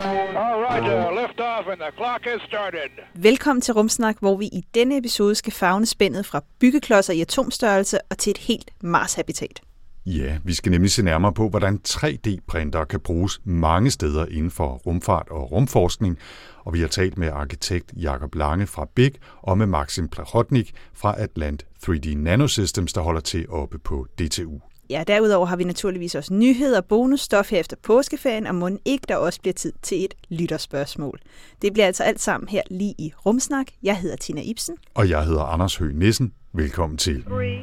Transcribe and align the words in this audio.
All 0.00 0.60
right, 0.62 0.82
uh, 0.82 1.22
lift 1.22 1.40
off 1.40 1.66
and 1.72 1.80
the 1.80 1.92
clock 1.96 2.24
has 2.24 2.40
started. 2.48 2.90
Velkommen 3.14 3.60
til 3.60 3.74
Rumsnak, 3.74 4.16
hvor 4.20 4.36
vi 4.36 4.46
i 4.46 4.64
denne 4.74 4.96
episode 4.96 5.34
skal 5.34 5.52
fagne 5.52 5.86
spændet 5.86 6.26
fra 6.26 6.44
byggeklodser 6.60 7.12
i 7.12 7.20
atomstørrelse 7.20 7.98
og 8.10 8.18
til 8.18 8.30
et 8.30 8.38
helt 8.38 8.70
Mars-habitat. 8.80 9.60
Ja, 10.06 10.38
vi 10.44 10.54
skal 10.54 10.72
nemlig 10.72 10.90
se 10.90 11.02
nærmere 11.02 11.32
på, 11.32 11.48
hvordan 11.48 11.80
3D-printer 11.88 12.84
kan 12.84 13.00
bruges 13.00 13.40
mange 13.44 13.90
steder 13.90 14.26
inden 14.26 14.50
for 14.50 14.68
rumfart 14.68 15.28
og 15.30 15.52
rumforskning, 15.52 16.18
og 16.64 16.74
vi 16.74 16.80
har 16.80 16.88
talt 16.88 17.18
med 17.18 17.28
arkitekt 17.28 17.92
Jakob 17.96 18.34
Lange 18.34 18.66
fra 18.66 18.88
BIG 18.94 19.14
og 19.42 19.58
med 19.58 19.66
Maxim 19.66 20.08
Plachotnik 20.08 20.72
fra 20.94 21.20
Atlant 21.20 21.66
3D 21.86 22.16
Nanosystems, 22.16 22.92
der 22.92 23.00
holder 23.00 23.20
til 23.20 23.50
oppe 23.50 23.78
på 23.78 24.06
DTU. 24.18 24.60
Ja, 24.90 25.04
derudover 25.06 25.46
har 25.46 25.56
vi 25.56 25.64
naturligvis 25.64 26.14
også 26.14 26.34
nyheder 26.34 26.76
og 26.80 26.84
bonusstof 26.84 27.50
her 27.50 27.60
efter 27.60 27.76
påskeferien, 27.82 28.46
og 28.46 28.54
må 28.54 28.70
ikke 28.84 29.04
der 29.08 29.16
også 29.16 29.40
bliver 29.40 29.54
tid 29.54 29.72
til 29.82 30.04
et 30.04 30.14
lytterspørgsmål. 30.28 31.20
Det 31.62 31.72
bliver 31.72 31.86
altså 31.86 32.02
alt 32.02 32.20
sammen 32.20 32.48
her 32.48 32.62
lige 32.70 32.94
i 32.98 33.12
Rumsnak. 33.26 33.66
Jeg 33.82 33.96
hedder 33.96 34.16
Tina 34.16 34.40
Ibsen. 34.44 34.76
Og 34.94 35.10
jeg 35.10 35.24
hedder 35.24 35.42
Anders 35.42 35.76
Høgh 35.76 35.94
Nissen. 35.96 36.32
Velkommen 36.52 36.98
til. 36.98 37.24
Three, 37.24 37.58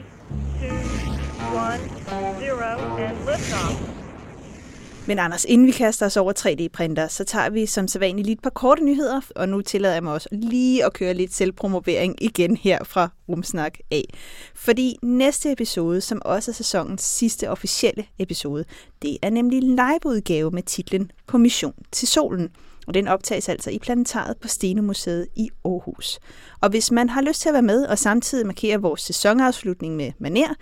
two, 0.60 0.76
one, 1.56 1.82
zero, 2.40 2.98
and 2.98 3.18
liftoff. 3.18 4.03
Men 5.08 5.20
Anders, 5.20 5.46
inden 5.46 5.68
vi 5.68 5.72
kaster 5.72 6.06
os 6.06 6.18
over 6.18 6.34
3D-printer, 6.40 7.08
så 7.08 7.24
tager 7.24 7.50
vi 7.50 7.66
som 7.66 7.88
sædvanligt 7.88 8.26
lige 8.26 8.34
et 8.34 8.42
par 8.42 8.50
korte 8.50 8.84
nyheder, 8.84 9.22
og 9.36 9.50
nu 9.50 9.62
tillader 9.62 9.94
jeg 9.94 10.04
mig 10.04 10.14
også 10.14 10.30
lige 10.32 10.86
at 10.86 10.94
køre 10.94 11.14
lidt 11.14 11.34
selvpromovering 11.34 12.24
igen 12.24 12.58
her 12.58 12.84
fra 12.84 13.10
Rumsnak 13.30 13.78
A. 13.92 14.02
Fordi 14.56 14.96
næste 15.02 15.52
episode, 15.52 16.02
som 16.02 16.22
også 16.26 16.52
er 16.52 16.54
sæsonens 16.54 17.02
sidste 17.02 17.50
officielle 17.50 18.06
episode, 18.20 18.66
det 19.02 19.18
er 19.22 19.30
nemlig 19.30 19.58
en 19.58 19.64
liveudgave 19.76 20.52
med 20.52 20.64
titlen 20.64 21.12
På 21.28 21.38
mission 21.38 21.76
til 21.92 22.08
solen. 22.08 22.50
Og 22.88 22.94
den 22.94 23.08
optages 23.08 23.50
altså 23.50 23.70
i 23.70 23.80
planetariet 23.80 24.38
på 24.38 24.48
Stenemuseet 24.48 25.28
i 25.36 25.50
Aarhus. 25.66 26.20
Og 26.62 26.70
hvis 26.70 26.92
man 26.92 27.10
har 27.10 27.22
lyst 27.22 27.42
til 27.42 27.50
at 27.50 27.54
være 27.54 27.62
med 27.62 27.86
og 27.86 28.00
samtidig 28.00 28.46
markere 28.46 28.82
vores 28.82 29.02
sæsonafslutning 29.02 29.96
med 29.96 30.12
Maner, 30.20 30.54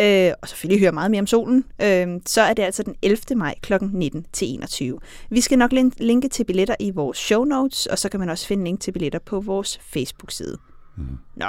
øh, 0.00 0.32
og 0.42 0.48
selvfølgelig 0.48 0.80
høre 0.80 0.92
meget 0.92 1.10
mere 1.10 1.20
om 1.20 1.26
solen, 1.26 1.64
øh, 1.82 2.06
så 2.26 2.40
er 2.42 2.52
det 2.54 2.62
altså 2.62 2.82
den 2.82 2.94
11. 3.02 3.18
maj 3.36 3.54
kl. 3.62 3.72
19 3.92 4.26
til 4.32 4.48
21. 4.54 4.98
Vi 5.30 5.40
skal 5.40 5.58
nok 5.58 5.72
lin- 5.72 5.92
linke 5.98 6.28
til 6.28 6.44
billetter 6.44 6.74
i 6.80 6.90
vores 6.90 7.18
show 7.18 7.44
notes, 7.44 7.86
og 7.86 7.98
så 7.98 8.08
kan 8.08 8.20
man 8.20 8.28
også 8.28 8.46
finde 8.46 8.64
link 8.64 8.80
til 8.80 8.92
billetter 8.92 9.18
på 9.18 9.40
vores 9.40 9.78
Facebook-side. 9.82 10.58
Mm. 10.96 11.04
Nå, 11.36 11.46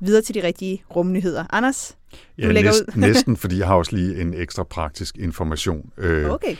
videre 0.00 0.22
til 0.22 0.34
de 0.34 0.42
rigtige 0.42 0.82
rumnyheder. 0.96 1.44
Anders, 1.50 1.96
du 2.12 2.16
Ja, 2.38 2.52
lægger 2.52 2.70
næsten, 2.70 2.88
ud. 2.96 3.00
næsten, 3.08 3.36
fordi 3.42 3.58
jeg 3.58 3.66
har 3.66 3.74
også 3.74 3.96
lige 3.96 4.20
en 4.20 4.34
ekstra 4.34 4.62
praktisk 4.64 5.16
information. 5.18 5.90
Øh, 5.98 6.30
Okay. 6.30 6.56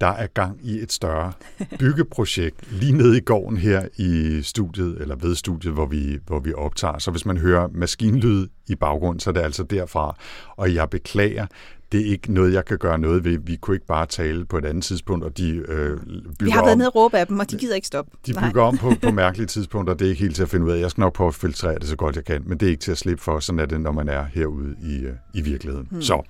Der 0.00 0.06
er 0.06 0.26
gang 0.26 0.58
i 0.62 0.78
et 0.82 0.92
større 0.92 1.32
byggeprojekt 1.78 2.72
lige 2.72 2.92
nede 2.92 3.16
i 3.16 3.20
gården 3.20 3.56
her 3.56 3.88
i 3.96 4.40
studiet, 4.42 5.00
eller 5.00 5.16
ved 5.16 5.34
studiet, 5.34 5.72
hvor 5.74 5.86
vi, 5.86 6.18
hvor 6.26 6.40
vi 6.40 6.52
optager. 6.52 6.98
Så 6.98 7.10
hvis 7.10 7.26
man 7.26 7.38
hører 7.38 7.68
maskinlyd 7.74 8.46
i 8.68 8.74
baggrunden, 8.74 9.20
så 9.20 9.30
er 9.30 9.34
det 9.34 9.40
altså 9.40 9.62
derfra. 9.62 10.16
Og 10.56 10.74
jeg 10.74 10.90
beklager, 10.90 11.46
det 11.92 12.00
er 12.00 12.04
ikke 12.10 12.32
noget, 12.32 12.52
jeg 12.52 12.64
kan 12.64 12.78
gøre 12.78 12.98
noget 12.98 13.24
ved. 13.24 13.38
Vi 13.38 13.56
kunne 13.56 13.76
ikke 13.76 13.86
bare 13.86 14.06
tale 14.06 14.44
på 14.44 14.58
et 14.58 14.64
andet 14.64 14.84
tidspunkt, 14.84 15.24
og 15.24 15.38
de 15.38 15.48
øh, 15.50 15.64
bygger 15.68 16.44
Vi 16.44 16.50
har 16.50 16.60
været 16.62 16.72
om. 16.72 16.78
nede 16.78 16.88
og 16.90 16.94
råbe 16.96 17.18
af 17.18 17.26
dem, 17.26 17.38
og 17.38 17.50
de 17.50 17.56
gider 17.58 17.74
ikke 17.74 17.86
stoppe. 17.86 18.10
De 18.26 18.32
Nej. 18.32 18.48
bygger 18.48 18.62
om 18.62 18.76
på, 18.78 18.92
på 19.02 19.10
mærkelige 19.10 19.46
tidspunkter, 19.46 19.94
det 19.94 20.04
er 20.04 20.08
ikke 20.10 20.22
helt 20.22 20.36
til 20.36 20.42
at 20.42 20.48
finde 20.48 20.66
ud 20.66 20.70
af. 20.70 20.80
Jeg 20.80 20.90
skal 20.90 21.00
nok 21.00 21.12
prøve 21.14 21.28
at 21.28 21.34
filtrere 21.34 21.78
det 21.78 21.88
så 21.88 21.96
godt 21.96 22.16
jeg 22.16 22.24
kan, 22.24 22.42
men 22.46 22.58
det 22.58 22.66
er 22.66 22.70
ikke 22.70 22.80
til 22.80 22.90
at 22.92 22.98
slippe 22.98 23.22
for. 23.24 23.40
Sådan 23.40 23.58
er 23.58 23.66
det, 23.66 23.80
når 23.80 23.92
man 23.92 24.08
er 24.08 24.24
herude 24.34 24.76
i, 24.82 24.96
øh, 24.98 25.12
i 25.34 25.40
virkeligheden. 25.40 25.88
Hmm. 25.90 26.02
Så, 26.02 26.22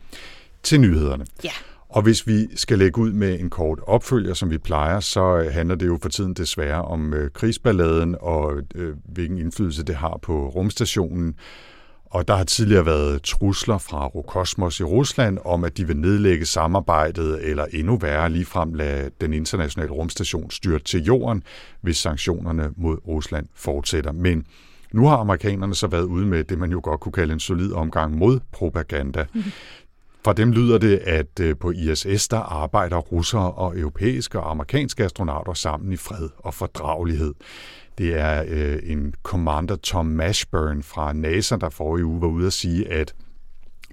til 0.62 0.81
nyhederne. 0.81 1.26
Ja. 1.44 1.50
Og 1.97 2.03
hvis 2.03 2.27
vi 2.27 2.57
skal 2.57 2.79
lægge 2.79 3.01
ud 3.01 3.12
med 3.12 3.41
en 3.41 3.51
kort 3.51 3.81
opfølger, 3.87 4.34
som 4.34 4.51
vi 4.51 4.59
plejer, 4.59 5.01
så 5.01 5.37
øh, 5.37 5.53
handler 5.53 5.75
det 5.75 5.87
jo 5.87 5.99
for 6.03 6.09
tiden 6.09 6.34
desværre 6.34 6.83
om 6.83 7.15
øh, 7.15 7.31
krigsballaden 7.31 8.17
og 8.21 8.53
øh, 8.75 8.97
hvilken 9.05 9.39
indflydelse 9.39 9.83
det 9.83 9.95
har 9.95 10.19
på 10.23 10.49
rumstationen. 10.49 11.35
Og 12.05 12.29
der 12.29 12.37
har 12.37 12.45
tidligere 12.45 12.87
været 12.87 13.23
trusler 13.23 13.79
fra 13.79 14.06
Rokosmos 14.06 14.81
i 14.81 14.85
Rusland 14.85 15.39
om, 15.45 15.65
at 15.65 15.77
de 15.77 15.87
vil 15.87 15.97
nedlægge 15.97 16.47
samarbejdet, 16.47 17.49
eller 17.49 17.65
endnu 17.73 17.97
værre 17.97 18.31
ligefrem 18.31 18.75
lade 18.75 19.11
den 19.21 19.33
internationale 19.33 19.93
rumstation 19.93 20.51
styrte 20.51 20.85
til 20.85 21.05
jorden, 21.05 21.43
hvis 21.81 21.97
sanktionerne 21.97 22.71
mod 22.77 22.97
Rusland 23.09 23.47
fortsætter. 23.55 24.12
Men 24.12 24.47
nu 24.93 25.06
har 25.06 25.17
amerikanerne 25.17 25.75
så 25.75 25.87
været 25.87 26.05
ude 26.05 26.27
med 26.27 26.45
det, 26.45 26.59
man 26.59 26.71
jo 26.71 26.81
godt 26.83 27.01
kunne 27.01 27.12
kalde 27.12 27.33
en 27.33 27.41
solid 27.41 27.73
omgang 27.73 28.17
mod 28.17 28.41
propaganda. 28.53 29.25
Mhm. 29.35 29.45
Fra 30.26 30.32
dem 30.32 30.53
lyder 30.53 30.78
det, 30.78 30.98
at 30.98 31.41
øh, 31.41 31.56
på 31.56 31.70
ISS 31.70 32.28
der 32.28 32.38
arbejder 32.38 32.97
russere 32.97 33.53
og 33.53 33.78
europæiske 33.78 34.41
og 34.41 34.50
amerikanske 34.50 35.04
astronauter 35.04 35.53
sammen 35.53 35.92
i 35.92 35.97
fred 35.97 36.28
og 36.38 36.54
fordragelighed. 36.54 37.34
Det 37.98 38.20
er 38.20 38.44
øh, 38.48 38.78
en 38.82 39.14
commander 39.22 39.76
Tom 39.76 40.06
Mashburn 40.06 40.82
fra 40.82 41.12
NASA, 41.12 41.56
der 41.56 41.69
forrige 41.69 42.04
uge 42.04 42.20
var 42.20 42.28
ude 42.28 42.47
at 42.47 42.53
sige, 42.53 42.92
at 42.92 43.14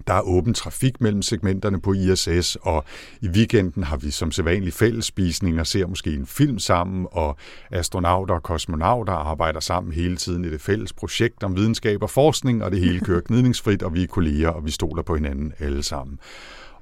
der 0.07 0.13
er 0.13 0.21
åben 0.21 0.53
trafik 0.53 1.01
mellem 1.01 1.21
segmenterne 1.21 1.81
på 1.81 1.93
ISS, 1.93 2.57
og 2.61 2.85
i 3.21 3.27
weekenden 3.27 3.83
har 3.83 3.97
vi 3.97 4.11
som 4.11 4.31
sædvanlig 4.31 4.73
fællesspisning 4.73 5.59
og 5.59 5.67
ser 5.67 5.87
måske 5.87 6.13
en 6.13 6.25
film 6.25 6.59
sammen, 6.59 7.07
og 7.11 7.37
astronauter 7.71 8.35
og 8.35 8.43
kosmonauter 8.43 9.13
arbejder 9.13 9.59
sammen 9.59 9.93
hele 9.93 10.17
tiden 10.17 10.45
i 10.45 10.49
det 10.49 10.61
fælles 10.61 10.93
projekt 10.93 11.43
om 11.43 11.55
videnskab 11.55 12.03
og 12.03 12.09
forskning, 12.09 12.63
og 12.63 12.71
det 12.71 12.79
hele 12.79 12.99
kører 12.99 13.21
gnidningsfrit, 13.27 13.83
og 13.83 13.93
vi 13.93 14.03
er 14.03 14.07
kolleger, 14.07 14.49
og 14.49 14.65
vi 14.65 14.71
stoler 14.71 15.03
på 15.03 15.15
hinanden 15.15 15.53
alle 15.59 15.83
sammen. 15.83 16.19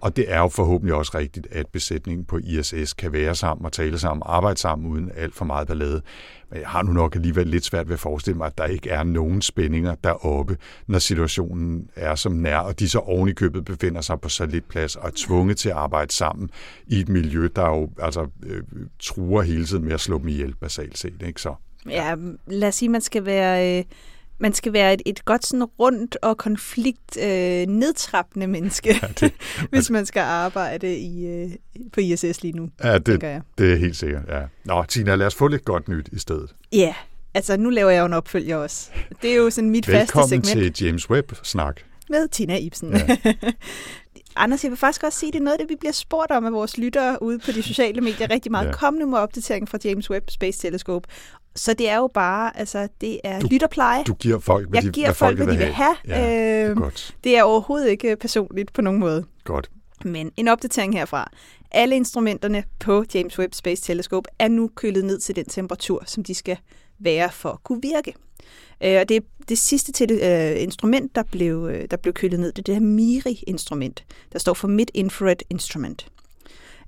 Og 0.02 0.16
det 0.16 0.32
er 0.32 0.40
jo 0.40 0.48
forhåbentlig 0.48 0.96
også 0.96 1.12
rigtigt, 1.18 1.48
at 1.52 1.68
besætningen 1.68 2.26
på 2.26 2.38
ISS 2.38 2.94
kan 2.94 3.14
være 3.14 3.36
sammen 3.36 3.66
og 3.66 3.72
tale 3.72 4.00
sammen, 4.00 4.24
arbejde 4.26 4.60
sammen 4.60 4.92
uden 4.92 5.12
alt 5.16 5.36
for 5.36 5.46
meget 5.46 5.68
ballade. 5.68 6.02
Men 6.50 6.60
jeg 6.60 6.68
har 6.68 6.84
nu 6.84 6.92
nok 6.92 7.16
alligevel 7.16 7.48
lidt 7.48 7.66
svært 7.66 7.88
ved 7.88 7.94
at 7.94 8.00
forestille 8.00 8.38
mig, 8.38 8.48
at 8.48 8.58
der 8.58 8.66
ikke 8.66 8.90
er 8.90 9.04
nogen 9.04 9.42
spændinger 9.42 9.96
deroppe, 9.96 10.58
når 10.88 11.00
situationen 11.00 11.90
er 11.96 12.16
som 12.16 12.32
nær, 12.32 12.58
og 12.58 12.80
de 12.80 12.90
så 12.90 13.00
oven 13.00 13.30
i 13.30 13.34
købet 13.34 13.66
befinder 13.66 14.02
sig 14.02 14.22
på 14.22 14.30
så 14.30 14.46
lidt 14.46 14.68
plads 14.68 14.96
og 14.96 15.08
er 15.08 15.12
tvunget 15.16 15.58
til 15.58 15.70
at 15.70 15.76
arbejde 15.76 16.14
sammen 16.14 16.50
i 16.88 17.00
et 17.00 17.10
miljø, 17.10 17.48
der 17.56 17.68
jo 17.68 17.90
altså, 18.00 18.28
øh, 18.44 18.64
truer 19.00 19.42
hele 19.42 19.66
tiden 19.66 19.84
med 19.84 19.94
at 19.94 20.00
slå 20.00 20.18
dem 20.18 20.28
ihjel 20.28 20.56
basalt 20.56 20.98
set. 20.98 21.22
Ikke? 21.28 21.42
Så, 21.42 21.54
Ja, 21.90 22.16
lad 22.48 22.68
os 22.68 22.76
sige, 22.76 22.90
man 22.90 23.02
skal 23.02 23.26
være, 23.26 23.80
øh, 23.80 23.84
man 24.42 24.54
skal 24.54 24.74
være 24.74 24.94
et, 24.94 25.02
et 25.06 25.26
godt 25.26 25.46
sådan 25.46 25.64
rundt 25.64 26.18
og 26.22 26.38
konflikt 26.38 27.18
øh, 27.18 27.68
nedtrappende 27.68 28.48
menneske, 28.48 29.00
ja, 29.02 29.08
det, 29.20 29.34
hvis 29.72 29.90
man 29.90 30.06
skal 30.06 30.20
arbejde 30.20 30.98
i, 30.98 31.28
øh, 31.28 31.50
på 31.94 32.00
ISS 32.00 32.42
lige 32.42 32.52
nu, 32.52 32.70
ja, 32.84 32.98
det, 32.98 33.24
jeg. 33.24 33.42
det 33.58 33.74
er 33.74 33.78
helt 33.78 33.96
sikkert. 33.96 34.24
Ja. 34.30 34.42
Nå, 34.66 34.84
Tina, 34.84 35.16
lad 35.16 35.28
os 35.28 35.36
få 35.36 35.48
lidt 35.48 35.66
godt 35.66 35.88
nyt 35.88 36.10
i 36.12 36.20
stedet. 36.20 36.56
Ja, 36.74 36.96
altså 37.34 37.58
nu 37.58 37.70
laver 37.70 37.90
jeg 37.90 38.00
jo 38.00 38.06
en 38.06 38.14
opfølger 38.14 38.58
også. 38.58 38.90
Det 39.22 39.32
er 39.32 39.36
jo 39.36 39.50
sådan 39.50 39.70
mit 39.70 39.86
faste 39.86 40.00
Velkommen 40.00 40.44
segment 40.46 40.76
til 40.76 40.86
James 40.86 41.10
Webb-snak. 41.10 41.76
med 42.10 42.28
Tina 42.28 42.58
Ibsen. 42.58 42.94
Ja. 42.94 43.18
Anders, 44.36 44.64
jeg 44.64 44.72
vil 44.72 44.78
faktisk 44.78 45.04
også 45.04 45.20
sige, 45.20 45.28
at 45.28 45.34
det 45.34 45.40
er 45.40 45.44
noget 45.44 45.60
det, 45.60 45.70
vi 45.70 45.76
bliver 45.80 45.92
spurgt 45.92 46.32
om 46.32 46.46
af 46.46 46.54
vores 46.54 46.78
lyttere 46.78 47.24
ude 47.24 47.40
på 47.40 47.52
de 47.52 47.64
sociale 47.64 48.02
medier 48.02 48.30
rigtig 48.30 48.52
meget. 48.52 48.68
Ja. 48.68 48.72
Kom 48.72 48.94
nu 48.94 49.06
med 49.06 49.18
opdatering 49.18 49.70
fra 49.70 49.78
James 49.84 50.10
Webb 50.10 50.30
Space 50.30 50.60
Telescope. 50.60 51.10
Så 51.56 51.74
det 51.74 51.90
er 51.90 51.96
jo 51.98 52.10
bare, 52.14 52.58
altså, 52.60 52.88
det 53.02 53.20
er 53.24 53.40
Du- 53.40 53.48
lytterpleje. 53.52 54.04
Du 54.04 54.14
giver 54.14 54.40
folk, 54.40 54.70
hvad 54.70 54.78
jeg 54.84 54.84
de, 54.84 54.92
giver 54.94 55.08
hvad 55.08 55.16
folk, 55.16 55.38
hvad 55.38 55.48
de 55.48 55.58
vil 55.58 55.66
have. 55.74 55.96
Ja, 56.08 56.18
det 56.26 56.34
er 56.64 56.70
Øhm, 56.70 56.82
godt. 56.82 57.16
det 57.24 57.38
er 57.38 57.44
overhovedet 57.44 57.90
ikke 57.90 58.16
personligt 58.16 58.74
på 58.74 58.82
nogen 58.82 59.00
måde. 59.00 59.26
godt. 59.44 59.72
Men 60.06 60.32
en 60.38 60.48
opdatering 60.48 60.94
herfra. 60.94 61.32
Alle 61.72 61.96
instrumenterne 61.96 62.64
på 62.80 63.04
James 63.14 63.40
Webb 63.40 63.54
Space 63.54 63.84
Telescope 63.84 64.30
er 64.40 64.48
nu 64.48 64.70
kølet 64.76 65.06
ned 65.06 65.20
til 65.20 65.36
den 65.36 65.46
temperatur, 65.46 66.04
som 66.06 66.24
de 66.24 66.34
skal 66.36 66.58
være 67.00 67.32
for 67.32 67.50
at 67.50 67.64
kunne 67.64 67.82
virke. 67.82 68.14
Øh, 68.84 69.00
Og 69.02 69.10
det 69.10 69.24
det 69.50 69.58
sidste 69.58 69.92
til 69.92 70.10
det, 70.10 70.22
øh, 70.56 70.64
instrument, 70.64 71.16
der 71.16 71.24
blev, 71.32 71.70
øh, 71.72 71.88
der 71.92 71.98
blev 71.98 72.14
kølet 72.14 72.40
ned. 72.40 72.52
Det 72.52 72.60
er 72.60 72.64
det 72.64 72.76
her 72.76 72.82
MIRI-instrument, 72.82 74.04
der 74.34 74.40
står 74.40 74.54
for 74.54 74.68
Mid 74.68 74.86
Infrared 74.94 75.36
Instrument. 75.50 76.06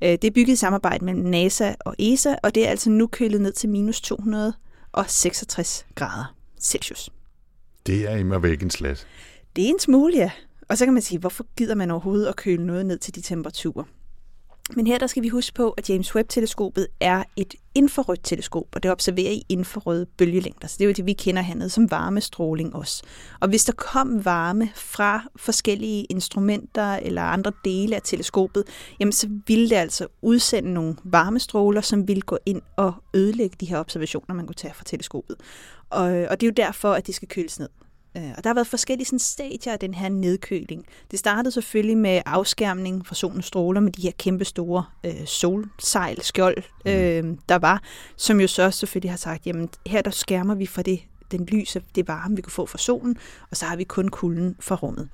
Øh, 0.03 0.09
Det 0.11 0.23
er 0.23 0.31
bygget 0.31 0.53
i 0.53 0.55
samarbejde 0.55 1.05
mellem 1.05 1.23
NASA 1.25 1.73
og 1.79 1.95
ESA, 1.99 2.35
og 2.43 2.55
det 2.55 2.65
er 2.65 2.69
altså 2.69 2.89
nu 2.89 3.07
kølet 3.07 3.41
ned 3.41 3.51
til 3.51 3.69
minus 3.69 4.01
266 4.01 5.85
grader 5.95 6.35
Celsius. 6.61 7.09
Det 7.85 8.11
er 8.11 8.15
immer 8.15 8.39
væk 8.39 8.61
en 8.63 8.69
slat. 8.69 9.07
Det 9.55 9.63
er 9.65 9.69
en 9.69 9.79
smule, 9.79 10.13
ja. 10.15 10.31
Og 10.69 10.77
så 10.77 10.85
kan 10.85 10.93
man 10.93 11.01
sige, 11.01 11.19
hvorfor 11.19 11.45
gider 11.57 11.75
man 11.75 11.91
overhovedet 11.91 12.27
at 12.27 12.35
køle 12.35 12.65
noget 12.65 12.85
ned 12.85 12.97
til 12.97 13.15
de 13.15 13.21
temperaturer? 13.21 13.83
Men 14.69 14.87
her 14.87 14.97
der 14.97 15.07
skal 15.07 15.23
vi 15.23 15.27
huske 15.27 15.53
på, 15.53 15.71
at 15.71 15.89
James 15.89 16.15
Webb-teleskopet 16.15 16.87
er 16.99 17.23
et 17.35 17.55
infrarødt 17.75 18.23
teleskop, 18.23 18.67
og 18.75 18.83
det 18.83 18.91
observerer 18.91 19.31
i 19.31 19.43
infrarøde 19.49 20.05
bølgelængder. 20.05 20.67
Så 20.67 20.75
det 20.77 20.83
er 20.83 20.87
jo 20.87 20.93
det, 20.93 21.05
vi 21.05 21.13
kender 21.13 21.41
hernede 21.41 21.69
som 21.69 21.91
varmestråling 21.91 22.75
også. 22.75 23.03
Og 23.39 23.49
hvis 23.49 23.65
der 23.65 23.73
kom 23.73 24.25
varme 24.25 24.69
fra 24.75 25.23
forskellige 25.35 26.03
instrumenter 26.03 26.93
eller 26.93 27.21
andre 27.21 27.51
dele 27.65 27.95
af 27.95 28.01
teleskopet, 28.03 28.63
jamen 28.99 29.11
så 29.11 29.29
ville 29.47 29.69
det 29.69 29.75
altså 29.75 30.07
udsende 30.21 30.73
nogle 30.73 30.95
varmestråler, 31.03 31.81
som 31.81 32.07
ville 32.07 32.21
gå 32.21 32.37
ind 32.45 32.61
og 32.75 32.93
ødelægge 33.13 33.55
de 33.59 33.65
her 33.65 33.79
observationer, 33.79 34.35
man 34.35 34.45
kunne 34.47 34.55
tage 34.55 34.73
fra 34.73 34.83
teleskopet. 34.83 35.35
Og, 35.89 36.03
og 36.05 36.41
det 36.41 36.43
er 36.43 36.47
jo 36.47 36.67
derfor, 36.67 36.93
at 36.93 37.07
de 37.07 37.13
skal 37.13 37.27
køles 37.27 37.59
ned. 37.59 37.69
Øh, 38.17 38.31
Og 38.37 38.43
der 38.43 38.49
har 38.49 38.53
været 38.53 38.67
forskellige 38.67 39.05
sådan, 39.05 39.19
stadier 39.19 39.73
af 39.73 39.79
den 39.79 39.93
her 39.93 40.09
nedkøling. 40.09 40.85
Det 41.11 41.19
startede 41.19 41.51
selvfølgelig 41.51 41.97
med 41.97 42.21
afskærmning 42.25 43.07
fra 43.07 43.15
solens 43.15 43.45
stråler 43.45 43.81
med 43.81 43.91
de 43.91 44.01
her 44.01 44.11
kæmpe 44.17 44.45
store 44.45 44.85
øh, 45.03 45.25
solsejl, 45.25 46.21
skjold, 46.21 46.57
øh, 46.85 47.23
der 47.49 47.55
var, 47.55 47.81
som 48.15 48.41
jo 48.41 48.47
så 48.47 48.71
selvfølgelig 48.71 49.11
har 49.11 49.17
sagt, 49.17 49.45
jamen 49.45 49.69
her 49.87 50.01
der 50.01 50.11
skærmer 50.11 50.55
vi 50.55 50.65
fra 50.65 50.81
det, 50.81 50.99
den 51.31 51.45
lys 51.45 51.75
og 51.75 51.81
det 51.95 52.07
varme, 52.07 52.35
vi 52.35 52.41
kunne 52.41 52.51
få 52.51 52.65
fra 52.65 52.77
solen, 52.77 53.17
og 53.51 53.57
så 53.57 53.65
har 53.65 53.75
vi 53.75 53.83
kun 53.83 54.09
kulden 54.09 54.55
fra 54.59 54.75
rummet. 54.75 55.09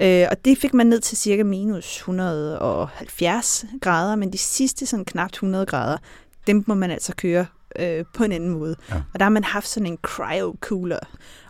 Øh, 0.00 0.26
og 0.30 0.44
det 0.44 0.58
fik 0.58 0.74
man 0.74 0.86
ned 0.86 1.00
til 1.00 1.16
cirka 1.18 1.44
minus 1.44 1.96
170 1.96 3.64
grader, 3.80 4.16
men 4.16 4.32
de 4.32 4.38
sidste 4.38 4.86
sådan 4.86 5.04
knap 5.04 5.30
100 5.30 5.66
grader, 5.66 5.98
dem 6.46 6.64
må 6.66 6.74
man 6.74 6.90
altså 6.90 7.14
køre 7.16 7.46
øh, 7.78 8.04
på 8.14 8.24
en 8.24 8.32
anden 8.32 8.50
måde. 8.50 8.76
Ja. 8.90 8.94
Og 9.14 9.20
der 9.20 9.24
har 9.24 9.30
man 9.30 9.44
haft 9.44 9.68
sådan 9.68 9.86
en 9.86 9.98
cryo-cooler. 10.06 10.98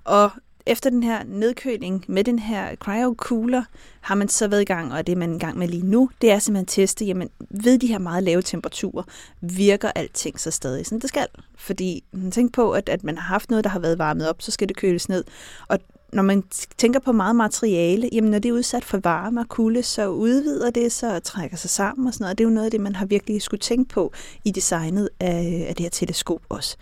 Og 0.04 0.30
efter 0.68 0.90
den 0.90 1.02
her 1.02 1.24
nedkøling 1.24 2.04
med 2.08 2.24
den 2.24 2.38
her 2.38 2.74
cryo-cooler, 2.84 3.62
har 4.00 4.14
man 4.14 4.28
så 4.28 4.48
været 4.48 4.62
i 4.62 4.64
gang, 4.64 4.92
og 4.92 5.06
det 5.06 5.12
er 5.12 5.16
man 5.16 5.36
i 5.36 5.38
gang 5.38 5.58
med 5.58 5.68
lige 5.68 5.86
nu, 5.86 6.10
det 6.22 6.30
er 6.30 6.38
simpelthen 6.38 6.64
at 6.64 6.68
teste, 6.68 7.04
jamen 7.04 7.30
ved 7.50 7.78
de 7.78 7.86
her 7.86 7.98
meget 7.98 8.22
lave 8.22 8.42
temperaturer, 8.42 9.02
virker 9.40 9.90
alting 9.94 10.40
så 10.40 10.50
stadig, 10.50 10.86
som 10.86 11.00
det 11.00 11.08
skal. 11.08 11.26
Fordi 11.56 12.04
tænk 12.32 12.52
på, 12.52 12.72
at, 12.72 12.88
at 12.88 13.04
man 13.04 13.18
har 13.18 13.24
haft 13.24 13.50
noget, 13.50 13.64
der 13.64 13.70
har 13.70 13.78
været 13.78 13.98
varmet 13.98 14.28
op, 14.28 14.42
så 14.42 14.50
skal 14.50 14.68
det 14.68 14.76
køles 14.76 15.08
ned. 15.08 15.24
Og 15.68 15.78
når 16.12 16.22
man 16.22 16.42
tænker 16.78 17.00
på 17.00 17.12
meget 17.12 17.36
materiale, 17.36 18.08
jamen 18.12 18.30
når 18.30 18.38
det 18.38 18.48
er 18.48 18.52
udsat 18.52 18.84
for 18.84 18.98
varme 18.98 19.40
og 19.40 19.48
kulde, 19.48 19.82
så 19.82 20.08
udvider 20.08 20.70
det 20.70 20.92
sig 20.92 21.14
og 21.14 21.22
trækker 21.22 21.56
sig 21.56 21.70
sammen 21.70 22.06
og 22.06 22.14
sådan 22.14 22.24
noget. 22.24 22.38
Det 22.38 22.44
er 22.44 22.48
jo 22.48 22.54
noget 22.54 22.64
af 22.64 22.70
det, 22.70 22.80
man 22.80 22.96
har 22.96 23.06
virkelig 23.06 23.42
skulle 23.42 23.60
tænke 23.60 23.88
på 23.88 24.12
i 24.44 24.50
designet 24.50 25.08
af, 25.20 25.66
af 25.68 25.74
det 25.76 25.84
her 25.84 25.90
teleskop 25.90 26.40
også. 26.48 26.76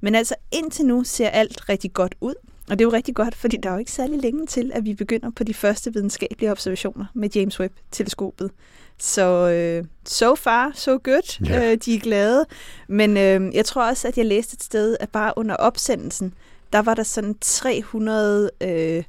Men 0.00 0.14
altså 0.14 0.34
indtil 0.52 0.86
nu 0.86 1.04
ser 1.04 1.28
alt 1.28 1.68
rigtig 1.68 1.92
godt 1.92 2.14
ud. 2.20 2.34
Og 2.70 2.78
det 2.78 2.84
er 2.84 2.88
jo 2.88 2.92
rigtig 2.92 3.14
godt, 3.14 3.34
fordi 3.34 3.56
der 3.56 3.68
er 3.68 3.72
jo 3.72 3.78
ikke 3.78 3.92
særlig 3.92 4.20
længe 4.20 4.46
til, 4.46 4.70
at 4.74 4.84
vi 4.84 4.94
begynder 4.94 5.30
på 5.30 5.44
de 5.44 5.54
første 5.54 5.92
videnskabelige 5.92 6.50
observationer 6.50 7.04
med 7.14 7.30
James 7.34 7.60
Webb-teleskopet. 7.60 8.50
Så 8.98 9.50
øh, 9.50 9.84
so 10.06 10.34
far, 10.34 10.72
so 10.74 10.90
good. 10.90 11.46
Ja. 11.46 11.72
Øh, 11.72 11.78
de 11.84 11.94
er 11.94 11.98
glade. 11.98 12.46
Men 12.88 13.16
øh, 13.16 13.54
jeg 13.54 13.64
tror 13.64 13.88
også, 13.88 14.08
at 14.08 14.18
jeg 14.18 14.26
læste 14.26 14.54
et 14.54 14.62
sted, 14.62 14.96
at 15.00 15.08
bare 15.08 15.32
under 15.36 15.56
opsendelsen, 15.56 16.34
der 16.72 16.78
var 16.78 16.94
der 16.94 17.02
sådan 17.02 17.34
300 17.40 18.50
øh, 18.60 19.04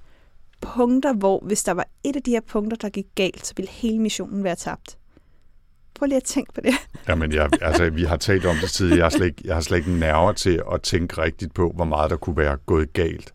punkter, 0.61 1.13
hvor 1.13 1.39
hvis 1.39 1.63
der 1.63 1.71
var 1.71 1.87
et 2.03 2.15
af 2.15 2.23
de 2.23 2.31
her 2.31 2.41
punkter, 2.41 2.77
der 2.77 2.89
gik 2.89 3.07
galt, 3.15 3.47
så 3.47 3.53
ville 3.57 3.71
hele 3.71 3.99
missionen 3.99 4.43
være 4.43 4.55
tabt. 4.55 4.97
Prøv 6.01 6.07
lige 6.07 6.17
at 6.17 6.23
tænke 6.23 6.53
på 6.53 6.61
det. 6.61 6.73
Jamen, 7.07 7.31
jeg, 7.31 7.49
altså, 7.61 7.89
vi 7.89 8.03
har 8.03 8.17
talt 8.17 8.45
om 8.45 8.55
det 8.61 8.69
tidligere. 8.69 8.97
Jeg 8.97 9.05
har, 9.05 9.09
slet 9.09 9.25
ikke, 9.25 9.41
jeg 9.45 9.55
har 9.55 9.61
slet 9.61 9.77
ikke 9.77 9.91
nerver 9.91 10.31
til 10.31 10.61
at 10.73 10.81
tænke 10.81 11.21
rigtigt 11.21 11.53
på, 11.53 11.71
hvor 11.75 11.85
meget 11.85 12.11
der 12.11 12.17
kunne 12.17 12.37
være 12.37 12.57
gået 12.65 12.93
galt 12.93 13.33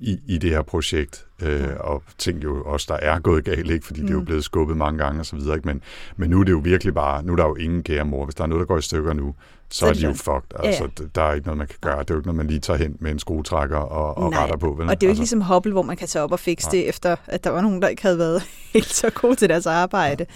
i, 0.00 0.18
i 0.26 0.38
det 0.38 0.50
her 0.50 0.62
projekt. 0.62 1.26
Øh, 1.42 1.68
og 1.80 2.02
ting 2.18 2.42
jo 2.42 2.62
også, 2.64 2.86
der 2.88 2.94
er 2.94 3.18
gået 3.18 3.44
galt, 3.44 3.70
ikke? 3.70 3.86
fordi 3.86 4.00
mm. 4.00 4.06
det 4.06 4.14
er 4.14 4.18
jo 4.18 4.24
blevet 4.24 4.44
skubbet 4.44 4.76
mange 4.76 5.04
gange 5.04 5.20
og 5.20 5.26
så 5.26 5.36
videre. 5.36 5.56
Ikke? 5.56 5.68
Men, 5.68 5.82
men 6.16 6.30
nu 6.30 6.40
er 6.40 6.44
det 6.44 6.52
jo 6.52 6.60
virkelig 6.64 6.94
bare, 6.94 7.22
nu 7.22 7.32
er 7.32 7.36
der 7.36 7.44
jo 7.44 7.54
ingen 7.54 7.82
kære 7.82 8.04
mor. 8.04 8.24
Hvis 8.24 8.34
der 8.34 8.42
er 8.42 8.48
noget, 8.48 8.60
der 8.60 8.66
går 8.66 8.78
i 8.78 8.82
stykker 8.82 9.12
nu, 9.12 9.34
så, 9.70 9.78
Så 9.78 9.86
er 9.86 9.92
de 9.92 9.98
det 10.00 10.04
jo 10.04 10.12
fucked. 10.12 10.64
Altså, 10.64 10.84
Ja, 10.84 11.04
Der 11.14 11.22
er 11.22 11.32
ikke 11.34 11.46
noget, 11.46 11.58
man 11.58 11.66
kan 11.66 11.76
gøre. 11.80 11.98
Det 11.98 12.10
er 12.10 12.14
jo 12.14 12.18
ikke 12.18 12.26
noget, 12.26 12.36
man 12.36 12.46
lige 12.46 12.60
tager 12.60 12.78
hen 12.78 12.96
med 13.00 13.10
en 13.10 13.18
skruetrækker 13.18 13.76
og, 13.76 14.18
og 14.18 14.30
Nej, 14.30 14.42
retter 14.42 14.56
på. 14.56 14.74
Vel? 14.78 14.88
Og 14.88 14.88
det 14.88 14.90
er 14.90 14.90
jo 14.90 14.94
ikke 14.94 15.06
altså, 15.08 15.20
ligesom 15.20 15.40
Hubble, 15.40 15.72
hvor 15.72 15.82
man 15.82 15.96
kan 15.96 16.08
tage 16.08 16.22
op 16.22 16.32
og 16.32 16.40
fikse 16.40 16.66
Nej. 16.66 16.70
det, 16.70 16.88
efter 16.88 17.16
at 17.26 17.44
der 17.44 17.50
var 17.50 17.60
nogen, 17.60 17.82
der 17.82 17.88
ikke 17.88 18.02
havde 18.02 18.18
været 18.18 18.42
helt 18.74 18.86
så 18.94 19.10
gode 19.10 19.34
til 19.36 19.48
deres 19.48 19.66
arbejde. 19.66 20.26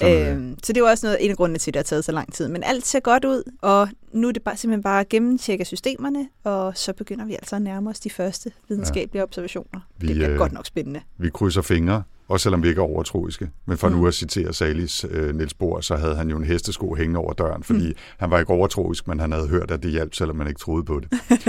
det. 0.00 0.28
Øhm, 0.30 0.58
så 0.62 0.72
det 0.72 0.76
er 0.76 0.84
jo 0.84 0.86
også 0.90 1.06
noget, 1.06 1.24
en 1.24 1.30
af 1.30 1.36
grundene 1.36 1.58
til, 1.58 1.70
at 1.70 1.74
det 1.74 1.78
har 1.78 1.82
taget 1.84 2.04
så 2.04 2.12
lang 2.12 2.32
tid. 2.32 2.48
Men 2.48 2.62
alt 2.64 2.86
ser 2.86 3.00
godt 3.00 3.24
ud, 3.24 3.42
og 3.62 3.88
nu 4.12 4.28
er 4.28 4.32
det 4.32 4.42
bare, 4.42 4.56
simpelthen 4.56 4.82
bare 4.82 5.00
at 5.00 5.08
gennemtjekke 5.08 5.64
systemerne, 5.64 6.28
og 6.44 6.72
så 6.76 6.92
begynder 6.92 7.24
vi 7.24 7.32
altså 7.32 7.56
at 7.56 7.62
nærme 7.62 7.90
os 7.90 8.00
de 8.00 8.10
første 8.10 8.50
videnskabelige 8.68 9.22
observationer. 9.22 9.80
Vi, 9.98 10.06
det 10.06 10.16
bliver 10.16 10.30
øh, 10.30 10.36
godt 10.38 10.52
nok 10.52 10.66
spændende. 10.66 11.00
Vi 11.18 11.30
krydser 11.30 11.62
fingre, 11.62 12.02
også 12.28 12.42
selvom 12.42 12.62
vi 12.62 12.68
ikke 12.68 12.78
er 12.78 12.84
overtroiske. 12.84 13.50
Men 13.66 13.78
for 13.78 13.88
Mm. 13.88 13.94
nu 13.96 14.06
at 14.06 14.14
citere 14.14 14.52
Salis 14.54 15.06
øh, 15.10 15.34
Niels 15.36 15.54
Bohr, 15.54 15.80
så 15.80 15.96
havde 15.96 16.16
han 16.16 16.30
jo 16.30 16.36
en 16.36 16.44
hestesko 16.44 16.94
hængende 16.94 17.20
over 17.20 17.32
døren, 17.32 17.62
fordi 17.62 17.88
Mm. 17.88 17.94
han 18.18 18.30
var 18.30 18.38
ikke 18.38 18.52
overtroisk, 18.52 19.08
men 19.08 19.20
han 19.20 19.32
havde 19.32 19.48
hørt, 19.48 19.70
at 19.70 19.82
det 19.82 19.90
hjalp, 19.90 20.14
selvom 20.14 20.36
man 20.36 20.46
ikke 20.48 20.60
troede 20.60 20.84
på 20.84 21.00
det. 21.00 21.08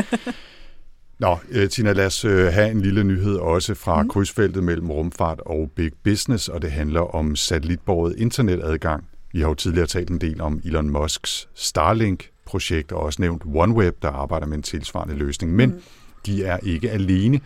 Nå, 1.19 1.38
øh, 1.50 1.69
Tina, 1.69 1.94
lad 1.94 2.06
os 2.06 2.25
øh, 2.25 2.54
have 2.54 2.71
en 2.71 2.81
lille 2.81 3.04
nyhed 3.04 3.36
også 3.36 3.74
fra 3.74 4.04
mm. 4.04 4.10
krydsfeltet 4.10 4.63
mellem 4.63 4.92
rumfart 4.92 5.42
og 5.45 5.71
big 5.75 5.92
business, 6.04 6.48
og 6.48 6.62
det 6.62 6.71
handler 6.71 7.16
om 7.16 7.36
satellitbordet 7.36 8.16
internetadgang. 8.18 9.07
Vi 9.31 9.39
har 9.39 9.48
jo 9.48 9.54
tidligere 9.54 9.88
talt 9.88 10.10
en 10.10 10.21
del 10.21 10.42
om 10.42 10.62
Elon 10.66 10.89
Musks 10.89 11.50
Starlink-projekt, 11.56 12.92
og 12.92 13.01
også 13.01 13.21
nævnt 13.21 13.44
OneWeb, 13.56 14.01
der 14.01 14.10
arbejder 14.10 14.48
med 14.48 14.57
en 14.57 14.63
tilsvarende 14.63 15.16
løsning. 15.16 15.54
Men 15.56 15.69
mm. 15.69 15.81
de 16.25 16.44
er 16.44 16.57
ikke 16.63 16.92
alene. 16.92 17.39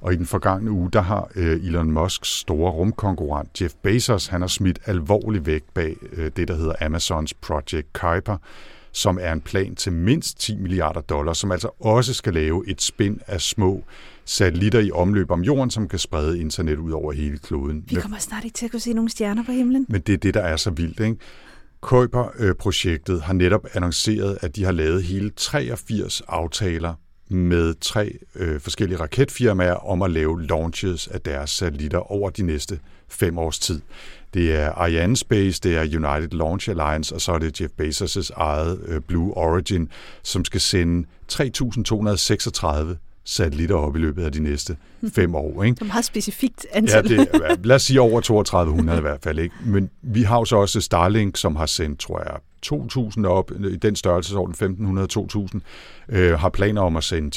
Og 0.00 0.12
i 0.12 0.16
den 0.16 0.26
forgangne 0.26 0.70
uge, 0.70 0.90
der 0.90 1.00
har 1.00 1.30
øh, 1.36 1.64
Elon 1.64 1.90
Musks 1.90 2.28
store 2.28 2.70
rumkonkurrent 2.70 3.62
Jeff 3.62 3.74
Bezos, 3.82 4.26
han 4.26 4.40
har 4.40 4.48
smidt 4.48 4.78
alvorlig 4.86 5.46
vægt 5.46 5.74
bag 5.74 5.96
det, 6.36 6.48
der 6.48 6.54
hedder 6.54 6.74
Amazons 6.80 7.34
Project 7.34 7.92
Kuiper, 7.92 8.36
som 8.92 9.18
er 9.20 9.32
en 9.32 9.40
plan 9.40 9.74
til 9.74 9.92
mindst 9.92 10.40
10 10.40 10.56
milliarder 10.56 11.00
dollars, 11.00 11.38
som 11.38 11.52
altså 11.52 11.68
også 11.80 12.14
skal 12.14 12.34
lave 12.34 12.68
et 12.68 12.82
spind 12.82 13.18
af 13.26 13.40
små 13.40 13.84
satellitter 14.24 14.80
i 14.80 14.90
omløb 14.90 15.30
om 15.30 15.42
jorden, 15.42 15.70
som 15.70 15.88
kan 15.88 15.98
sprede 15.98 16.40
internet 16.40 16.78
ud 16.78 16.92
over 16.92 17.12
hele 17.12 17.38
kloden. 17.38 17.84
Vi 17.86 17.94
kommer 17.94 18.18
snart 18.18 18.44
ikke 18.44 18.54
til 18.54 18.64
at 18.64 18.70
kunne 18.70 18.80
se 18.80 18.92
nogle 18.92 19.10
stjerner 19.10 19.44
på 19.44 19.52
himlen. 19.52 19.86
Men 19.88 20.00
det 20.00 20.12
er 20.12 20.18
det, 20.18 20.34
der 20.34 20.42
er 20.42 20.56
så 20.56 20.70
vildt, 20.70 21.00
ikke? 21.00 21.16
Kuiper-projektet 21.80 23.22
har 23.22 23.32
netop 23.32 23.66
annonceret, 23.74 24.38
at 24.40 24.56
de 24.56 24.64
har 24.64 24.72
lavet 24.72 25.02
hele 25.02 25.30
83 25.30 26.22
aftaler 26.28 26.94
med 27.30 27.74
tre 27.80 28.18
øh, 28.34 28.60
forskellige 28.60 29.00
raketfirmaer 29.00 29.74
om 29.74 30.02
at 30.02 30.10
lave 30.10 30.42
launches 30.42 31.08
af 31.08 31.20
deres 31.20 31.50
satellitter 31.50 32.12
over 32.12 32.30
de 32.30 32.42
næste 32.42 32.78
fem 33.08 33.38
års 33.38 33.58
tid. 33.58 33.80
Det 34.34 34.56
er 34.56 34.70
Ariane 34.72 35.16
Space, 35.16 35.60
det 35.60 35.76
er 35.76 35.80
United 35.82 36.28
Launch 36.38 36.70
Alliance, 36.70 37.14
og 37.14 37.20
så 37.20 37.32
er 37.32 37.38
det 37.38 37.60
Jeff 37.60 37.72
Bezos' 37.82 38.30
eget 38.36 38.80
øh, 38.86 39.00
Blue 39.00 39.36
Origin, 39.36 39.88
som 40.22 40.44
skal 40.44 40.60
sende 40.60 41.06
3.236 41.32 42.96
satellitter 43.24 43.76
op 43.76 43.96
i 43.96 43.98
løbet 43.98 44.24
af 44.24 44.32
de 44.32 44.42
næste 44.42 44.76
fem 45.14 45.34
år. 45.34 45.62
Ikke? 45.64 45.76
Så 45.78 45.84
meget 45.84 46.04
specifikt 46.04 46.66
Ja, 46.72 46.76
antal. 46.78 47.08
det, 47.08 47.18
er- 47.34 47.56
lad 47.64 47.76
os 47.76 47.82
sige 47.82 48.00
over 48.00 48.20
3200 48.20 48.98
i 48.98 49.00
hvert 49.00 49.20
fald. 49.22 49.38
Ikke? 49.38 49.54
Men 49.64 49.90
vi 50.02 50.22
har 50.22 50.38
jo 50.38 50.44
så 50.44 50.56
også 50.56 50.80
Starlink, 50.80 51.36
som 51.36 51.56
har 51.56 51.66
sendt, 51.66 52.00
tror 52.00 52.18
jeg, 52.18 52.36
2.000 52.66 53.26
op, 53.26 53.50
i 53.70 53.76
den 53.76 53.96
størrelsesorden, 53.96 54.54
1.500-2.000, 54.54 55.60
øh, 56.08 56.38
har 56.38 56.48
planer 56.48 56.82
om 56.82 56.96
at 56.96 57.04
sende 57.04 57.30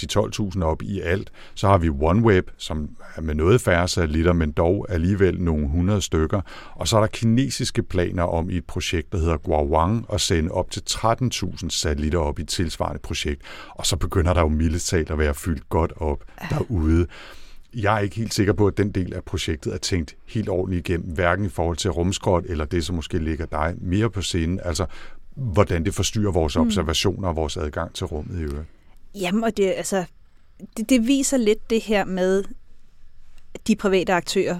10-12.000 0.56 0.64
op 0.64 0.82
i 0.82 1.00
alt. 1.00 1.32
Så 1.56 1.68
har 1.68 1.78
vi 1.78 1.90
OneWeb, 1.90 2.50
som 2.58 2.90
er 3.16 3.22
med 3.22 3.36
noget 3.36 3.62
færre 3.62 3.88
satellitter, 3.88 4.34
men 4.34 4.52
dog 4.52 4.86
alligevel 4.90 5.42
nogle 5.42 5.66
100 5.66 6.02
stykker. 6.02 6.42
Og 6.76 6.88
så 6.88 6.98
er 6.98 7.00
der 7.00 7.08
kinesiske 7.08 7.84
planer 7.84 8.24
om 8.24 8.50
i 8.50 8.58
et 8.58 8.66
projekt, 8.66 9.12
der 9.12 9.18
hedder 9.18 9.38
Guowang, 9.38 10.06
at 10.14 10.22
sende 10.22 10.52
op 10.52 10.72
til 10.72 10.84
13.000 10.90 11.70
satellitter 11.70 12.20
op 12.20 12.40
i 12.40 12.42
et 12.42 12.48
tilsvarende 12.48 13.00
projekt. 13.00 13.42
Og 13.70 13.86
så 13.86 13.96
begynder 13.96 14.34
der 14.34 14.42
jo 14.42 14.48
mildest 14.48 14.88
talt 14.88 15.12
at 15.12 15.18
være 15.18 15.34
fyldt 15.34 15.70
godt 15.70 15.94
op 15.98 16.24
derude. 16.50 17.08
Jeg 17.76 17.96
er 17.96 18.00
ikke 18.00 18.16
helt 18.16 18.34
sikker 18.34 18.54
på, 18.54 18.68
at 18.68 18.78
den 18.78 18.92
del 18.92 19.14
af 19.14 19.24
projektet 19.24 19.74
er 19.74 19.78
tænkt 19.78 20.16
helt 20.28 20.50
ordentligt 20.50 20.90
igennem, 20.90 21.10
hverken 21.14 21.46
i 21.46 21.50
forhold 21.50 21.78
til 21.78 21.92
rumskrot 21.92 22.44
eller 22.48 22.66
det, 22.66 22.86
som 22.86 22.96
måske 22.96 23.18
ligger 23.18 23.46
dig 23.46 23.76
mere 23.78 24.10
på 24.10 24.22
scenen, 24.22 24.60
altså 24.64 24.86
hvordan 25.36 25.86
det 25.86 25.94
forstyrrer 25.94 26.32
vores 26.32 26.56
observationer 26.56 27.28
og 27.28 27.36
vores 27.36 27.58
adgang 27.58 27.94
til 27.94 28.06
rummet 28.06 28.40
i 28.40 28.44
øvrigt. 28.44 28.68
Jamen, 29.16 29.44
og 29.44 29.58
det, 29.58 29.74
altså, 29.78 30.06
det, 30.78 30.90
det 30.90 31.08
viser 31.08 31.38
lidt 31.38 31.70
det 31.70 31.82
her 31.82 32.06
med, 32.06 32.44
at 33.54 33.68
de 33.68 33.76
private 33.76 34.14
aktører 34.14 34.60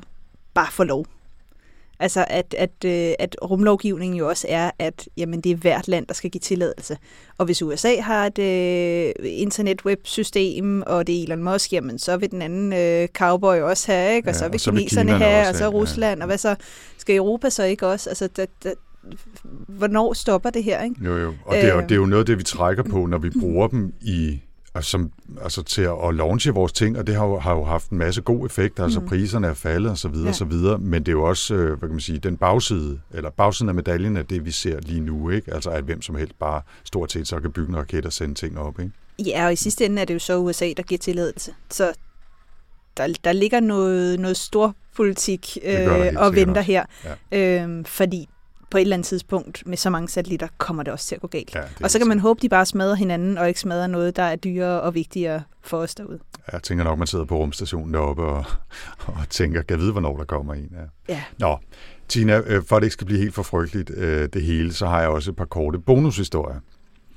bare 0.54 0.72
får 0.72 0.84
lov. 0.84 1.06
Altså, 2.04 2.26
at, 2.30 2.56
at, 2.58 2.72
øh, 2.86 3.14
at 3.20 3.36
rumlovgivningen 3.44 4.18
jo 4.18 4.30
også 4.30 4.48
er, 4.50 4.72
at 4.80 5.08
jamen, 5.18 5.42
det 5.42 5.52
er 5.52 5.56
hvert 5.56 5.88
land, 5.88 6.08
der 6.08 6.14
skal 6.14 6.30
give 6.30 6.40
tilladelse. 6.40 6.98
Og 7.38 7.46
hvis 7.46 7.62
USA 7.62 8.00
har 8.02 8.26
et 8.26 8.40
øh, 8.40 9.14
internet-web-system, 9.24 10.84
og 10.88 11.08
det 11.08 11.20
er 11.20 11.24
Elon 11.24 11.44
Musk, 11.44 11.74
jamen, 11.74 12.00
så 12.00 12.18
vil 12.18 12.32
den 12.32 12.42
anden 12.42 12.74
øh, 12.74 13.08
cowboy 13.08 13.56
også 13.56 13.92
have, 13.92 14.16
ikke? 14.16 14.30
Og 14.30 14.34
Ja, 14.34 14.40
så 14.40 14.46
vil 14.46 14.54
og 14.56 14.60
så 14.60 14.72
kineserne 14.72 15.12
have, 15.12 15.50
og 15.50 15.56
så 15.56 15.64
have, 15.64 15.76
ja. 15.76 15.82
Rusland, 15.82 16.22
og 16.22 16.26
hvad 16.26 16.38
så? 16.38 16.56
Skal 16.98 17.16
Europa 17.16 17.50
så 17.50 17.64
ikke 17.64 17.88
også? 17.88 18.10
Altså, 18.10 18.28
da, 18.28 18.46
da, 18.64 18.74
hvornår 19.68 20.14
stopper 20.14 20.50
det 20.50 20.64
her, 20.64 20.84
ikke? 20.84 20.96
Jo, 21.06 21.18
jo. 21.18 21.34
Og 21.46 21.56
det 21.56 21.64
er 21.66 21.78
Øh. 21.78 21.84
det 21.84 21.92
er 21.92 21.96
jo 21.96 22.06
noget 22.06 22.22
af 22.22 22.26
det, 22.26 22.38
vi 22.38 22.44
trækker 22.44 22.84
på, 22.84 23.06
når 23.06 23.18
vi 23.18 23.30
bruger 23.40 23.68
dem 23.68 23.94
i 24.02 24.40
altså, 24.76 24.92
som, 24.92 25.12
altså 25.42 25.64
til 25.64 25.82
at, 25.82 25.94
at 26.08 26.16
launche 26.16 26.52
vores 26.54 26.72
ting, 26.72 26.98
og 26.98 27.08
det 27.08 27.16
har 27.16 27.26
jo, 27.26 27.40
har 27.40 27.54
jo 27.56 27.64
haft 27.64 27.90
en 27.90 27.98
masse 27.98 28.22
god 28.22 28.46
effekt, 28.46 28.80
altså 28.80 29.00
mm. 29.00 29.08
priserne 29.08 29.48
er 29.48 29.54
faldet 29.54 29.92
og 29.92 29.98
så 29.98 30.08
videre, 30.08 30.26
Ja. 30.26 30.30
og 30.30 30.36
så 30.36 30.46
videre, 30.46 30.78
men 30.78 31.04
det 31.04 31.08
er 31.08 31.12
jo 31.12 31.24
også, 31.24 31.56
øh, 31.56 31.68
hvad 31.68 31.78
kan 31.78 31.90
man 31.90 32.00
sige, 32.00 32.20
den 32.20 32.38
bagside, 32.38 33.00
eller 33.14 33.30
bagsiden 33.30 33.70
af 33.70 33.76
medaljen 33.76 34.18
er 34.18 34.24
det, 34.24 34.46
vi 34.46 34.52
ser 34.52 34.80
lige 34.80 35.00
nu, 35.02 35.30
ikke? 35.30 35.54
Altså 35.54 35.70
at 35.70 35.84
hvem 35.84 36.02
som 36.02 36.16
helst 36.16 36.40
bare 36.40 36.62
stort 36.84 37.12
set 37.12 37.28
så 37.28 37.40
kan 37.40 37.52
bygge 37.52 37.70
en 37.70 37.78
raket 37.78 38.06
og 38.06 38.14
sende 38.14 38.36
ting 38.36 38.60
op, 38.60 38.80
ikke? 38.80 38.92
Ja, 39.26 39.46
og 39.46 39.54
i 39.54 39.56
sidste 39.56 39.86
ende 39.86 40.02
er 40.02 40.06
det 40.06 40.14
jo 40.14 40.20
så 40.20 40.38
USA, 40.38 40.74
der 40.78 40.84
giver 40.84 41.00
tilladelse. 41.00 41.54
Så 41.70 41.94
der, 42.98 43.08
der 43.24 43.32
ligger 43.32 43.60
noget, 43.60 44.20
noget 44.20 44.38
stor 44.38 44.76
politik 44.96 45.58
øh, 45.64 46.14
og 46.16 46.36
venter 46.36 46.62
her. 46.62 46.86
Ja. 47.32 47.64
Øhm, 47.64 47.86
fordi 47.86 48.30
på 48.74 48.78
et 48.78 48.82
eller 48.82 48.96
andet 48.96 49.08
tidspunkt 49.08 49.64
med 49.68 49.78
så 49.78 49.90
mange 49.90 50.10
satellitter 50.10 50.48
kommer 50.58 50.84
det 50.84 50.94
også 50.94 51.08
til 51.08 51.16
at 51.16 51.22
gå 51.22 51.28
galt. 51.28 51.56
Ja, 51.56 51.62
og 51.84 51.92
så 51.92 51.98
kan 52.00 52.08
man 52.08 52.20
håbe, 52.20 52.42
de 52.42 52.50
bare 52.50 52.66
smadrer 52.66 52.96
hinanden 52.96 53.38
og 53.38 53.48
ikke 53.48 53.60
smadrer 53.60 53.88
noget, 53.88 54.16
der 54.16 54.24
er 54.24 54.36
dyrere 54.36 54.82
og 54.82 54.96
vigtigere 54.96 55.44
for 55.62 55.78
os 55.78 55.96
derude. 55.96 56.20
Jeg 56.52 56.64
tænker 56.64 56.84
nok, 56.84 56.98
man 56.98 57.08
sidder 57.08 57.26
på 57.26 57.38
rumstationen 57.38 57.94
deroppe 57.94 58.24
og, 58.24 58.46
og 59.06 59.30
tænker, 59.30 59.62
kan 59.62 59.80
vide, 59.80 59.92
hvornår 59.92 60.18
der 60.18 60.26
kommer 60.26 60.54
en? 60.54 60.72
Ja. 60.72 61.14
Ja. 61.14 61.24
Nå, 61.40 61.58
Tina, 62.08 62.42
øh, 62.46 62.64
for 62.64 62.76
at 62.76 62.82
det 62.82 62.86
ikke 62.86 62.94
skal 62.94 63.08
blive 63.08 63.20
helt 63.20 63.34
for 63.34 63.44
frygteligt 63.44 63.92
øh, 63.98 64.30
det 64.34 64.42
hele, 64.42 64.74
så 64.74 64.88
har 64.88 65.00
jeg 65.00 65.10
også 65.10 65.32
et 65.32 65.38
par 65.38 65.46
korte 65.46 65.80
bonushistorier. 65.80 66.60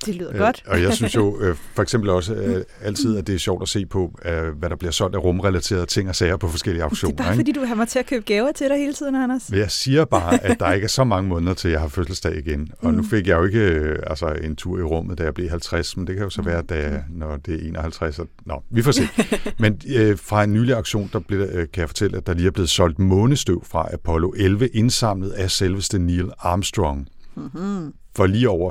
Det 0.07 0.15
lyder 0.15 0.39
godt. 0.39 0.63
Øh, 0.67 0.73
og 0.73 0.83
jeg 0.83 0.95
synes 0.95 1.15
jo 1.15 1.39
øh, 1.43 1.57
for 1.75 1.83
eksempel 1.83 2.11
også 2.11 2.35
øh, 2.35 2.65
altid, 2.83 3.17
at 3.17 3.27
det 3.27 3.35
er 3.35 3.39
sjovt 3.39 3.63
at 3.63 3.69
se 3.69 3.87
på, 3.87 4.19
øh, 4.25 4.49
hvad 4.59 4.71
der 4.71 4.77
bliver 4.77 4.93
solgt 4.93 5.17
af 5.17 5.25
rumrelaterede 5.25 5.87
ting 5.87 6.09
og 6.09 6.17
sager 6.17 6.37
på 6.37 6.49
forskellige 6.49 6.81
Det 6.81 6.85
auktioner. 6.85 7.15
er 7.15 7.17
bare 7.17 7.33
ikke? 7.33 7.39
fordi, 7.39 7.53
du 7.53 7.65
have 7.65 7.77
mig 7.77 7.89
til 7.89 7.99
at 7.99 8.07
købe 8.07 8.25
gaver 8.25 8.53
til 8.53 8.69
dig 8.69 8.77
hele 8.77 8.93
tiden, 8.93 9.15
Anders. 9.15 9.51
Men 9.51 9.59
jeg 9.59 9.71
siger 9.71 10.05
bare, 10.05 10.45
at 10.45 10.61
der 10.61 10.73
ikke 10.73 10.85
er 10.85 10.89
så 10.89 11.05
mange 11.05 11.29
måneder 11.29 11.55
til, 11.55 11.71
jeg 11.71 11.81
har 11.81 11.89
fødselsdag 11.89 12.37
igen. 12.39 12.69
Og 12.79 12.95
nu 12.95 13.03
fik 13.03 13.27
jeg 13.27 13.37
jo 13.39 13.45
ikke 13.45 13.61
øh, 13.61 13.99
altså, 14.07 14.27
en 14.43 14.57
tur 14.57 14.79
i 14.79 14.83
rummet, 14.83 15.19
da 15.19 15.25
jeg 15.25 15.35
blev 15.35 15.49
50, 15.51 15.97
men 15.97 16.07
det 16.07 16.15
kan 16.15 16.25
jo 16.25 16.31
så 16.31 16.43
være, 16.43 16.63
da, 16.63 17.03
når 17.11 17.37
det 17.37 17.55
er 17.65 17.69
51. 17.69 18.19
Og, 18.19 18.29
nå, 18.47 18.63
vi 18.71 18.83
får 18.83 18.93
se. 18.93 19.03
Men 19.59 19.81
øh, 19.97 20.19
fra 20.19 20.45
en 20.45 20.53
nylig 20.53 20.75
auktion, 20.75 21.11
der 21.13 21.19
blev, 21.19 21.41
øh, 21.41 21.49
kan 21.73 21.81
jeg 21.81 21.89
fortælle, 21.89 22.17
at 22.17 22.27
der 22.27 22.35
lige 22.35 22.47
er 22.47 22.51
blevet 22.51 22.71
solgt 22.71 22.99
månestøv 22.99 23.65
fra 23.65 23.89
Apollo 23.93 24.31
11, 24.37 24.69
indsamlet 24.69 25.31
af 25.31 25.51
selveste 25.51 25.99
Neil 25.99 26.31
Armstrong. 26.39 27.09
Mm-hmm. 27.37 27.93
For 28.17 28.27
lige 28.27 28.49
over 28.49 28.71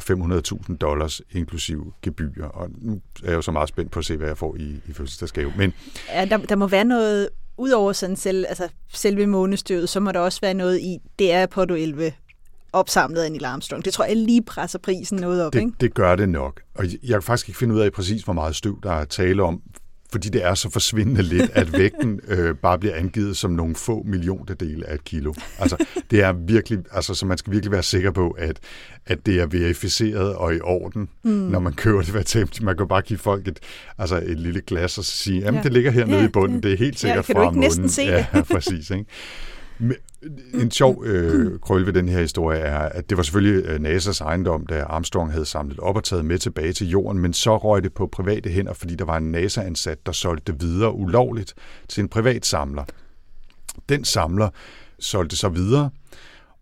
500.000 0.69 0.77
dollars, 0.77 1.21
inklusive 1.31 1.93
gebyr. 2.01 2.45
Og 2.45 2.69
nu 2.81 3.01
er 3.23 3.29
jeg 3.29 3.35
jo 3.35 3.41
så 3.41 3.51
meget 3.51 3.69
spændt 3.69 3.91
på 3.91 3.99
at 3.99 4.05
se, 4.05 4.17
hvad 4.17 4.27
jeg 4.27 4.37
får 4.37 4.55
i, 4.55 4.81
i 4.87 4.93
fødselsdagsgave. 4.93 5.53
Men 5.57 5.73
Ja, 6.13 6.25
der, 6.25 6.37
der 6.37 6.55
må 6.55 6.67
være 6.67 6.85
noget, 6.85 7.29
udover 7.57 7.93
sådan 7.93 8.15
selv, 8.15 8.45
altså 8.49 8.67
selve 8.93 9.27
månestøvet, 9.27 9.89
så 9.89 9.99
må 9.99 10.11
der 10.11 10.19
også 10.19 10.41
være 10.41 10.53
noget 10.53 10.79
i, 10.79 10.97
det 11.19 11.31
er 11.31 11.43
Apollo 11.43 11.75
11 11.75 12.11
opsamlet 12.73 13.21
af 13.21 13.31
Neil 13.31 13.45
Armstrong. 13.45 13.85
Det 13.85 13.93
tror 13.93 14.05
jeg 14.05 14.15
lige 14.15 14.41
presser 14.43 14.79
prisen 14.79 15.17
noget 15.17 15.45
op, 15.45 15.55
ikke? 15.55 15.67
Det, 15.67 15.81
det 15.81 15.93
gør 15.93 16.15
det 16.15 16.29
nok. 16.29 16.61
Og 16.75 16.85
jeg 16.85 17.09
kan 17.09 17.21
faktisk 17.21 17.49
ikke 17.49 17.57
finde 17.57 17.75
ud 17.75 17.79
af 17.79 17.91
præcis, 17.91 18.23
hvor 18.23 18.33
meget 18.33 18.55
støv, 18.55 18.79
der 18.83 18.91
er 18.91 19.05
tale 19.05 19.43
om, 19.43 19.61
fordi 20.11 20.29
det 20.29 20.43
er 20.45 20.53
så 20.53 20.69
forsvindende 20.69 21.21
lidt, 21.21 21.51
at 21.53 21.73
vægten 21.73 22.19
øh, 22.27 22.55
bare 22.55 22.79
bliver 22.79 22.95
angivet 22.95 23.37
som 23.37 23.51
nogle 23.51 23.75
få 23.75 24.03
milliontedele 24.05 24.89
af 24.89 24.93
et 24.95 25.03
kilo. 25.03 25.33
Altså, 25.59 25.85
det 26.11 26.23
er 26.23 26.33
virkelig, 26.33 26.79
altså, 26.91 27.13
så 27.13 27.25
man 27.25 27.37
skal 27.37 27.53
virkelig 27.53 27.71
være 27.71 27.83
sikker 27.83 28.11
på, 28.11 28.29
at, 28.29 28.59
at 29.05 29.25
det 29.25 29.39
er 29.39 29.45
verificeret 29.45 30.35
og 30.35 30.55
i 30.55 30.59
orden, 30.63 31.09
mm. 31.23 31.31
når 31.31 31.59
man 31.59 31.73
køber 31.73 32.01
det. 32.01 32.09
Hvad 32.09 32.23
tænker, 32.23 32.63
man 32.63 32.77
kan 32.77 32.87
bare 32.87 33.01
give 33.01 33.19
folk 33.19 33.47
et, 33.47 33.59
altså 33.97 34.17
et 34.25 34.39
lille 34.39 34.61
glas 34.61 34.97
og 34.97 35.05
sige, 35.05 35.39
jamen, 35.39 35.53
Ja. 35.53 35.57
ja. 35.59 35.63
det 35.63 35.73
ligger 35.73 35.91
hernede 35.91 36.17
Ja, 36.19 36.25
i 36.25 36.29
bunden, 36.29 36.63
det- 36.63 36.73
er 36.73 36.77
helt 36.77 36.93
Ja, 37.03 37.07
sikkert 37.07 37.25
kan 37.25 37.35
du 37.35 37.41
fra 37.41 37.49
ikke 37.49 37.59
næsten 37.59 37.89
se 37.89 38.01
ja, 38.01 38.25
det? 38.33 38.45
præcis. 38.47 38.89
Ikke? 38.89 39.05
Men 39.79 39.95
øh, 40.23 40.61
en 40.61 40.71
sjov 40.71 41.03
øh, 41.05 41.59
krøl 41.59 41.85
ved 41.85 41.93
den 41.93 42.09
her 42.09 42.21
historie 42.21 42.59
er, 42.59 42.79
at 42.79 43.09
det 43.09 43.17
var 43.17 43.23
selvfølgelig 43.23 43.65
øh, 43.65 43.75
NASA's 43.75 44.23
ejendom, 44.23 44.65
da 44.65 44.83
Armstrong 44.83 45.31
havde 45.31 45.45
samlet 45.45 45.79
op 45.79 45.95
og 45.95 46.03
taget 46.03 46.25
med 46.25 46.37
tilbage 46.37 46.73
til 46.73 46.89
jorden, 46.89 47.21
men 47.21 47.33
så 47.33 47.57
røg 47.57 47.83
det 47.83 47.93
på 47.93 48.07
private 48.07 48.49
hænder, 48.49 48.73
fordi 48.73 48.95
der 48.95 49.05
var 49.05 49.17
en 49.17 49.31
NASA-ansat, 49.31 50.05
der 50.05 50.11
solgte 50.11 50.51
det 50.51 50.61
videre 50.61 50.93
ulovligt 50.93 51.53
til 51.87 52.01
en 52.01 52.09
privat 52.09 52.45
samler. 52.45 52.83
Den 53.89 54.05
samler 54.05 54.49
solgte 54.99 55.35
så 55.35 55.49
videre, 55.49 55.89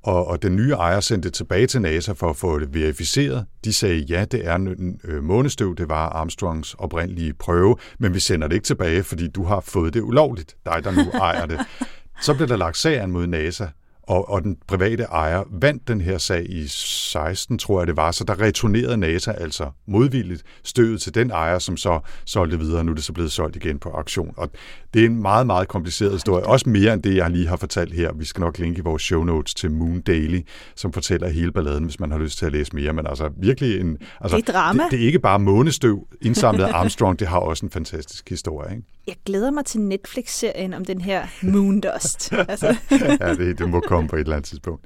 og, 0.03 0.27
og 0.27 0.41
den 0.41 0.55
nye 0.55 0.71
ejer 0.71 0.99
sendte 0.99 1.29
det 1.29 1.33
tilbage 1.33 1.67
til 1.67 1.81
NASA 1.81 2.11
for 2.11 2.29
at 2.29 2.35
få 2.35 2.59
det 2.59 2.73
verificeret. 2.73 3.45
De 3.65 3.73
sagde, 3.73 3.99
ja, 3.99 4.25
det 4.25 4.47
er 4.47 4.55
en 4.55 4.99
øh, 5.03 5.23
månestøv, 5.23 5.75
det 5.75 5.89
var 5.89 6.09
Armstrongs 6.09 6.73
oprindelige 6.73 7.33
prøve, 7.33 7.75
men 7.99 8.13
vi 8.13 8.19
sender 8.19 8.47
det 8.47 8.55
ikke 8.55 8.65
tilbage, 8.65 9.03
fordi 9.03 9.27
du 9.27 9.43
har 9.43 9.59
fået 9.59 9.93
det 9.93 10.01
ulovligt, 10.01 10.55
dig 10.65 10.81
der 10.83 10.91
nu 10.91 11.11
ejer 11.11 11.45
det. 11.45 11.59
Så 12.23 12.33
blev 12.33 12.47
der 12.47 12.57
lagt 12.57 12.77
sag 12.77 12.99
an 12.99 13.11
mod 13.11 13.27
NASA, 13.27 13.67
og, 14.03 14.29
og 14.29 14.43
den 14.43 14.57
private 14.67 15.03
ejer 15.03 15.43
vandt 15.51 15.87
den 15.87 16.01
her 16.01 16.17
sag 16.17 16.49
i 16.49 16.67
16, 16.67 17.57
tror 17.57 17.79
jeg 17.79 17.87
det 17.87 17.97
var, 17.97 18.11
så 18.11 18.23
der 18.23 18.41
returnerede 18.41 18.97
NASA 18.97 19.31
altså 19.31 19.69
modvilligt 19.87 20.43
støvet 20.63 21.01
til 21.01 21.15
den 21.15 21.31
ejer, 21.31 21.59
som 21.59 21.77
så 21.77 21.99
solgte 22.25 22.59
videre, 22.59 22.83
nu 22.83 22.91
er 22.91 22.95
det 22.95 23.03
så 23.03 23.13
blevet 23.13 23.31
solgt 23.31 23.55
igen 23.55 23.79
på 23.79 23.89
auktion. 23.89 24.33
Og 24.37 24.51
det 24.93 25.01
er 25.01 25.05
en 25.05 25.21
meget, 25.21 25.47
meget 25.47 25.67
kompliceret 25.67 26.11
historie, 26.11 26.45
også 26.45 26.69
mere 26.69 26.93
end 26.93 27.03
det, 27.03 27.15
jeg 27.15 27.29
lige 27.29 27.47
har 27.47 27.57
fortalt 27.57 27.93
her. 27.93 28.13
Vi 28.13 28.25
skal 28.25 28.41
nok 28.41 28.57
linke 28.57 28.79
i 28.79 28.81
vores 28.81 29.01
show 29.01 29.23
notes 29.23 29.53
til 29.53 29.71
Moon 29.71 30.01
Daily, 30.01 30.39
som 30.75 30.93
fortæller 30.93 31.29
hele 31.29 31.51
balladen, 31.51 31.83
hvis 31.83 31.99
man 31.99 32.11
har 32.11 32.17
lyst 32.17 32.37
til 32.37 32.45
at 32.45 32.51
læse 32.51 32.75
mere. 32.75 32.93
Men 32.93 33.07
altså 33.07 33.29
virkelig 33.37 33.79
en... 33.79 33.97
Altså, 34.21 34.37
Det 34.37 34.49
er 34.49 34.53
drama. 34.53 34.83
Det, 34.83 34.91
det 34.91 35.01
er 35.01 35.05
ikke 35.05 35.19
bare 35.19 35.39
månestøv 35.39 36.07
indsamlet 36.21 36.63
af 36.63 36.73
Armstrong, 36.73 37.19
det 37.19 37.27
har 37.27 37.39
også 37.39 37.65
en 37.65 37.69
fantastisk 37.69 38.29
historie. 38.29 38.71
Ikke? 38.71 38.83
Jeg 39.07 39.15
glæder 39.25 39.51
mig 39.51 39.65
til 39.65 39.81
Netflix-serien 39.81 40.73
om 40.73 40.85
den 40.85 41.01
her 41.01 41.27
Moondust. 41.41 42.33
altså, 42.49 42.75
ja, 42.91 43.33
det, 43.33 43.59
det 43.59 43.69
må 43.69 43.79
komme 43.95 44.09
på 44.09 44.15
et 44.15 44.19
eller 44.19 44.35
andet 44.35 44.49
tidspunkt. 44.49 44.85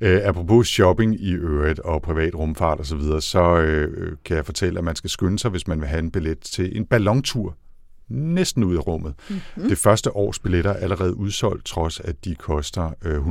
Øh, 0.00 0.20
apropos 0.24 0.68
shopping 0.68 1.20
i 1.20 1.32
øvrigt 1.32 1.78
og 1.78 2.02
privat 2.02 2.34
rumfart 2.34 2.78
og 2.78 2.86
så 2.86 2.96
videre, 2.96 3.20
så 3.20 3.56
øh, 3.56 4.16
kan 4.24 4.36
jeg 4.36 4.46
fortælle, 4.46 4.78
at 4.78 4.84
man 4.84 4.96
skal 4.96 5.10
skynde 5.10 5.38
sig, 5.38 5.50
hvis 5.50 5.66
man 5.66 5.80
vil 5.80 5.88
have 5.88 5.98
en 5.98 6.10
billet 6.10 6.40
til 6.40 6.76
en 6.76 6.86
ballontur 6.86 7.56
næsten 8.08 8.64
ud 8.64 8.76
af 8.76 8.86
rummet. 8.86 9.14
Mm-hmm. 9.28 9.68
Det 9.68 9.78
første 9.78 10.16
års 10.16 10.38
billetter 10.38 10.70
er 10.70 10.74
allerede 10.74 11.16
udsolgt, 11.16 11.64
trods 11.64 12.00
at 12.00 12.24
de 12.24 12.34
koster 12.34 12.90
øh, 13.04 13.26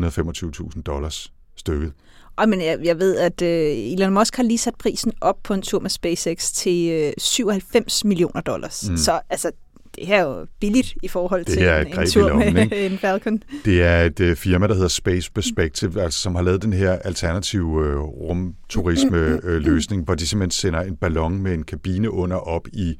125.000 0.75 0.82
dollars 0.82 1.34
stykket. 1.56 1.94
og 2.36 2.50
men 2.50 2.62
jeg, 2.62 2.80
jeg 2.84 3.00
ved, 3.00 3.18
at 3.18 3.42
øh, 3.42 3.94
Elon 3.94 4.13
Musk 4.13 4.36
har 4.36 4.44
lige 4.44 4.58
sat 4.58 4.75
prisen 4.75 5.13
op 5.22 5.38
på 5.44 5.54
en 5.54 5.62
tur 5.62 5.80
med 5.80 5.89
SpaceX 5.89 6.51
til 6.51 6.89
øh, 6.92 7.13
97 7.18 8.06
millioner 8.06 8.42
dollars. 8.42 8.89
Mm. 8.89 8.98
Så 8.98 9.20
altså, 9.30 9.51
det 10.00 10.08
her 10.08 10.18
er 10.18 10.24
jo 10.24 10.48
billigt 10.60 10.94
i 11.03 11.08
forhold 11.08 11.46
Det 11.46 11.53
til 11.53 11.63
er 11.63 11.79
en, 11.79 12.00
en 12.00 12.08
tur 12.08 12.34
med 12.34 12.62
ikke? 12.62 12.86
en 12.86 12.98
Falcon. 12.98 13.44
Det 13.65 13.84
er 13.84 14.03
et 14.03 14.20
øh, 14.20 14.36
firma, 14.36 14.68
der 14.68 14.74
hedder 14.74 14.88
Space 14.88 15.32
Perspective, 15.32 16.01
altså, 16.01 16.20
som 16.20 16.36
har 16.36 16.41
lavet 16.41 16.62
den 16.62 16.74
her 16.74 16.91
alternative 16.91 17.88
øh, 17.88 18.00
rumturisme-løsning, 18.00 20.03
hvor 20.03 20.15
de 20.15 20.27
simpelthen 20.27 20.51
sender 20.51 20.82
en 20.82 20.96
ballon 20.96 21.41
med 21.41 21.53
en 21.53 21.63
kabine 21.63 22.12
under 22.12 22.38
op 22.38 22.68
i 22.74 22.96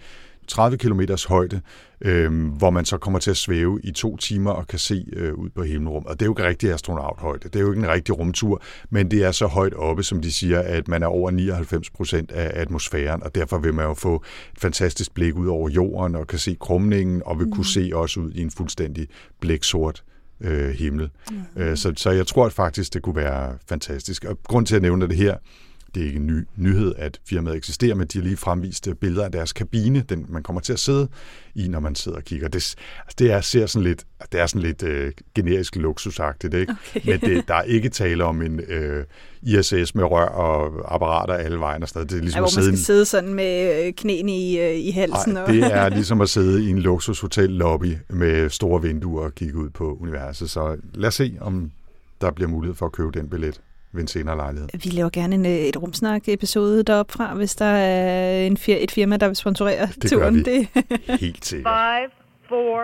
30 0.50 0.78
km 0.78 1.02
højde, 1.28 1.62
øh, 2.02 2.54
hvor 2.58 2.70
man 2.70 2.86
så 2.86 2.98
kommer 2.98 3.20
til 3.20 3.32
at 3.32 3.38
svæve 3.38 3.80
i 3.84 3.92
to 3.92 4.18
timer 4.18 4.52
og 4.52 4.68
kan 4.68 4.80
se 4.80 5.06
øh, 5.14 5.34
ud 5.34 5.50
på 5.50 5.64
himmelrum. 5.64 6.06
Og 6.06 6.20
det 6.20 6.22
er 6.22 6.26
jo 6.26 6.32
ikke 6.32 6.48
rigtig 6.48 6.74
astronauthøjde. 6.74 7.50
Det 7.50 7.56
er 7.56 7.60
jo 7.60 7.72
ikke 7.72 7.84
en 7.84 7.90
rigtig 7.90 8.20
rumtur, 8.20 8.62
men 8.90 9.12
det 9.12 9.24
er 9.24 9.32
så 9.32 9.48
højt 9.48 9.74
oppe, 9.74 10.04
som 10.04 10.22
de 10.22 10.32
siger, 10.32 10.60
at 10.60 10.88
man 10.88 11.04
er 11.04 11.08
over 11.08 11.32
99 11.32 11.90
procent 11.90 12.32
af 12.32 12.62
atmosfæren, 12.62 13.24
og 13.24 13.36
derfor 13.36 13.58
vil 13.58 13.74
man 13.74 13.86
jo 13.86 13.94
få 13.94 14.16
et 14.54 14.60
fantastisk 14.60 15.14
blik 15.14 15.36
ud 15.36 15.48
over 15.48 15.70
jorden 15.70 16.16
og 16.16 16.28
kan 16.28 16.40
se 16.40 16.58
krumningen, 16.60 17.22
og 17.26 17.40
vil 17.40 17.48
mm. 17.48 17.54
kunne 17.54 17.66
se 17.66 17.92
også 17.94 18.20
ud 18.20 18.32
i 18.32 18.42
en 18.42 18.52
fuldstændig 18.52 19.08
blæksort 19.40 20.04
øh, 20.42 20.70
himmel. 20.70 21.10
Mm. 21.32 21.62
Øh, 21.62 21.78
så, 21.78 21.94
så 21.98 22.12
jeg 22.12 22.28
tror 22.28 22.46
at 22.46 22.54
faktisk, 22.54 22.94
det 22.94 23.02
kunne 23.02 23.16
være 23.16 23.58
fantastisk. 23.70 24.26
Og 24.26 24.40
grund 24.44 24.66
til 24.66 24.76
at 24.76 24.82
nævne 24.82 25.08
det 25.08 25.16
her, 25.16 25.38
det 25.96 26.02
er 26.04 26.08
ikke 26.08 26.20
en 26.20 26.28
ny 26.28 26.46
nyhed, 26.56 26.94
at 26.98 27.20
firmaet 27.30 27.56
eksisterer, 27.58 27.96
men 27.96 28.08
de 28.08 28.18
har 28.18 28.24
lige 28.24 28.38
fremvist 28.38 28.88
øh, 28.88 28.96
billeder 28.96 29.26
af 29.26 29.32
deres 29.32 29.54
kabine, 29.54 30.04
den 30.10 30.26
man 30.30 30.44
kommer 30.44 30.62
til 30.62 30.74
at 30.74 30.80
sidde 30.80 31.08
i, 31.56 31.68
når 31.68 31.80
man 31.80 31.96
sidder 31.96 32.18
og 32.18 32.24
kigger. 32.24 32.48
Det, 32.48 32.56
altså, 32.56 33.16
det 33.20 33.32
er, 33.32 33.42
ser 33.42 33.66
sådan 33.66 33.84
lidt, 33.84 34.06
det 34.32 34.40
er 34.40 34.46
sådan 34.48 34.62
lidt 34.62 34.84
øh, 34.84 35.12
generisk 35.36 35.76
luksusagtigt, 35.76 36.54
ikke? 36.54 36.76
Okay. 36.96 37.12
Men 37.12 37.20
det, 37.22 37.48
der 37.48 37.54
er 37.56 37.62
ikke 37.64 37.90
tale 37.90 38.24
om 38.24 38.42
en 38.42 38.60
øh, 38.60 39.06
ISS 39.42 39.96
med 39.96 40.04
rør 40.04 40.26
og 40.26 40.94
apparater 40.96 41.34
alle 41.34 41.60
vejen 41.60 41.84
og 41.84 41.90
sådan 41.90 42.00
noget. 42.00 42.10
Det 42.10 42.16
er 42.16 42.20
Ja, 42.20 42.22
ligesom 42.24 42.40
hvor 42.42 42.48
at 42.48 42.56
man 42.56 42.64
sidde 42.64 42.74
i 42.74 42.78
skal 42.78 42.82
en- 42.82 42.86
sidde 42.86 43.06
sådan 43.06 43.34
med 43.34 43.86
øh, 43.88 43.94
knæene 43.94 44.38
i, 44.38 44.60
øh, 44.60 44.76
i 44.76 44.92
halsen. 44.92 45.34
Nej, 45.34 45.44
og... 45.44 45.54
det 45.54 45.64
er 45.64 45.90
ligesom 45.90 46.22
at 46.22 46.30
sidde 46.30 46.64
i 46.66 46.70
en 46.70 46.80
luksushotellobby 46.80 47.96
med 48.10 48.50
store 48.50 48.82
vinduer 48.82 49.24
og 49.24 49.36
kigge 49.36 49.58
ud 49.58 49.70
på 49.70 49.98
universet. 50.02 50.50
Så 50.50 50.78
lad 50.94 51.08
os 51.08 51.16
se, 51.16 51.38
om 51.42 51.72
der 52.22 52.32
bliver 52.32 52.50
mulighed 52.50 52.76
for 52.76 52.86
at 52.86 52.92
købe 52.92 53.12
den 53.20 53.30
billet 53.30 53.62
ved 53.92 54.02
en 54.02 54.08
senere 54.08 54.36
lejlighed. 54.36 54.70
Vi 54.84 54.90
laver 54.90 55.10
gerne 55.10 55.36
en, 55.36 55.46
øh, 55.46 55.52
et 55.52 55.78
rumsnak-episode 55.82 56.84
deroppe 56.84 57.14
fra, 57.14 57.34
hvis 57.36 57.56
der 57.56 57.66
er 57.66 58.46
en 58.48 58.58
fir- 58.58 58.84
et 58.84 58.92
firma, 58.92 59.18
der 59.18 59.28
vil 59.28 59.36
sponsorere 59.36 59.88
Det 60.02 60.12
gør 60.12 60.18
turen. 60.20 60.36
vi. 60.36 60.42
Det, 60.44 60.68
Helt 61.22 61.46
sikkert. 61.46 61.74
Five, 61.74 62.10
four, 62.50 62.82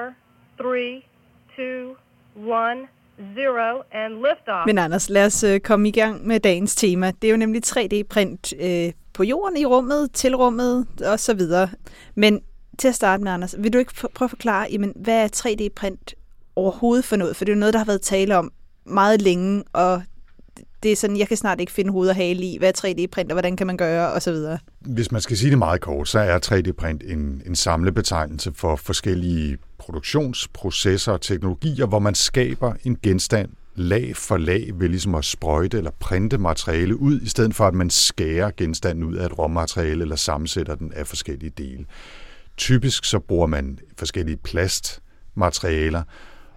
three, 0.62 1.02
two, 1.56 1.96
one, 2.48 2.80
zero, 3.36 3.82
and 3.92 4.14
liftoff. 4.14 4.66
Men 4.66 4.78
Anders, 4.78 5.10
lad 5.10 5.26
os 5.26 5.44
øh, 5.44 5.60
komme 5.60 5.88
i 5.88 5.92
gang 5.92 6.28
med 6.28 6.40
dagens 6.40 6.76
tema. 6.76 7.12
Det 7.22 7.28
er 7.28 7.32
jo 7.32 7.38
nemlig 7.38 7.62
3D-print 7.68 8.54
øh, 8.66 8.92
på 9.14 9.24
jorden, 9.24 9.58
i 9.58 9.66
rummet, 9.66 10.12
til 10.12 10.36
rummet 10.36 10.88
og 11.06 11.20
så 11.20 11.34
videre. 11.34 11.70
Men 12.16 12.42
til 12.78 12.88
at 12.88 12.96
starte 12.96 13.24
med, 13.24 13.32
Anders, 13.32 13.56
vil 13.60 13.74
du 13.74 13.78
ikke 13.78 13.92
pr- 13.98 14.08
prøve 14.14 14.26
at 14.28 14.30
forklare, 14.30 14.68
jamen, 14.72 14.94
hvad 14.96 15.24
er 15.24 15.28
3D-print 15.36 16.14
overhovedet 16.56 17.06
for 17.06 17.16
noget? 17.16 17.36
For 17.36 17.46
det 17.46 17.52
er 17.52 17.56
jo 17.56 17.60
noget, 17.60 17.74
der 17.74 17.78
har 17.80 17.86
været 17.86 18.02
tale 18.02 18.38
om 18.38 18.52
meget 18.86 19.22
længe, 19.22 19.64
og 19.74 20.02
det 20.86 20.92
er 20.92 20.96
sådan, 20.96 21.18
jeg 21.18 21.28
kan 21.28 21.38
snart 21.38 21.60
ikke 21.60 21.72
finde 21.72 21.92
hoved 21.92 22.10
og 22.10 22.16
hale 22.16 22.44
i, 22.44 22.58
hvad 22.58 22.70
er 22.70 22.88
3D-print, 22.88 23.32
og 23.32 23.34
hvordan 23.34 23.56
kan 23.56 23.68
man 23.68 23.78
gøre, 23.78 24.14
og 24.14 24.22
så 24.22 24.32
videre. 24.32 24.60
Hvis 24.80 25.12
man 25.12 25.22
skal 25.22 25.38
sige 25.38 25.50
det 25.50 25.58
meget 25.58 25.82
kort, 25.82 26.08
så 26.08 26.20
er 26.20 26.40
3D-print 26.46 27.04
en, 27.12 27.42
en 27.46 27.56
samlebetegnelse 27.56 28.52
for 28.56 28.76
forskellige 28.76 29.58
produktionsprocesser 29.78 31.12
og 31.12 31.22
teknologier, 31.22 31.86
hvor 31.86 32.00
man 32.00 32.16
skaber 32.16 32.74
en 32.84 32.98
genstand 33.04 33.50
lag 33.76 34.16
for 34.16 34.38
lag 34.38 34.72
ved 34.76 34.90
ligesom 34.90 35.16
at 35.16 35.26
sprøjte 35.26 35.78
eller 35.78 35.92
printe 36.00 36.38
materiale 36.38 37.00
ud, 37.00 37.22
i 37.22 37.30
stedet 37.30 37.56
for 37.56 37.68
at 37.68 37.74
man 37.74 37.90
skærer 37.90 38.52
genstanden 38.58 39.04
ud 39.04 39.16
af 39.16 39.26
et 39.26 39.40
råmateriale 39.40 40.02
eller 40.02 40.16
sammensætter 40.16 40.76
den 40.76 40.94
af 40.94 41.08
forskellige 41.08 41.54
dele. 41.58 41.86
Typisk 42.58 43.06
så 43.06 43.20
bruger 43.20 43.48
man 43.48 43.80
forskellige 43.98 44.38
plastmaterialer, 44.38 46.04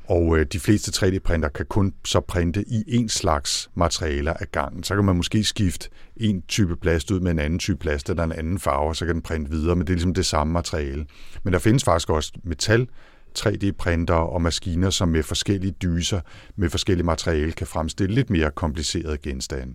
og 0.09 0.39
øh, 0.39 0.47
de 0.53 0.61
fleste 0.61 1.07
3D-printer 1.07 1.49
kan 1.49 1.67
kun 1.67 1.95
så 2.05 2.21
printe 2.21 2.65
i 2.69 2.85
en 2.87 3.09
slags 3.09 3.71
materialer 3.75 4.33
ad 4.41 4.47
gangen. 4.53 4.83
Så 4.83 4.95
kan 4.95 5.05
man 5.05 5.17
måske 5.17 5.45
skifte 5.45 5.89
en 6.17 6.43
type 6.43 6.77
plast 6.77 7.11
ud 7.11 7.21
med 7.21 7.31
en 7.31 7.39
anden 7.39 7.59
type 7.59 7.79
plast 7.79 8.11
eller 8.11 8.25
en 8.25 8.33
anden 8.33 8.59
farve, 8.59 8.95
så 8.95 9.07
kan 9.07 9.15
den 9.15 9.23
printe 9.23 9.51
videre, 9.51 9.77
men 9.77 9.87
det 9.87 9.93
er 9.93 9.97
ligesom 9.97 10.15
det 10.15 10.27
samme 10.27 10.53
materiale. 10.53 11.07
Men 11.43 11.53
der 11.53 11.59
findes 11.59 11.85
faktisk 11.85 12.11
også 12.11 12.33
metal 12.45 12.89
3D-printer 13.39 14.15
og 14.15 14.43
maskiner, 14.43 14.91
som 14.91 15.09
med 15.09 15.23
forskellige 15.23 15.73
dyser 15.73 16.21
med 16.57 16.71
forskellige 16.71 17.07
materiale 17.07 17.53
kan 17.53 17.67
fremstille 17.67 18.15
lidt 18.15 18.31
mere 18.31 18.51
komplicerede 18.51 19.19
genstande. 19.19 19.75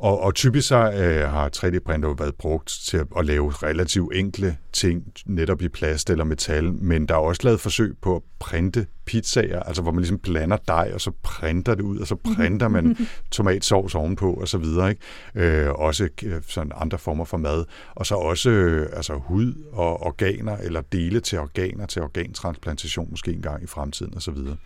Og, 0.00 0.20
og 0.20 0.34
typisk 0.34 0.68
så 0.68 0.76
øh, 0.76 1.30
har 1.30 1.50
3D-printer 1.56 2.14
været 2.18 2.34
brugt 2.34 2.68
til 2.88 2.96
at, 2.96 3.06
at 3.16 3.26
lave 3.26 3.50
relativt 3.50 4.14
enkle 4.14 4.56
ting, 4.72 5.04
netop 5.26 5.62
i 5.62 5.68
plast 5.68 6.10
eller 6.10 6.24
metal, 6.24 6.72
men 6.72 7.06
der 7.06 7.14
er 7.14 7.18
også 7.18 7.40
lavet 7.44 7.60
forsøg 7.60 7.96
på 8.02 8.16
at 8.16 8.22
printe 8.38 8.86
pizzaer, 9.06 9.60
altså 9.60 9.82
hvor 9.82 9.92
man 9.92 10.00
ligesom 10.00 10.18
blander 10.18 10.56
dej, 10.56 10.90
og 10.94 11.00
så 11.00 11.10
printer 11.22 11.74
det 11.74 11.82
ud, 11.82 11.98
og 11.98 12.06
så 12.06 12.16
printer 12.16 12.68
man 12.68 12.96
tomatsovs 13.32 13.94
ovenpå, 13.94 14.32
og 14.32 14.48
så 14.48 14.58
videre. 14.58 14.90
Ikke? 14.90 15.66
Øh, 15.66 15.70
også 15.70 16.08
øh, 16.24 16.42
sådan 16.48 16.72
andre 16.74 16.98
former 16.98 17.24
for 17.24 17.36
mad. 17.36 17.64
Og 17.94 18.06
så 18.06 18.14
også 18.14 18.50
øh, 18.50 18.88
altså 18.92 19.14
hud 19.14 19.54
og 19.72 20.02
organer, 20.02 20.56
eller 20.56 20.80
dele 20.80 21.20
til 21.20 21.38
organer, 21.38 21.86
til 21.86 22.02
organtransplantation 22.02 23.06
måske 23.10 23.32
engang 23.32 23.62
i 23.62 23.66
fremtiden, 23.66 24.14
og 24.14 24.22
så 24.22 24.30
videre. 24.30 24.56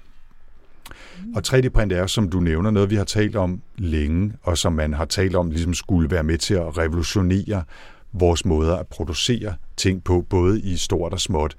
Og 1.35 1.43
3D-print 1.47 1.93
er, 1.93 2.07
som 2.07 2.31
du 2.31 2.41
nævner, 2.41 2.71
noget, 2.71 2.91
vi 2.91 2.97
har 2.97 3.05
talt 3.05 3.37
om 3.37 3.63
længe, 3.79 4.33
og 4.43 4.59
som 4.59 4.73
man 4.73 4.95
har 4.95 5.05
talt 5.05 5.37
om, 5.37 5.51
ligesom 5.51 5.75
skulle 5.75 6.11
være 6.11 6.23
med 6.23 6.39
til 6.39 6.55
at 6.55 6.79
revolutionere 6.79 7.65
vores 8.13 8.45
måder 8.45 8.77
at 8.77 8.87
producere 8.87 9.55
ting 9.77 10.05
på, 10.05 10.25
både 10.31 10.61
i 10.61 10.77
stort 10.77 11.13
og 11.13 11.21
småt. 11.21 11.57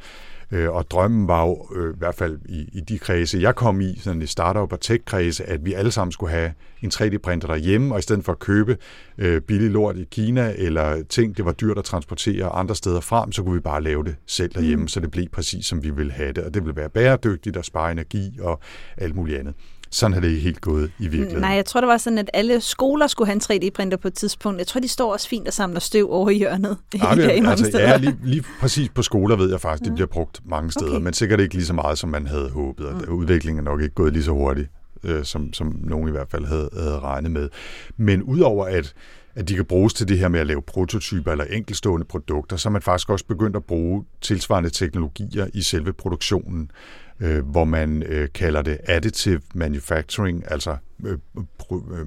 Øh, 0.52 0.70
og 0.72 0.92
drømmen 0.92 1.28
var 1.28 1.46
jo, 1.46 1.68
øh, 1.76 1.94
i 1.94 1.98
hvert 1.98 2.16
fald 2.16 2.40
i, 2.46 2.70
i 2.74 2.80
de 2.80 3.00
kredse, 3.00 3.40
jeg 3.42 3.56
kom 3.56 3.82
i, 3.82 4.00
sådan 4.00 4.22
i 4.22 4.26
startup 4.26 4.74
og 4.74 4.80
tech-kredse, 4.82 5.44
at 5.44 5.66
vi 5.66 5.74
alle 5.74 5.92
sammen 5.92 6.12
skulle 6.12 6.32
have 6.32 6.52
en 6.82 6.92
3D-printer 6.94 7.48
derhjemme, 7.48 7.94
og 7.94 8.00
i 8.00 8.02
stedet 8.02 8.26
for 8.26 8.32
at 8.32 8.40
købe 8.40 8.78
øh, 9.18 9.42
billig 9.42 9.72
lort 9.72 9.98
i 9.98 10.08
Kina, 10.12 10.54
eller 10.58 11.04
ting, 11.04 11.38
det 11.38 11.46
var 11.46 11.52
dyrt 11.52 11.78
at 11.78 11.84
transportere 11.84 12.50
andre 12.50 12.76
steder 12.76 13.02
frem, 13.02 13.32
så 13.32 13.44
kunne 13.44 13.54
vi 13.54 13.60
bare 13.60 13.84
lave 13.84 14.04
det 14.04 14.16
selv 14.26 14.54
derhjemme, 14.54 14.82
mm. 14.82 14.88
så 14.88 15.00
det 15.00 15.12
blev 15.12 15.28
præcis, 15.30 15.66
som 15.66 15.84
vi 15.84 15.90
ville 15.90 16.12
have 16.12 16.32
det. 16.32 16.44
Og 16.44 16.54
det 16.54 16.64
ville 16.64 16.76
være 16.76 16.90
bæredygtigt 16.90 17.58
og 17.58 17.66
spare 17.66 17.92
energi 17.92 18.40
og 18.42 18.60
alt 18.98 19.16
muligt 19.16 19.40
andet. 19.40 19.54
Sådan 19.96 20.14
har 20.14 20.22
det 20.22 20.28
ikke 20.28 20.42
helt 20.42 20.62
gået 20.62 20.92
i 21.00 21.04
virkeligheden. 21.04 21.42
Nej, 21.42 21.52
jeg 21.52 21.66
tror, 21.66 21.82
det 21.82 21.88
var 21.88 21.98
sådan, 21.98 22.18
at 22.18 22.30
alle 22.34 22.62
skoler 22.62 23.08
skulle 23.08 23.28
have 23.28 23.36
en 23.52 23.64
3D-printer 23.64 23.98
på 23.98 24.08
et 24.08 24.14
tidspunkt. 24.14 24.60
Jeg 24.60 24.68
tror, 24.68 24.80
de 24.80 24.88
står 24.88 25.14
også 25.14 25.30
fint 25.30 25.48
og 25.48 25.54
samler 25.54 25.80
støv 25.80 26.12
over 26.12 26.30
i 26.30 26.38
hjørnet. 26.38 26.78
Ja, 27.04 27.16
det, 27.16 27.48
altså, 27.48 27.80
ja 27.80 27.98
lige, 27.98 28.18
lige 28.24 28.44
præcis 28.60 28.90
på 28.90 29.02
skoler 29.02 29.36
ved 29.36 29.50
jeg 29.52 29.62
faktisk, 29.62 29.82
ja. 29.82 29.86
det 29.86 29.96
bliver 29.96 30.08
brugt 30.08 30.42
mange 30.46 30.72
steder, 30.72 30.92
okay. 30.92 31.04
men 31.04 31.14
sikkert 31.14 31.40
ikke 31.40 31.56
lige 31.56 31.66
så 31.66 31.74
meget, 31.74 31.98
som 31.98 32.10
man 32.10 32.28
havde 32.28 32.50
håbet. 32.50 33.08
Mm. 33.08 33.14
Udviklingen 33.14 33.68
er 33.68 33.72
nok 33.72 33.82
ikke 33.82 33.96
gået 33.96 34.14
lige 34.14 34.24
så 34.24 34.32
hurtigt, 34.32 34.70
øh, 35.04 35.24
som, 35.24 35.54
som 35.54 35.80
nogen 35.84 36.08
i 36.08 36.12
hvert 36.12 36.30
fald 36.32 36.46
havde, 36.46 36.70
havde 36.74 37.00
regnet 37.00 37.32
med. 37.32 37.50
Men 37.98 38.24
udover 38.24 38.66
at 38.66 38.94
at 39.36 39.50
de 39.50 39.56
kan 39.56 39.66
bruges 39.66 39.94
til 39.94 40.08
det 40.08 40.20
her 40.20 40.28
med 40.28 40.40
at 40.40 40.48
lave 40.48 40.62
prototyper 40.62 41.32
eller 41.32 41.46
enkelstående 41.46 42.06
produkter, 42.06 42.58
så 42.58 42.70
er 42.70 42.72
man 42.72 42.82
faktisk 42.82 43.10
også 43.10 43.26
begyndt 43.26 43.56
at 43.56 43.64
bruge 43.64 44.06
tilsvarende 44.22 44.70
teknologier 44.70 45.48
i 45.54 45.62
selve 45.62 45.94
produktionen 45.94 46.72
øh, 47.20 47.46
hvor 47.46 47.64
man 47.64 48.04
øh, 48.04 48.30
kalder 48.34 48.62
det 48.62 48.78
additive 48.88 49.42
manufacturing, 49.54 50.44
altså 50.52 50.78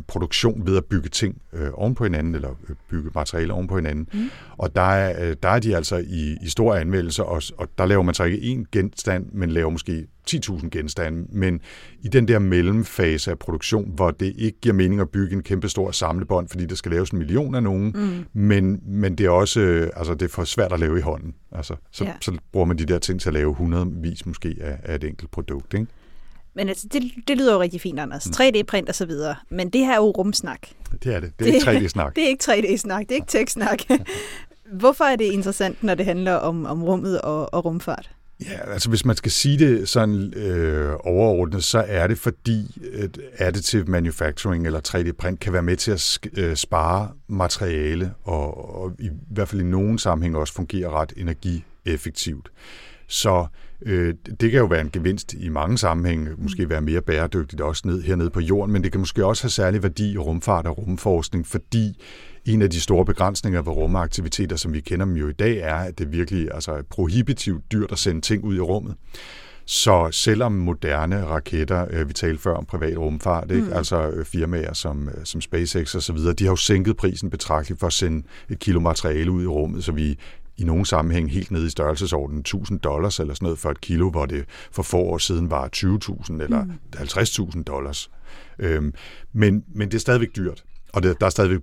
produktion 0.07 0.67
ved 0.67 0.77
at 0.77 0.85
bygge 0.85 1.09
ting 1.09 1.43
øh, 1.53 1.71
oven 1.73 1.95
på 1.95 2.05
hinanden, 2.05 2.35
eller 2.35 2.51
øh, 2.69 2.77
bygge 2.91 3.11
materialer 3.15 3.55
oven 3.55 3.67
på 3.67 3.77
hinanden. 3.77 4.09
Mm. 4.13 4.31
Og 4.59 4.77
der 4.77 4.83
er, 4.83 5.29
øh, 5.29 5.37
der 5.43 5.49
er 5.49 5.59
de 5.59 5.77
altså 5.77 5.97
i, 5.97 6.37
i 6.43 6.49
store 6.49 6.81
anvendelser, 6.81 7.23
og, 7.23 7.43
og 7.57 7.69
der 7.79 7.87
laver 7.87 8.03
man 8.03 8.15
så 8.15 8.25
ikke 8.25 8.39
én 8.39 8.65
genstand, 8.73 9.27
men 9.33 9.51
laver 9.51 9.71
måske 9.71 10.07
10.000 10.31 10.69
genstande, 10.69 11.27
men 11.33 11.61
i 12.01 12.09
den 12.09 12.29
der 12.29 12.39
mellemfase 12.39 13.31
af 13.31 13.39
produktion, 13.39 13.93
hvor 13.95 14.11
det 14.11 14.33
ikke 14.37 14.61
giver 14.61 14.75
mening 14.75 15.01
at 15.01 15.09
bygge 15.09 15.37
en 15.37 15.43
kæmpe 15.43 15.69
stor 15.69 15.91
samlebånd, 15.91 16.49
fordi 16.49 16.67
der 16.67 16.75
skal 16.75 16.93
laves 16.93 17.11
en 17.11 17.19
million 17.19 17.55
af 17.55 17.63
nogen, 17.63 17.93
mm. 17.95 18.41
men, 18.41 18.81
men 18.87 19.15
det 19.15 19.27
er 19.27 19.31
også 19.31 19.91
altså 19.97 20.15
det 20.15 20.23
er 20.23 20.29
for 20.29 20.45
svært 20.45 20.73
at 20.73 20.81
lave 20.81 20.99
i 20.99 21.01
hånden. 21.01 21.35
Altså, 21.53 21.75
så, 21.91 22.05
ja. 22.05 22.13
så 22.21 22.39
bruger 22.53 22.67
man 22.67 22.79
de 22.79 22.85
der 22.85 22.99
ting 22.99 23.21
til 23.21 23.29
at 23.29 23.35
lave 23.35 23.55
hundredvis 23.55 24.27
måske 24.27 24.57
af, 24.61 24.79
af 24.83 24.95
et 24.95 25.05
enkelt 25.05 25.31
produkt. 25.31 25.75
Ikke? 25.75 25.87
Men 26.59 26.69
altså, 26.69 26.87
det, 26.93 27.03
det 27.29 27.37
lyder 27.37 27.53
jo 27.53 27.61
rigtig 27.61 27.81
fint, 27.81 28.01
Anders. 28.01 28.27
3D-print 28.27 28.89
og 28.89 28.95
så 28.95 29.07
videre. 29.07 29.37
Men 29.51 29.71
det 29.71 29.81
her 29.81 29.93
er 29.93 29.97
jo 29.97 30.11
rumsnak. 30.11 30.59
Det 31.05 31.15
er 31.15 31.21
det. 31.21 31.33
Det 31.39 31.49
er 31.49 31.53
det, 31.53 31.55
ikke 31.55 31.87
3D-snak. 31.87 32.15
Det 32.17 32.25
er 32.25 32.29
ikke 32.29 32.45
3D-snak. 32.45 33.01
Det 33.01 33.11
er 33.11 33.15
ikke 33.15 33.27
tech-snak. 33.27 33.79
Hvorfor 34.81 35.05
er 35.05 35.17
det 35.17 35.25
interessant, 35.25 35.83
når 35.83 35.95
det 35.95 36.07
handler 36.07 36.33
om, 36.35 36.67
om 36.67 36.85
rummet 36.85 37.21
og, 37.21 37.55
og 37.55 37.65
rumfart? 37.65 38.11
Ja, 38.41 38.73
altså 38.73 38.89
hvis 38.89 39.05
man 39.05 39.17
skal 39.17 39.33
sige 39.33 39.59
det 39.59 39.89
sådan 39.89 40.35
øh, 40.37 40.93
overordnet, 41.01 41.65
så 41.65 41.85
er 41.89 42.07
det 42.07 42.19
fordi 42.19 42.81
at 42.95 43.19
additive 43.39 43.85
manufacturing 43.85 44.67
eller 44.67 44.81
3D-print 44.89 45.39
kan 45.41 45.53
være 45.53 45.63
med 45.63 45.77
til 45.77 45.91
at 45.91 46.19
øh, 46.33 46.57
spare 46.57 47.11
materiale 47.29 48.15
og, 48.25 48.81
og 48.83 48.93
i 48.99 49.09
hvert 49.31 49.49
fald 49.49 49.61
i 49.61 49.65
nogen 49.65 49.99
sammenhæng 49.99 50.37
også 50.37 50.55
fungere 50.55 50.91
ret 50.91 51.13
energieffektivt. 51.17 52.51
Så 53.07 53.41
øh, 53.41 53.47
det 54.41 54.51
kan 54.51 54.61
jo 54.61 54.65
være 54.65 54.81
en 54.81 54.91
gevinst 54.91 55.35
i 55.35 55.49
mange 55.49 55.79
sammenhænge, 55.79 56.31
måske 56.39 56.69
være 56.69 56.81
mere 56.81 57.03
bæredygtigt 57.03 57.61
også 57.61 57.83
ned, 57.85 58.03
hernede 58.03 58.31
på 58.31 58.41
jorden, 58.41 58.73
men 58.73 58.85
det 58.85 58.93
kan 58.93 59.01
måske 59.01 59.27
også 59.27 59.43
have 59.43 59.51
særlig 59.51 59.83
værdi 59.83 60.13
i 60.13 60.19
rumfart 60.19 60.67
og 60.67 60.79
rumforskning, 60.79 61.47
fordi 61.47 62.03
en 62.45 62.63
af 62.63 62.71
de 62.71 62.81
store 62.81 63.05
begrænsninger 63.05 63.63
ved 63.63 63.73
rumaktiviteter, 63.73 64.57
som 64.57 64.73
vi 64.73 64.81
kender 64.81 65.07
dem 65.07 65.17
jo 65.17 65.29
i 65.29 65.33
dag, 65.33 65.59
er, 65.59 65.75
at 65.75 65.99
det 65.99 66.13
virkelig 66.13 66.49
altså, 66.55 66.73
er 66.73 66.83
prohibitivt 66.83 67.73
dyrt 67.73 67.93
at 67.93 67.99
sende 67.99 68.21
ting 68.21 68.45
ud 68.45 68.57
i 68.57 68.61
rummet. 68.61 68.95
Så 69.65 70.09
selvom 70.11 70.53
moderne 70.53 71.25
raketter, 71.25 71.87
øh, 71.91 72.09
vi 72.09 72.13
talte 72.13 72.43
før 72.43 72.55
om 72.55 72.65
privat 72.65 72.99
rumfart, 72.99 73.51
ikke? 73.51 73.63
Mm. 73.63 73.73
altså 73.73 74.11
øh, 74.11 74.25
firmaer 74.25 74.73
som, 74.73 75.09
øh, 75.09 75.15
som 75.25 75.41
SpaceX 75.41 75.95
og 75.95 76.03
så 76.03 76.13
videre, 76.13 76.33
de 76.33 76.45
har 76.45 76.53
jo 76.53 76.57
sænket 76.57 76.97
prisen 76.97 77.31
betragteligt 77.31 77.81
for 77.81 77.87
at 77.87 77.93
sende 77.93 78.27
et 78.49 78.59
kilo 78.59 78.81
materiale 78.81 79.31
ud 79.31 79.43
i 79.43 79.47
rummet, 79.47 79.85
så 79.85 79.93
vi 79.93 80.19
i 80.59 80.65
nogle 80.65 80.87
sammenhæng 80.87 81.31
helt 81.31 81.51
ned 81.51 81.67
i 81.67 81.71
størrelsesordenen 81.71 82.41
1000 82.41 82.81
dollars 82.81 83.21
eller 83.21 83.35
sådan 83.35 83.47
noget 83.47 83.59
for 83.59 83.71
et 83.71 83.81
kilo, 83.81 84.11
hvor 84.11 84.27
det 84.27 84.45
for 84.73 84.83
få 84.83 84.97
år 84.97 85.19
siden 85.19 85.51
var 85.51 85.69
20.000 85.77 86.43
eller 86.43 86.65
mm. 86.65 86.73
50.000 86.97 87.63
dollars. 87.63 88.11
Øhm, 88.59 88.95
men, 89.33 89.65
men 89.75 89.89
det 89.89 89.95
er 89.95 90.01
stadigvæk 90.01 90.37
dyrt. 90.37 90.65
Og 90.93 91.03
det, 91.03 91.21
der 91.21 91.27
er 91.27 91.31
stadigvæk 91.31 91.61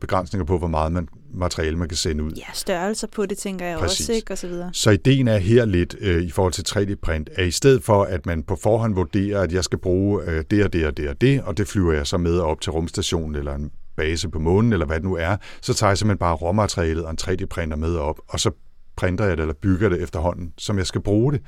begrænsninger 0.00 0.44
på, 0.44 0.58
hvor 0.58 0.68
meget 0.68 0.92
man, 0.92 1.08
materiale 1.34 1.76
man 1.76 1.88
kan 1.88 1.96
sende 1.96 2.24
ud. 2.24 2.32
Ja, 2.32 2.52
størrelser 2.54 3.06
på 3.06 3.26
det, 3.26 3.38
tænker 3.38 3.66
jeg 3.66 3.78
Præcis. 3.78 4.00
også, 4.00 4.12
ikke? 4.12 4.32
Og 4.32 4.38
så, 4.38 4.46
videre. 4.46 4.70
så 4.72 4.90
ideen 4.90 5.28
er 5.28 5.38
her 5.38 5.64
lidt 5.64 5.96
øh, 6.00 6.22
i 6.22 6.30
forhold 6.30 6.52
til 6.52 6.64
3D-print, 6.68 7.30
at 7.34 7.46
i 7.46 7.50
stedet 7.50 7.82
for, 7.84 8.04
at 8.04 8.26
man 8.26 8.42
på 8.42 8.56
forhånd 8.56 8.94
vurderer, 8.94 9.40
at 9.40 9.52
jeg 9.52 9.64
skal 9.64 9.78
bruge 9.78 10.22
øh, 10.24 10.44
det 10.50 10.64
og 10.64 10.72
det 10.72 10.86
og 10.86 10.96
det 10.96 11.08
og 11.08 11.20
det, 11.20 11.42
og 11.42 11.56
det 11.56 11.68
flyver 11.68 11.92
jeg 11.92 12.06
så 12.06 12.18
med 12.18 12.38
op 12.38 12.60
til 12.60 12.72
rumstationen 12.72 13.34
eller 13.34 13.54
en 13.54 13.70
base 14.02 14.28
på 14.28 14.38
månen, 14.38 14.72
eller 14.72 14.86
hvad 14.86 14.96
det 14.96 15.04
nu 15.04 15.16
er, 15.16 15.36
så 15.60 15.74
tager 15.74 15.90
jeg 15.90 15.98
simpelthen 15.98 16.18
bare 16.18 16.34
råmaterialet 16.34 17.04
og 17.04 17.10
en 17.10 17.18
3D-printer 17.22 17.76
med 17.76 17.96
op, 17.96 18.20
og 18.28 18.40
så 18.40 18.50
printer 18.96 19.24
jeg 19.24 19.36
det 19.36 19.42
eller 19.42 19.54
bygger 19.54 19.88
det 19.88 20.02
efterhånden, 20.02 20.52
som 20.58 20.78
jeg 20.78 20.86
skal 20.86 21.00
bruge 21.00 21.32
det. 21.32 21.42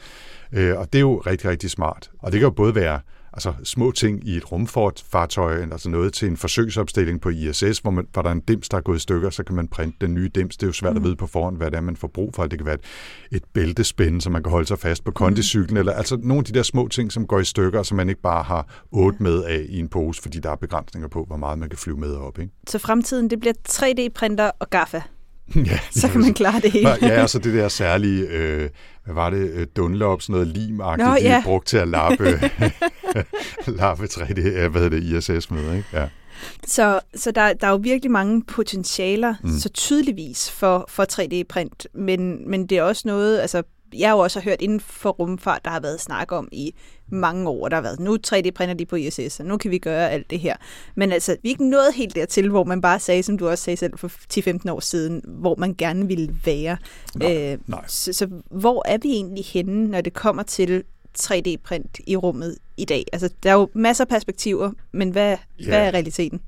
Øh, 0.52 0.78
og 0.78 0.92
det 0.92 0.98
er 0.98 1.00
jo 1.00 1.22
rigtig, 1.26 1.50
rigtig 1.50 1.70
smart. 1.70 2.10
Og 2.18 2.32
det 2.32 2.40
kan 2.40 2.46
jo 2.46 2.50
både 2.50 2.74
være 2.74 3.00
altså 3.34 3.54
små 3.64 3.90
ting 3.90 4.28
i 4.28 4.36
et 4.36 4.52
rumfartøj, 4.52 5.62
altså 5.72 5.90
noget 5.90 6.12
til 6.12 6.28
en 6.28 6.36
forsøgsopstilling 6.36 7.20
på 7.20 7.28
ISS, 7.28 7.78
hvor, 7.78 7.90
man, 7.90 8.06
hvor 8.12 8.22
der 8.22 8.28
er 8.28 8.32
en 8.32 8.40
dims, 8.40 8.68
der 8.68 8.76
er 8.76 8.80
gået 8.80 8.96
i 8.96 9.00
stykker, 9.00 9.30
så 9.30 9.44
kan 9.44 9.56
man 9.56 9.68
printe 9.68 9.96
den 10.00 10.14
nye 10.14 10.30
dims. 10.34 10.56
Det 10.56 10.62
er 10.62 10.66
jo 10.66 10.72
svært 10.72 10.92
mm. 10.92 10.96
at 10.96 11.04
vide 11.04 11.16
på 11.16 11.26
forhånd, 11.26 11.56
hvad 11.56 11.70
det 11.70 11.76
er, 11.76 11.80
man 11.80 11.96
får 11.96 12.08
brug 12.08 12.34
for. 12.34 12.46
Det 12.46 12.58
kan 12.58 12.66
være 12.66 12.74
et, 12.74 12.80
et 13.32 13.44
bæltespænde, 13.52 14.20
så 14.20 14.30
man 14.30 14.42
kan 14.42 14.50
holde 14.50 14.66
sig 14.66 14.78
fast 14.78 15.04
på 15.04 15.10
kondicyklen, 15.10 15.74
mm. 15.74 15.78
eller 15.78 15.92
altså 15.92 16.16
nogle 16.16 16.38
af 16.38 16.44
de 16.44 16.52
der 16.52 16.62
små 16.62 16.88
ting, 16.88 17.12
som 17.12 17.26
går 17.26 17.40
i 17.40 17.44
stykker, 17.44 17.82
som 17.82 17.96
man 17.96 18.08
ikke 18.08 18.22
bare 18.22 18.42
har 18.42 18.84
otte 18.92 19.22
med 19.22 19.44
af 19.44 19.66
i 19.68 19.78
en 19.78 19.88
pose, 19.88 20.22
fordi 20.22 20.38
der 20.38 20.50
er 20.50 20.56
begrænsninger 20.56 21.08
på, 21.08 21.24
hvor 21.24 21.36
meget 21.36 21.58
man 21.58 21.68
kan 21.68 21.78
flyve 21.78 21.96
med 21.96 22.14
op. 22.14 22.38
Ikke? 22.38 22.52
Så 22.68 22.78
fremtiden, 22.78 23.30
det 23.30 23.40
bliver 23.40 23.54
3D-printer 23.68 24.50
og 24.58 24.70
GAFA? 24.70 25.00
ja, 25.70 25.78
så 25.90 26.08
kan 26.08 26.20
man 26.20 26.34
klare 26.34 26.60
det 26.60 26.72
hele. 26.72 26.88
ja, 26.88 27.08
altså 27.08 27.38
det 27.38 27.54
der 27.54 27.68
særlige, 27.68 28.28
øh, 28.28 28.70
hvad 29.04 29.14
var 29.14 29.30
det, 29.30 29.50
øh, 29.50 29.66
Dunlop, 29.76 30.22
sådan 30.22 30.32
noget 30.32 30.48
limagtigt, 30.48 31.08
Nå, 31.08 31.14
ja. 31.14 31.42
brugt 31.44 31.66
til 31.66 31.76
at 31.76 31.88
lappe, 31.88 32.24
lappe 33.66 34.04
3D, 34.04 34.68
hvad 34.68 34.80
hedder 34.80 34.88
det, 34.88 35.02
ISS 35.02 35.50
med, 35.50 35.76
ikke? 35.76 35.88
Ja. 35.92 36.08
Så, 36.66 37.00
så 37.14 37.30
der, 37.30 37.52
der 37.52 37.66
er 37.66 37.70
jo 37.70 37.80
virkelig 37.82 38.10
mange 38.10 38.42
potentialer, 38.42 39.34
mm. 39.42 39.58
så 39.58 39.68
tydeligvis 39.68 40.50
for, 40.50 40.84
for 40.88 41.06
3D-print, 41.12 41.86
men, 41.94 42.50
men 42.50 42.66
det 42.66 42.78
er 42.78 42.82
også 42.82 43.02
noget, 43.06 43.40
altså 43.40 43.62
jeg 43.98 44.08
har 44.08 44.16
jo 44.16 44.22
også 44.22 44.40
hørt 44.40 44.60
inden 44.60 44.80
for 44.80 45.10
rumfart, 45.10 45.64
der 45.64 45.70
har 45.70 45.80
været 45.80 46.00
snak 46.00 46.32
om 46.32 46.48
i 46.52 46.74
mange 47.08 47.48
år, 47.48 47.68
der 47.68 47.76
har 47.76 47.82
været, 47.82 48.00
nu 48.00 48.16
3D-printer 48.26 48.74
de 48.74 48.86
på 48.86 48.96
ISS, 48.96 49.40
og 49.40 49.46
nu 49.46 49.56
kan 49.56 49.70
vi 49.70 49.78
gøre 49.78 50.10
alt 50.10 50.30
det 50.30 50.40
her. 50.40 50.56
Men 50.94 51.12
altså, 51.12 51.36
vi 51.42 51.48
er 51.48 51.50
ikke 51.52 51.70
nået 51.70 51.94
helt 51.94 52.14
dertil, 52.14 52.48
hvor 52.48 52.64
man 52.64 52.80
bare 52.80 53.00
sagde, 53.00 53.22
som 53.22 53.38
du 53.38 53.48
også 53.48 53.64
sagde 53.64 53.76
selv 53.76 53.98
for 53.98 54.08
10-15 54.68 54.70
år 54.72 54.80
siden, 54.80 55.22
hvor 55.26 55.54
man 55.58 55.74
gerne 55.78 56.06
ville 56.08 56.36
være. 56.44 56.76
Nej, 57.14 57.52
øh, 57.52 57.58
nej. 57.66 57.84
Så, 57.86 58.12
så 58.12 58.28
hvor 58.50 58.82
er 58.88 58.98
vi 59.02 59.08
egentlig 59.08 59.44
henne, 59.44 59.86
når 59.88 60.00
det 60.00 60.12
kommer 60.14 60.42
til 60.42 60.82
3D-print 61.18 62.00
i 62.06 62.16
rummet 62.16 62.56
i 62.76 62.84
dag? 62.84 63.04
Altså, 63.12 63.30
der 63.42 63.50
er 63.50 63.54
jo 63.54 63.68
masser 63.74 64.04
af 64.04 64.08
perspektiver, 64.08 64.70
men 64.92 65.10
hvad, 65.10 65.36
Ja. 65.60 65.64
hvad 65.68 65.78
er 65.86 65.90
realiteten? 65.94 66.40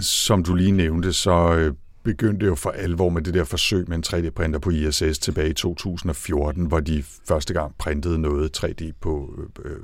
Som 0.00 0.44
du 0.44 0.54
lige 0.54 0.70
nævnte, 0.72 1.12
så 1.12 1.54
øh, 1.54 1.74
begyndte 2.04 2.46
jo 2.46 2.54
for 2.54 2.70
alvor 2.70 3.08
med 3.08 3.22
det 3.22 3.34
der 3.34 3.44
forsøg 3.44 3.88
med 3.88 3.96
en 3.96 4.04
3D-printer 4.06 4.58
på 4.58 4.70
ISS 4.70 5.18
tilbage 5.18 5.50
i 5.50 5.54
2014, 5.54 6.66
hvor 6.66 6.80
de 6.80 7.04
første 7.28 7.54
gang 7.54 7.74
printede 7.78 8.18
noget 8.18 8.64
3D 8.64 8.92
på, 9.00 9.34
øh, 9.64 9.76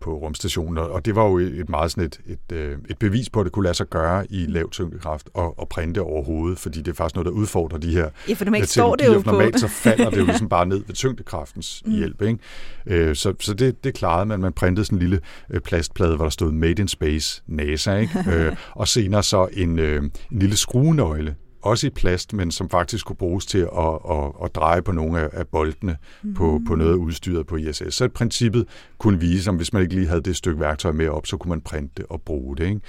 på 0.00 0.14
rumstationen. 0.18 0.78
Og- 0.78 1.04
det 1.04 1.14
var 1.16 1.24
jo 1.24 1.38
et 1.38 1.68
meget 1.68 1.90
sådan 1.90 2.04
et, 2.04 2.20
et, 2.26 2.56
øh, 2.56 2.78
et 2.90 2.98
bevis 2.98 3.30
på, 3.30 3.40
at 3.40 3.44
det 3.44 3.52
kunne 3.52 3.62
lade 3.62 3.74
sig 3.74 3.86
gøre 3.90 4.32
i 4.32 4.46
lav 4.46 4.70
tyngdekraft 4.70 5.30
og, 5.34 5.58
og 5.58 5.68
printe 5.68 5.98
overhovedet, 6.02 6.58
fordi 6.58 6.78
det 6.78 6.88
er 6.88 6.94
faktisk 6.94 7.14
noget, 7.14 7.26
der 7.26 7.32
udfordrer 7.32 7.78
de 7.78 7.90
her 7.92 8.08
Ja, 8.28 8.34
for 8.34 8.44
normalt 8.44 8.62
øh, 8.62 8.68
står 8.68 8.94
det 8.96 9.06
jo 9.06 9.20
på... 9.20 9.30
Normalt 9.30 9.60
så 9.60 9.68
falder 9.68 10.10
det 10.10 10.18
jo 10.18 10.24
ligesom 10.24 10.48
bare 10.56 10.66
ned 10.66 10.82
ved 10.86 10.94
tyngdekraftens 10.94 11.82
Mm. 11.86 11.92
hjælp. 11.92 12.22
Ikke? 12.22 12.38
Øh, 12.86 13.16
Så, 13.16 13.34
så 13.40 13.54
det, 13.54 13.84
det 13.84 13.94
klarede 13.94 14.26
man. 14.26 14.40
Man 14.40 14.52
printede 14.52 14.84
sådan 14.84 14.96
en 14.96 15.00
lille 15.00 15.20
øh, 15.50 15.60
plastplade, 15.60 16.16
hvor 16.16 16.24
der 16.24 16.30
stod 16.30 16.52
Made 16.52 16.82
in 16.82 16.88
Space 16.88 17.42
NASA, 17.46 17.96
ikke? 17.96 18.24
øh, 18.32 18.56
og 18.70 18.88
senere 18.88 19.22
så 19.22 19.48
en, 19.52 19.78
øh, 19.78 20.02
en 20.02 20.38
lille 20.38 20.56
skruenøgle, 20.56 21.34
også 21.62 21.86
i 21.86 21.90
plast, 21.90 22.32
men 22.32 22.50
som 22.50 22.70
faktisk 22.70 23.06
kunne 23.06 23.16
bruges 23.16 23.46
til 23.46 23.58
at, 23.58 23.98
at, 24.10 24.32
at 24.44 24.54
dreje 24.54 24.82
på 24.82 24.92
nogle 24.92 25.20
af, 25.20 25.28
af 25.32 25.46
boltene 25.46 25.96
på, 26.36 26.60
på 26.66 26.74
noget 26.74 26.94
udstyret 26.94 27.46
på 27.46 27.56
ISS. 27.56 27.94
Så 27.94 28.08
princippet 28.08 28.66
kunne 28.98 29.20
vise, 29.20 29.50
om 29.50 29.56
hvis 29.56 29.72
man 29.72 29.82
ikke 29.82 29.94
lige 29.94 30.06
havde 30.06 30.20
det 30.20 30.36
stykke 30.36 30.60
værktøj 30.60 30.92
med 30.92 31.08
op, 31.08 31.26
så 31.26 31.36
kunne 31.36 31.48
man 31.48 31.60
printe 31.60 31.92
det 31.96 32.06
og 32.08 32.22
bruge 32.22 32.56
det. 32.56 32.66
Ikke? 32.66 32.80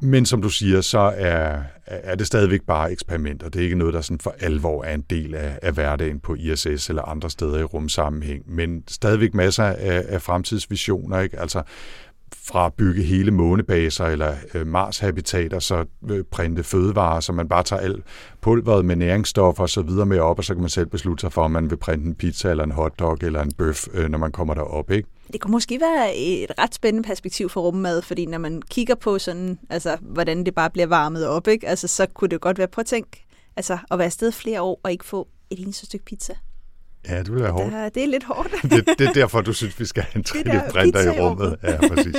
Men 0.00 0.26
som 0.26 0.42
du 0.42 0.48
siger, 0.48 0.80
så 0.80 1.12
er, 1.16 1.62
er 1.86 2.14
det 2.14 2.26
stadigvæk 2.26 2.62
bare 2.62 2.92
eksperimenter. 2.92 3.48
Det 3.48 3.60
er 3.60 3.64
ikke 3.64 3.76
noget, 3.76 3.94
der 3.94 4.00
sådan 4.00 4.20
for 4.20 4.34
alvor 4.40 4.84
er 4.84 4.94
en 4.94 5.04
del 5.10 5.34
af, 5.34 5.58
af 5.62 5.72
hverdagen 5.72 6.20
på 6.20 6.34
ISS 6.34 6.88
eller 6.88 7.02
andre 7.02 7.30
steder 7.30 7.58
i 7.58 7.62
rumsammenhæng. 7.62 8.42
Men 8.46 8.84
stadigvæk 8.88 9.34
masser 9.34 9.64
af, 9.64 10.04
af 10.08 10.22
fremtidsvisioner. 10.22 11.20
Ikke? 11.20 11.40
Altså 11.40 11.62
fra 12.34 12.66
at 12.66 12.74
bygge 12.74 13.02
hele 13.02 13.30
månebaser 13.30 14.04
eller 14.04 14.34
øh, 14.54 14.66
Mars-habitater, 14.66 15.58
så 15.58 15.84
øh, 16.10 16.24
printe 16.24 16.62
fødevarer, 16.62 17.20
så 17.20 17.32
man 17.32 17.48
bare 17.48 17.62
tager 17.62 17.82
alt 17.82 18.04
pulveret 18.40 18.84
med 18.84 18.96
næringsstoffer 18.96 19.62
og 19.62 19.68
så 19.68 19.82
videre 19.82 20.06
med 20.06 20.18
op, 20.18 20.38
og 20.38 20.44
så 20.44 20.54
kan 20.54 20.60
man 20.60 20.70
selv 20.70 20.86
beslutte 20.86 21.20
sig 21.20 21.32
for, 21.32 21.42
om 21.42 21.50
man 21.50 21.70
vil 21.70 21.76
printe 21.76 22.06
en 22.06 22.14
pizza 22.14 22.50
eller 22.50 22.64
en 22.64 22.72
hotdog 22.72 23.18
eller 23.22 23.42
en 23.42 23.52
bøf, 23.52 23.86
øh, 23.94 24.08
når 24.08 24.18
man 24.18 24.32
kommer 24.32 24.54
derop. 24.54 24.90
Ikke? 24.90 25.08
Det 25.32 25.40
kunne 25.40 25.52
måske 25.52 25.80
være 25.80 26.16
et 26.16 26.52
ret 26.58 26.74
spændende 26.74 27.06
perspektiv 27.06 27.48
for 27.48 27.60
rummad, 27.60 28.02
fordi 28.02 28.26
når 28.26 28.38
man 28.38 28.62
kigger 28.70 28.94
på 28.94 29.18
sådan, 29.18 29.58
altså, 29.70 29.96
hvordan 30.00 30.46
det 30.46 30.54
bare 30.54 30.70
bliver 30.70 30.86
varmet 30.86 31.26
op, 31.26 31.48
ikke? 31.48 31.68
Altså, 31.68 31.88
så 31.88 32.06
kunne 32.06 32.28
det 32.28 32.40
godt 32.40 32.58
være, 32.58 32.68
prøv 32.68 32.80
at 32.80 32.86
tænke, 32.86 33.26
altså, 33.56 33.78
at 33.90 33.98
være 33.98 34.06
afsted 34.06 34.32
flere 34.32 34.62
år 34.62 34.80
og 34.82 34.92
ikke 34.92 35.04
få 35.04 35.28
et 35.50 35.60
eneste 35.60 35.86
stykke 35.86 36.04
pizza. 36.04 36.34
Ja, 37.08 37.18
det 37.18 37.32
vil 37.32 37.42
være 37.42 37.52
hårdt. 37.52 37.72
Det, 37.72 37.94
det 37.94 38.02
er 38.04 38.08
lidt 38.08 38.24
hårdt. 38.24 38.48
det, 38.62 38.98
det 38.98 39.08
er 39.08 39.12
derfor, 39.12 39.40
du 39.40 39.52
synes, 39.52 39.80
vi 39.80 39.84
skal 39.84 40.02
have 40.02 40.16
en 40.16 40.22
Det 40.22 40.46
der 40.46 40.60
3D-printer 40.60 40.98
pizza 40.98 41.12
i 41.12 41.20
rummet. 41.20 41.56
Ja, 41.62 41.88
præcis. 41.88 42.16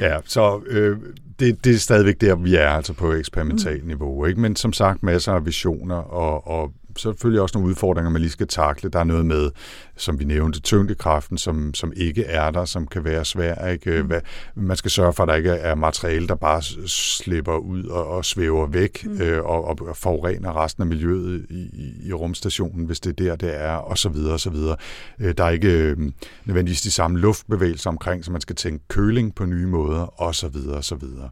Ja, 0.00 0.16
så 0.24 0.60
øh, 0.66 0.96
det, 1.40 1.64
det 1.64 1.74
er 1.74 1.78
stadigvæk 1.78 2.20
der, 2.20 2.34
vi 2.34 2.54
er, 2.54 2.68
altså 2.68 2.92
på 2.92 3.12
eksperimentalt 3.12 3.86
niveau. 3.86 4.24
Ikke? 4.26 4.40
Men 4.40 4.56
som 4.56 4.72
sagt, 4.72 5.02
masser 5.02 5.32
af 5.32 5.46
visioner, 5.46 5.96
og, 5.96 6.46
og 6.46 6.72
selvfølgelig 6.98 7.42
også 7.42 7.58
nogle 7.58 7.70
udfordringer, 7.70 8.10
man 8.10 8.20
lige 8.20 8.30
skal 8.30 8.46
takle. 8.46 8.90
Der 8.90 8.98
er 8.98 9.04
noget 9.04 9.26
med, 9.26 9.50
som 9.96 10.18
vi 10.18 10.24
nævnte, 10.24 10.60
tyngdekraften, 10.60 11.38
som, 11.38 11.74
som 11.74 11.92
ikke 11.96 12.24
er 12.24 12.50
der, 12.50 12.64
som 12.64 12.86
kan 12.86 13.04
være 13.04 13.24
svær. 13.24 13.68
Ikke? 13.68 14.02
Hvad, 14.02 14.20
man 14.54 14.76
skal 14.76 14.90
sørge 14.90 15.12
for, 15.12 15.22
at 15.22 15.28
der 15.28 15.34
ikke 15.34 15.50
er 15.50 15.74
materiale, 15.74 16.28
der 16.28 16.34
bare 16.34 16.62
slipper 16.86 17.56
ud 17.56 17.84
og, 17.84 18.06
og 18.06 18.24
svæver 18.24 18.66
væk 18.66 19.06
mm. 19.06 19.20
øh, 19.20 19.44
og, 19.44 19.64
og 19.64 19.96
forurener 19.96 20.64
resten 20.64 20.82
af 20.82 20.86
miljøet 20.86 21.46
i, 21.50 21.54
i, 21.54 22.08
i 22.08 22.12
rumstationen, 22.12 22.86
hvis 22.86 23.00
det 23.00 23.10
er 23.10 23.24
der, 23.24 23.36
det 23.36 23.60
er, 23.60 23.72
og 23.72 23.98
så 23.98 24.08
videre, 24.08 24.32
og 24.32 24.40
så 24.40 24.50
videre. 24.50 24.76
Øh, 25.18 25.34
der 25.38 25.44
er 25.44 25.50
ikke 25.50 25.72
øh, 25.72 25.96
nødvendigvis 26.44 26.82
de 26.82 26.90
samme 26.90 27.18
luftbevægelser 27.18 27.90
omkring, 27.90 28.24
så 28.24 28.32
man 28.32 28.40
skal 28.40 28.56
tænke 28.56 28.84
køling 28.88 29.34
på 29.34 29.44
nye 29.44 29.66
måder, 29.66 30.20
og 30.20 30.34
så 30.34 30.48
videre, 30.48 30.76
og 30.76 30.84
så 30.84 30.94
videre. 30.94 31.28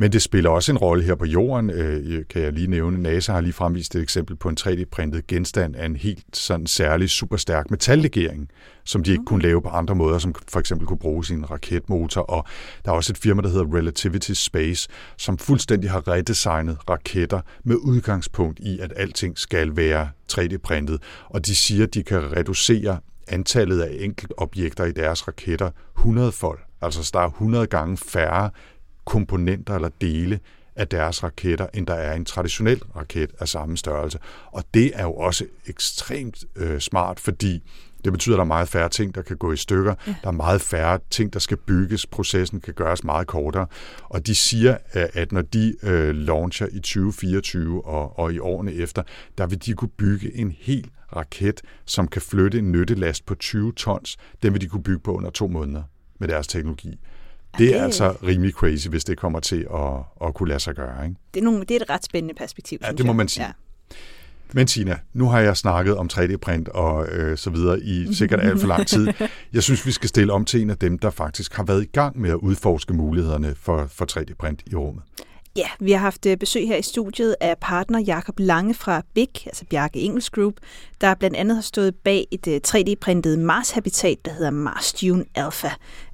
Men 0.00 0.12
det 0.12 0.22
spiller 0.22 0.50
også 0.50 0.72
en 0.72 0.78
rolle 0.78 1.04
her 1.04 1.14
på 1.14 1.24
jorden, 1.24 1.70
øh, 1.70 2.24
kan 2.30 2.42
jeg 2.42 2.52
lige 2.52 2.66
nævne. 2.66 3.02
NASA 3.02 3.32
har 3.32 3.40
lige 3.40 3.52
fremvist 3.52 3.94
et 3.94 4.02
eksempel 4.02 4.36
på 4.36 4.48
en 4.48 4.56
3D-printet 4.60 5.26
genstand 5.26 5.76
af 5.76 5.86
en 5.86 5.96
helt 5.96 6.36
sådan 6.36 6.66
særlig 6.66 7.10
superstærk 7.10 7.70
metallegering, 7.70 8.48
som 8.84 9.02
de 9.02 9.10
ikke 9.10 9.24
kunne 9.24 9.42
lave 9.42 9.62
på 9.62 9.68
andre 9.68 9.94
måder, 9.94 10.18
som 10.18 10.34
for 10.48 10.60
eksempel 10.60 10.86
kunne 10.86 10.98
bruges 10.98 11.30
i 11.30 11.32
en 11.32 11.50
raketmotor. 11.50 12.20
Og 12.20 12.44
der 12.84 12.90
er 12.90 12.96
også 12.96 13.12
et 13.12 13.18
firma, 13.18 13.42
der 13.42 13.48
hedder 13.48 13.76
Relativity 13.76 14.32
Space, 14.32 14.88
som 15.16 15.38
fuldstændig 15.38 15.90
har 15.90 16.08
redesignet 16.08 16.78
raketter 16.90 17.40
med 17.64 17.76
udgangspunkt 17.76 18.60
i, 18.60 18.78
at 18.78 18.92
alting 18.96 19.38
skal 19.38 19.76
være 19.76 20.08
3D-printet. 20.32 21.02
Og 21.26 21.46
de 21.46 21.54
siger, 21.54 21.84
at 21.84 21.94
de 21.94 22.02
kan 22.02 22.36
reducere 22.36 22.98
antallet 23.28 23.80
af 23.80 23.96
enkeltobjekter 24.00 24.84
i 24.84 24.92
deres 24.92 25.28
raketter 25.28 25.70
100-fold. 25.98 26.58
Altså, 26.82 27.02
så 27.04 27.10
der 27.14 27.20
er 27.20 27.28
100 27.28 27.66
gange 27.66 27.96
færre 27.96 28.50
komponenter 29.08 29.74
eller 29.74 29.90
dele 30.00 30.40
af 30.76 30.88
deres 30.88 31.22
raketter, 31.22 31.66
end 31.74 31.86
der 31.86 31.94
er 31.94 32.14
en 32.14 32.24
traditionel 32.24 32.82
raket 32.96 33.30
af 33.40 33.48
samme 33.48 33.76
størrelse. 33.76 34.18
Og 34.46 34.64
det 34.74 34.90
er 34.94 35.02
jo 35.02 35.12
også 35.12 35.44
ekstremt 35.66 36.44
øh, 36.56 36.80
smart, 36.80 37.20
fordi 37.20 37.62
det 38.04 38.12
betyder, 38.12 38.36
at 38.36 38.38
der 38.38 38.44
er 38.44 38.46
meget 38.46 38.68
færre 38.68 38.88
ting, 38.88 39.14
der 39.14 39.22
kan 39.22 39.36
gå 39.36 39.52
i 39.52 39.56
stykker. 39.56 39.94
Ja. 40.06 40.14
Der 40.22 40.28
er 40.28 40.32
meget 40.32 40.60
færre 40.60 40.98
ting, 41.10 41.32
der 41.32 41.38
skal 41.38 41.56
bygges. 41.56 42.06
Processen 42.06 42.60
kan 42.60 42.74
gøres 42.74 43.04
meget 43.04 43.26
kortere. 43.26 43.66
Og 44.02 44.26
de 44.26 44.34
siger, 44.34 44.76
at 44.92 45.32
når 45.32 45.42
de 45.42 45.74
øh, 45.82 46.14
launcher 46.14 46.66
i 46.72 46.78
2024 46.80 47.86
og, 47.86 48.18
og 48.18 48.32
i 48.32 48.38
årene 48.38 48.72
efter, 48.72 49.02
der 49.38 49.46
vil 49.46 49.66
de 49.66 49.74
kunne 49.74 49.90
bygge 49.98 50.36
en 50.36 50.54
hel 50.58 50.90
raket, 51.16 51.62
som 51.84 52.08
kan 52.08 52.22
flytte 52.22 52.58
en 52.58 52.72
nyttelast 52.72 53.26
på 53.26 53.34
20 53.34 53.72
tons. 53.72 54.16
Den 54.42 54.52
vil 54.52 54.60
de 54.60 54.68
kunne 54.68 54.82
bygge 54.82 55.00
på 55.00 55.14
under 55.14 55.30
to 55.30 55.48
måneder 55.48 55.82
med 56.18 56.28
deres 56.28 56.46
teknologi. 56.46 56.98
Det 57.58 57.68
er 57.68 57.74
det- 57.78 57.84
altså 57.84 58.10
rimelig 58.26 58.52
crazy, 58.54 58.88
hvis 58.88 59.04
det 59.04 59.18
kommer 59.18 59.40
til 59.40 59.66
at, 59.74 60.26
at 60.28 60.34
kunne 60.34 60.48
lade 60.48 60.60
sig 60.60 60.74
gøre. 60.74 61.04
Ikke? 61.04 61.16
Det 61.34 61.40
er, 61.40 61.44
nogle, 61.44 61.60
det 61.60 61.70
er 61.70 61.76
et 61.80 61.90
ret 61.90 62.04
spændende 62.04 62.34
perspektiv, 62.34 62.78
Ja, 62.82 62.92
det 62.92 63.00
må 63.06 63.12
jeg. 63.12 63.16
man 63.16 63.28
sige. 63.28 63.44
Ja. 63.46 63.52
Men 64.52 64.66
Tina, 64.66 64.98
nu 65.12 65.28
har 65.28 65.40
jeg 65.40 65.56
snakket 65.56 65.96
om 65.96 66.08
3D-print 66.12 66.68
og 66.68 67.08
øh, 67.08 67.38
så 67.38 67.50
videre 67.50 67.80
i 67.80 68.06
sikkert 68.14 68.40
alt 68.40 68.60
for 68.60 68.68
lang 68.68 68.86
tid. 68.86 69.08
Jeg 69.52 69.62
synes, 69.62 69.86
vi 69.86 69.92
skal 69.92 70.08
stille 70.08 70.32
om 70.32 70.44
til 70.44 70.62
en 70.62 70.70
af 70.70 70.76
dem, 70.78 70.98
der 70.98 71.10
faktisk 71.10 71.54
har 71.54 71.62
været 71.64 71.82
i 71.82 71.86
gang 71.86 72.20
med 72.20 72.30
at 72.30 72.36
udforske 72.36 72.94
mulighederne 72.94 73.54
for, 73.54 73.86
for 73.86 74.06
3D-print 74.18 74.62
i 74.66 74.74
rummet. 74.74 75.02
Ja, 75.58 75.68
vi 75.80 75.92
har 75.92 75.98
haft 75.98 76.26
øh, 76.26 76.36
besøg 76.36 76.66
her 76.66 76.76
i 76.76 76.82
studiet 76.82 77.36
af 77.40 77.58
partner 77.60 78.00
Jakob 78.00 78.34
Lange 78.38 78.74
fra 78.74 79.02
BIG, 79.14 79.46
altså 79.46 79.64
Bjarke 79.70 80.00
Engels 80.00 80.30
Group, 80.30 80.54
der 81.00 81.14
blandt 81.14 81.36
andet 81.36 81.54
har 81.54 81.62
stået 81.62 81.94
bag 81.94 82.26
et 82.30 82.46
øh, 82.46 82.60
3D-printet 82.68 83.38
Mars-habitat, 83.38 84.18
der 84.24 84.32
hedder 84.32 84.50
Mars 84.50 84.92
Dune 84.92 85.24
Alpha. 85.34 85.68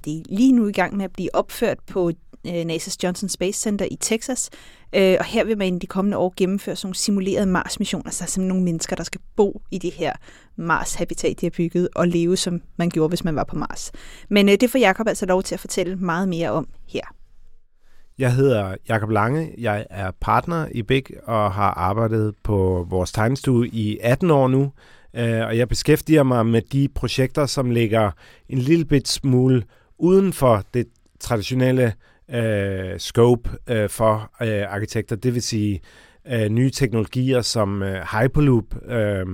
Det 0.05 0.17
er 0.17 0.23
lige 0.29 0.51
nu 0.51 0.67
i 0.67 0.71
gang 0.71 0.97
med 0.97 1.05
at 1.05 1.13
blive 1.13 1.35
opført 1.35 1.77
på 1.87 2.11
øh, 2.47 2.61
NASA's 2.61 2.95
Johnson 3.03 3.29
Space 3.29 3.59
Center 3.59 3.87
i 3.91 3.95
Texas, 3.95 4.49
og 4.93 5.25
her 5.25 5.43
vil 5.43 5.57
man 5.57 5.75
i 5.75 5.79
de 5.79 5.87
kommende 5.87 6.17
år 6.17 6.33
gennemføre 6.37 6.75
sådan 6.75 6.87
nogle 6.87 6.95
simulerede 6.95 7.45
Mars-missioner, 7.45 8.05
altså 8.05 8.17
som 8.17 8.27
simpelthen 8.27 8.47
nogle 8.47 8.63
mennesker, 8.63 8.95
der 8.95 9.03
skal 9.03 9.21
bo 9.35 9.61
i 9.71 9.77
det 9.77 9.91
her 9.91 10.13
Mars-habitat, 10.55 11.41
de 11.41 11.45
har 11.45 11.51
bygget, 11.57 11.89
og 11.95 12.07
leve, 12.07 12.37
som 12.37 12.61
man 12.77 12.89
gjorde, 12.89 13.09
hvis 13.09 13.23
man 13.23 13.35
var 13.35 13.43
på 13.43 13.55
Mars. 13.55 13.91
Men 14.29 14.47
det 14.47 14.69
får 14.71 14.79
Jakob 14.79 15.07
altså 15.07 15.25
lov 15.25 15.43
til 15.43 15.55
at 15.55 15.59
fortælle 15.59 15.95
meget 15.95 16.29
mere 16.29 16.51
om 16.51 16.67
her. 16.87 17.14
Jeg 18.17 18.33
hedder 18.33 18.75
Jakob 18.89 19.09
Lange. 19.09 19.53
Jeg 19.57 19.85
er 19.89 20.11
partner 20.21 20.67
i 20.71 20.81
BIG 20.81 21.05
og 21.23 21.53
har 21.53 21.71
arbejdet 21.71 22.33
på 22.43 22.87
vores 22.89 23.11
tegnestue 23.11 23.67
i 23.67 23.97
18 24.01 24.31
år 24.31 24.47
nu. 24.47 24.71
Øh, 25.15 25.41
og 25.41 25.57
jeg 25.57 25.69
beskæftiger 25.69 26.23
mig 26.23 26.45
med 26.45 26.61
de 26.61 26.87
projekter, 26.95 27.45
som 27.45 27.71
ligger 27.71 28.11
en 28.49 28.57
lille 28.57 28.85
bit 28.85 29.07
smule 29.07 29.63
uden 29.97 30.33
for 30.33 30.63
det 30.73 30.87
traditionelle 31.19 31.93
øh, 32.29 32.99
scope 32.99 33.49
øh, 33.67 33.89
for 33.89 34.31
øh, 34.41 34.63
arkitekter. 34.73 35.15
Det 35.15 35.33
vil 35.33 35.41
sige 35.41 35.81
øh, 36.27 36.49
nye 36.49 36.69
teknologier 36.69 37.41
som 37.41 37.83
øh, 37.83 38.01
Hyperloop. 38.01 38.89
Øh, 38.91 39.25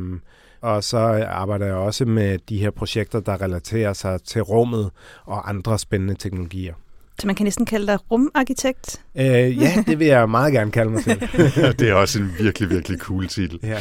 og 0.61 0.83
så 0.83 0.97
arbejder 1.27 1.65
jeg 1.65 1.75
også 1.75 2.05
med 2.05 2.39
de 2.49 2.57
her 2.57 2.71
projekter, 2.71 3.19
der 3.19 3.41
relaterer 3.41 3.93
sig 3.93 4.23
til 4.23 4.41
rummet 4.41 4.91
og 5.25 5.49
andre 5.49 5.79
spændende 5.79 6.15
teknologier. 6.15 6.73
Så 7.21 7.27
man 7.27 7.35
kan 7.35 7.43
næsten 7.43 7.65
kalde 7.65 7.87
dig 7.87 8.11
rumarkitekt. 8.11 9.01
Øh, 9.15 9.61
ja, 9.61 9.83
det 9.87 9.99
vil 9.99 10.07
jeg 10.07 10.29
meget 10.29 10.53
gerne 10.53 10.71
kalde 10.71 10.91
mig 10.91 11.03
selv. 11.03 11.21
det 11.79 11.89
er 11.89 11.93
også 11.93 12.19
en 12.19 12.31
virkelig, 12.39 12.69
virkelig 12.69 12.99
cool 12.99 13.27
titel. 13.27 13.59
ja. 13.63 13.77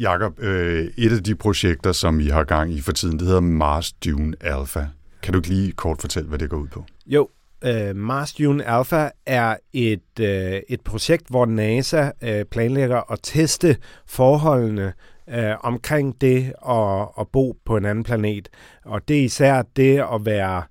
Jakob, 0.00 0.40
øh, 0.40 0.88
et 0.96 1.12
af 1.12 1.24
de 1.24 1.34
projekter, 1.34 1.92
som 1.92 2.20
I 2.20 2.26
har 2.26 2.44
gang 2.44 2.72
i 2.72 2.80
for 2.80 2.92
tiden, 2.92 3.18
det 3.18 3.26
hedder 3.26 3.40
Mars 3.40 3.92
Dune 3.92 4.34
Alpha. 4.40 4.84
Kan 5.22 5.32
du 5.32 5.38
ikke 5.38 5.48
lige 5.48 5.72
kort 5.72 6.00
fortælle, 6.00 6.28
hvad 6.28 6.38
det 6.38 6.50
går 6.50 6.56
ud 6.56 6.68
på? 6.68 6.84
Jo, 7.06 7.28
øh, 7.64 7.96
Mars 7.96 8.32
Dune 8.32 8.64
Alpha 8.64 9.08
er 9.26 9.56
et, 9.72 10.20
øh, 10.20 10.60
et 10.68 10.80
projekt, 10.80 11.28
hvor 11.28 11.46
NASA 11.46 12.10
øh, 12.22 12.44
planlægger 12.44 13.12
at 13.12 13.18
teste 13.22 13.76
forholdene 14.06 14.92
øh, 15.28 15.54
omkring 15.60 16.20
det 16.20 16.52
at, 16.68 17.08
at 17.20 17.28
bo 17.32 17.56
på 17.66 17.76
en 17.76 17.84
anden 17.84 18.04
planet. 18.04 18.48
Og 18.84 19.08
det 19.08 19.18
er 19.18 19.24
især 19.24 19.62
det 19.76 20.04
at 20.14 20.24
være 20.24 20.56
øh, 20.56 20.64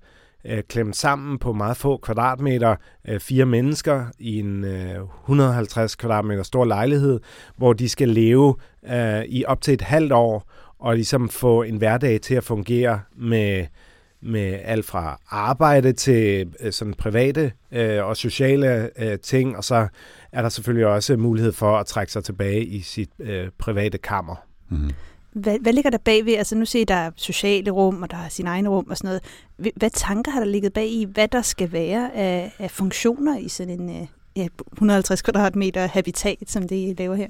Øh, 0.48 0.62
klemt 0.68 0.96
sammen 0.96 1.38
på 1.38 1.52
meget 1.52 1.76
få 1.76 1.96
kvadratmeter, 1.96 2.76
øh, 3.08 3.20
fire 3.20 3.46
mennesker 3.46 4.04
i 4.18 4.38
en 4.38 4.64
øh, 4.64 4.98
150 5.24 5.94
kvadratmeter 5.94 6.42
stor 6.42 6.64
lejlighed, 6.64 7.20
hvor 7.56 7.72
de 7.72 7.88
skal 7.88 8.08
leve 8.08 8.54
øh, 8.90 9.22
i 9.24 9.44
op 9.44 9.60
til 9.60 9.74
et 9.74 9.82
halvt 9.82 10.12
år 10.12 10.50
og 10.78 10.94
ligesom 10.94 11.28
få 11.28 11.62
en 11.62 11.76
hverdag 11.76 12.20
til 12.20 12.34
at 12.34 12.44
fungere 12.44 13.00
med 13.16 13.66
med 14.20 14.58
alt 14.64 14.84
fra 14.84 15.20
arbejde 15.28 15.92
til 15.92 16.48
øh, 16.60 16.72
sådan 16.72 16.94
private 16.94 17.52
øh, 17.72 18.04
og 18.04 18.16
sociale 18.16 18.90
øh, 19.02 19.18
ting, 19.18 19.56
og 19.56 19.64
så 19.64 19.88
er 20.32 20.42
der 20.42 20.48
selvfølgelig 20.48 20.86
også 20.86 21.16
mulighed 21.16 21.52
for 21.52 21.78
at 21.78 21.86
trække 21.86 22.12
sig 22.12 22.24
tilbage 22.24 22.64
i 22.64 22.80
sit 22.80 23.10
øh, 23.20 23.48
private 23.58 23.98
kammer. 23.98 24.36
Mm-hmm. 24.68 24.90
Hvad, 25.36 25.58
hvad 25.60 25.72
ligger 25.72 25.90
der 25.90 25.98
bagved? 25.98 26.34
Altså 26.34 26.56
nu 26.56 26.64
ser 26.64 26.80
I, 26.80 26.84
der 26.84 26.94
er 26.94 27.10
sociale 27.16 27.70
rum, 27.70 28.02
og 28.02 28.10
der 28.10 28.16
er 28.16 28.28
sin 28.28 28.46
egen 28.46 28.68
rum 28.68 28.86
og 28.90 28.96
sådan 28.96 29.08
noget. 29.08 29.72
Hvad 29.76 29.90
tanker 29.90 30.32
har 30.32 30.40
der 30.40 30.46
ligget 30.46 30.72
bag 30.72 30.88
i, 30.88 31.06
hvad 31.14 31.28
der 31.28 31.42
skal 31.42 31.72
være 31.72 32.14
af, 32.14 32.52
af 32.58 32.70
funktioner 32.70 33.38
i 33.38 33.48
sådan 33.48 33.80
en 33.80 33.90
øh, 33.90 34.06
ja, 34.36 34.46
150 34.72 35.22
kvadratmeter 35.22 35.86
habitat, 35.86 36.38
som 36.46 36.68
det 36.68 36.76
I 36.76 36.94
laver 36.98 37.14
her? 37.14 37.28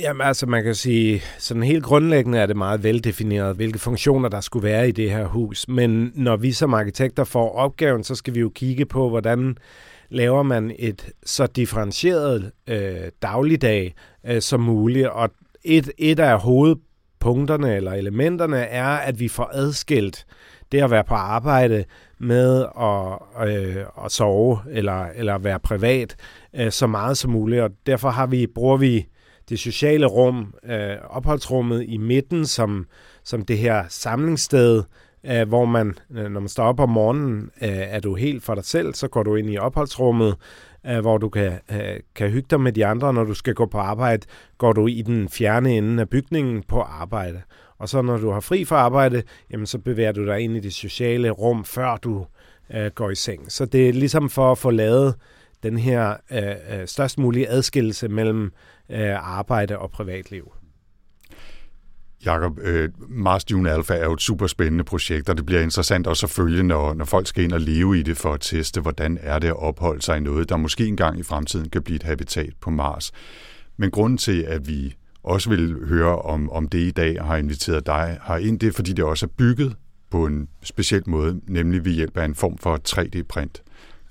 Jamen 0.00 0.26
altså, 0.26 0.46
man 0.46 0.64
kan 0.64 0.74
sige, 0.74 1.22
sådan 1.38 1.62
helt 1.62 1.84
grundlæggende 1.84 2.38
er 2.38 2.46
det 2.46 2.56
meget 2.56 2.82
veldefineret, 2.82 3.56
hvilke 3.56 3.78
funktioner 3.78 4.28
der 4.28 4.40
skulle 4.40 4.64
være 4.64 4.88
i 4.88 4.92
det 4.92 5.10
her 5.10 5.26
hus. 5.26 5.68
Men 5.68 6.12
når 6.14 6.36
vi 6.36 6.52
som 6.52 6.74
arkitekter 6.74 7.24
får 7.24 7.50
opgaven, 7.50 8.04
så 8.04 8.14
skal 8.14 8.34
vi 8.34 8.40
jo 8.40 8.48
kigge 8.48 8.86
på, 8.86 9.08
hvordan 9.08 9.56
laver 10.08 10.42
man 10.42 10.72
et 10.78 11.10
så 11.26 11.46
differentieret 11.46 12.52
øh, 12.68 12.96
dagligdag 13.22 13.94
øh, 14.26 14.42
som 14.42 14.60
muligt. 14.60 15.08
Og 15.08 15.30
et, 15.64 15.90
et 15.98 16.20
af 16.20 16.40
punkterne 17.24 17.76
eller 17.76 17.92
elementerne 17.92 18.56
er, 18.56 18.86
at 18.86 19.20
vi 19.20 19.28
får 19.28 19.50
adskilt 19.52 20.26
det 20.72 20.82
at 20.82 20.90
være 20.90 21.04
på 21.04 21.14
arbejde 21.14 21.84
med 22.18 22.66
at, 22.80 23.48
øh, 23.48 23.84
at 24.04 24.12
sove 24.12 24.58
eller, 24.70 25.06
eller 25.14 25.38
være 25.38 25.60
privat 25.60 26.16
øh, 26.54 26.72
så 26.72 26.86
meget 26.86 27.18
som 27.18 27.30
muligt. 27.30 27.62
Og 27.62 27.70
derfor 27.86 28.10
har 28.10 28.26
vi, 28.26 28.46
bruger 28.46 28.76
vi 28.76 29.06
det 29.48 29.58
sociale 29.58 30.06
rum, 30.06 30.54
øh, 30.64 30.96
opholdsrummet 31.10 31.84
i 31.88 31.96
midten, 31.96 32.46
som, 32.46 32.86
som 33.24 33.44
det 33.44 33.58
her 33.58 33.84
samlingssted, 33.88 34.82
øh, 35.26 35.48
hvor 35.48 35.64
man, 35.64 35.94
øh, 36.16 36.30
når 36.30 36.40
man 36.40 36.48
står 36.48 36.64
op 36.64 36.80
om 36.80 36.90
morgenen, 36.90 37.50
øh, 37.62 37.68
er 37.68 38.00
du 38.00 38.14
helt 38.14 38.44
for 38.44 38.54
dig 38.54 38.64
selv, 38.64 38.94
så 38.94 39.08
går 39.08 39.22
du 39.22 39.34
ind 39.34 39.50
i 39.50 39.58
opholdsrummet, 39.58 40.36
øh, 40.86 41.00
hvor 41.00 41.18
du 41.18 41.28
kan, 41.28 41.52
øh, 41.70 42.00
kan 42.14 42.30
hygge 42.30 42.46
dig 42.50 42.60
med 42.60 42.72
de 42.72 42.86
andre. 42.86 43.12
Når 43.12 43.24
du 43.24 43.34
skal 43.34 43.54
gå 43.54 43.66
på 43.66 43.78
arbejde, 43.78 44.26
går 44.58 44.72
du 44.72 44.86
i 44.86 45.02
den 45.02 45.28
fjerne 45.28 45.76
ende 45.76 46.00
af 46.00 46.08
bygningen 46.08 46.62
på 46.62 46.80
arbejde. 46.80 47.42
Og 47.78 47.88
så 47.88 48.02
når 48.02 48.16
du 48.16 48.30
har 48.30 48.40
fri 48.40 48.64
fra 48.64 48.76
arbejde, 48.76 49.22
jamen, 49.50 49.66
så 49.66 49.78
bevæger 49.78 50.12
du 50.12 50.26
dig 50.26 50.40
ind 50.40 50.56
i 50.56 50.60
det 50.60 50.74
sociale 50.74 51.30
rum, 51.30 51.64
før 51.64 51.96
du 51.96 52.26
øh, 52.74 52.90
går 52.94 53.10
i 53.10 53.14
seng. 53.14 53.52
Så 53.52 53.64
det 53.64 53.88
er 53.88 53.92
ligesom 53.92 54.30
for 54.30 54.52
at 54.52 54.58
få 54.58 54.70
lavet 54.70 55.14
den 55.62 55.78
her 55.78 56.16
øh, 56.32 56.80
øh 56.80 56.86
størst 56.86 57.18
mulige 57.18 57.48
adskillelse 57.48 58.08
mellem 58.08 58.52
øh, 58.90 59.38
arbejde 59.38 59.78
og 59.78 59.90
privatliv. 59.90 60.52
Jakob, 62.24 62.58
øh, 62.62 62.88
Mars 63.08 63.44
Dune 63.44 63.70
Alpha 63.70 63.94
er 63.94 64.04
jo 64.04 64.12
et 64.12 64.20
super 64.20 64.46
spændende 64.46 64.84
projekt, 64.84 65.28
og 65.28 65.36
det 65.36 65.46
bliver 65.46 65.60
interessant 65.60 66.06
også 66.06 66.26
at 66.26 66.30
følge, 66.30 66.62
når, 66.62 66.94
når 66.94 67.04
folk 67.04 67.26
skal 67.26 67.44
ind 67.44 67.52
og 67.52 67.60
leve 67.60 67.98
i 67.98 68.02
det 68.02 68.16
for 68.16 68.32
at 68.32 68.40
teste, 68.40 68.80
hvordan 68.80 69.18
er 69.20 69.38
det 69.38 69.48
at 69.48 69.56
opholde 69.56 70.02
sig 70.02 70.16
i 70.16 70.20
noget, 70.20 70.48
der 70.48 70.56
måske 70.56 70.86
engang 70.86 71.18
i 71.18 71.22
fremtiden 71.22 71.70
kan 71.70 71.82
blive 71.82 71.96
et 71.96 72.02
habitat 72.02 72.52
på 72.60 72.70
Mars. 72.70 73.12
Men 73.76 73.90
grunden 73.90 74.18
til, 74.18 74.42
at 74.42 74.68
vi 74.68 74.94
også 75.22 75.50
vil 75.50 75.76
høre 75.88 76.18
om, 76.18 76.50
om 76.50 76.68
det 76.68 76.78
i 76.78 76.90
dag 76.90 77.20
og 77.20 77.26
har 77.26 77.36
inviteret 77.36 77.86
dig 77.86 78.18
ind, 78.40 78.60
det 78.60 78.68
er, 78.68 78.72
fordi 78.72 78.92
det 78.92 79.04
også 79.04 79.26
er 79.26 79.30
bygget 79.38 79.76
på 80.10 80.26
en 80.26 80.48
speciel 80.62 81.02
måde, 81.06 81.40
nemlig 81.48 81.84
ved 81.84 81.92
hjælp 81.92 82.16
af 82.16 82.24
en 82.24 82.34
form 82.34 82.58
for 82.58 82.80
3D-print. 82.88 83.62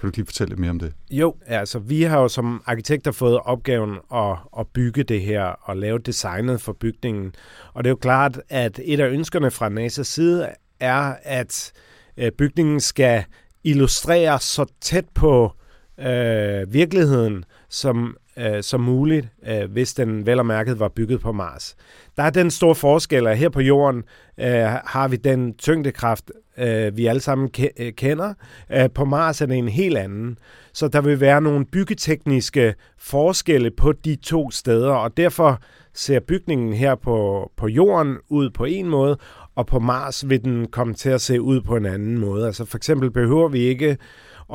Kan 0.03 0.11
du 0.11 0.15
lige 0.15 0.25
fortælle 0.25 0.49
lidt 0.49 0.59
mere 0.59 0.69
om 0.69 0.79
det? 0.79 0.93
Jo, 1.11 1.35
altså 1.45 1.79
vi 1.79 2.01
har 2.01 2.21
jo 2.21 2.27
som 2.27 2.63
arkitekter 2.65 3.11
fået 3.11 3.39
opgaven 3.39 3.97
at, 4.13 4.37
at 4.59 4.67
bygge 4.67 5.03
det 5.03 5.21
her 5.21 5.43
og 5.43 5.77
lave 5.77 5.99
designet 5.99 6.61
for 6.61 6.73
bygningen. 6.73 7.35
Og 7.73 7.83
det 7.83 7.89
er 7.89 7.91
jo 7.91 7.95
klart, 7.95 8.41
at 8.49 8.79
et 8.83 8.99
af 8.99 9.09
ønskerne 9.09 9.51
fra 9.51 9.69
NASA's 9.69 10.03
side 10.03 10.49
er, 10.79 11.15
at 11.23 11.71
øh, 12.17 12.31
bygningen 12.31 12.79
skal 12.79 13.23
illustrere 13.63 14.39
så 14.39 14.65
tæt 14.81 15.05
på 15.13 15.51
øh, 15.99 16.73
virkeligheden 16.73 17.45
som, 17.69 18.17
øh, 18.39 18.63
som 18.63 18.81
muligt, 18.81 19.27
øh, 19.47 19.71
hvis 19.71 19.93
den 19.93 20.25
vel 20.25 20.39
og 20.39 20.45
mærket 20.45 20.79
var 20.79 20.87
bygget 20.87 21.21
på 21.21 21.31
Mars. 21.31 21.75
Der 22.17 22.23
er 22.23 22.29
den 22.29 22.51
store 22.51 22.75
forskel, 22.75 23.27
at 23.27 23.37
her 23.37 23.49
på 23.49 23.61
jorden 23.61 24.03
øh, 24.39 24.63
har 24.85 25.07
vi 25.07 25.15
den 25.15 25.53
tyngdekraft, 25.53 26.31
øh, 26.57 26.97
vi 26.97 27.05
alle 27.05 27.21
sammen 27.21 27.49
ke- 27.57 27.83
øh, 27.83 27.93
kender. 27.93 28.33
Øh, 28.71 28.89
på 28.89 29.05
Mars 29.05 29.41
er 29.41 29.45
det 29.45 29.57
en 29.57 29.69
helt 29.69 29.97
anden. 29.97 30.37
Så 30.73 30.87
der 30.87 31.01
vil 31.01 31.19
være 31.19 31.41
nogle 31.41 31.65
byggetekniske 31.65 32.73
forskelle 32.97 33.71
på 33.71 33.91
de 33.91 34.15
to 34.15 34.51
steder, 34.51 34.91
og 34.91 35.17
derfor 35.17 35.59
ser 35.93 36.19
bygningen 36.19 36.73
her 36.73 36.95
på, 36.95 37.51
på 37.57 37.67
jorden 37.67 38.17
ud 38.29 38.49
på 38.49 38.65
en 38.65 38.89
måde, 38.89 39.17
og 39.55 39.65
på 39.65 39.79
Mars 39.79 40.29
vil 40.29 40.43
den 40.43 40.67
komme 40.67 40.93
til 40.93 41.09
at 41.09 41.21
se 41.21 41.41
ud 41.41 41.61
på 41.61 41.75
en 41.75 41.85
anden 41.85 42.17
måde. 42.19 42.45
Altså 42.45 42.65
for 42.65 42.77
eksempel 42.77 43.11
behøver 43.11 43.47
vi 43.47 43.59
ikke 43.59 43.97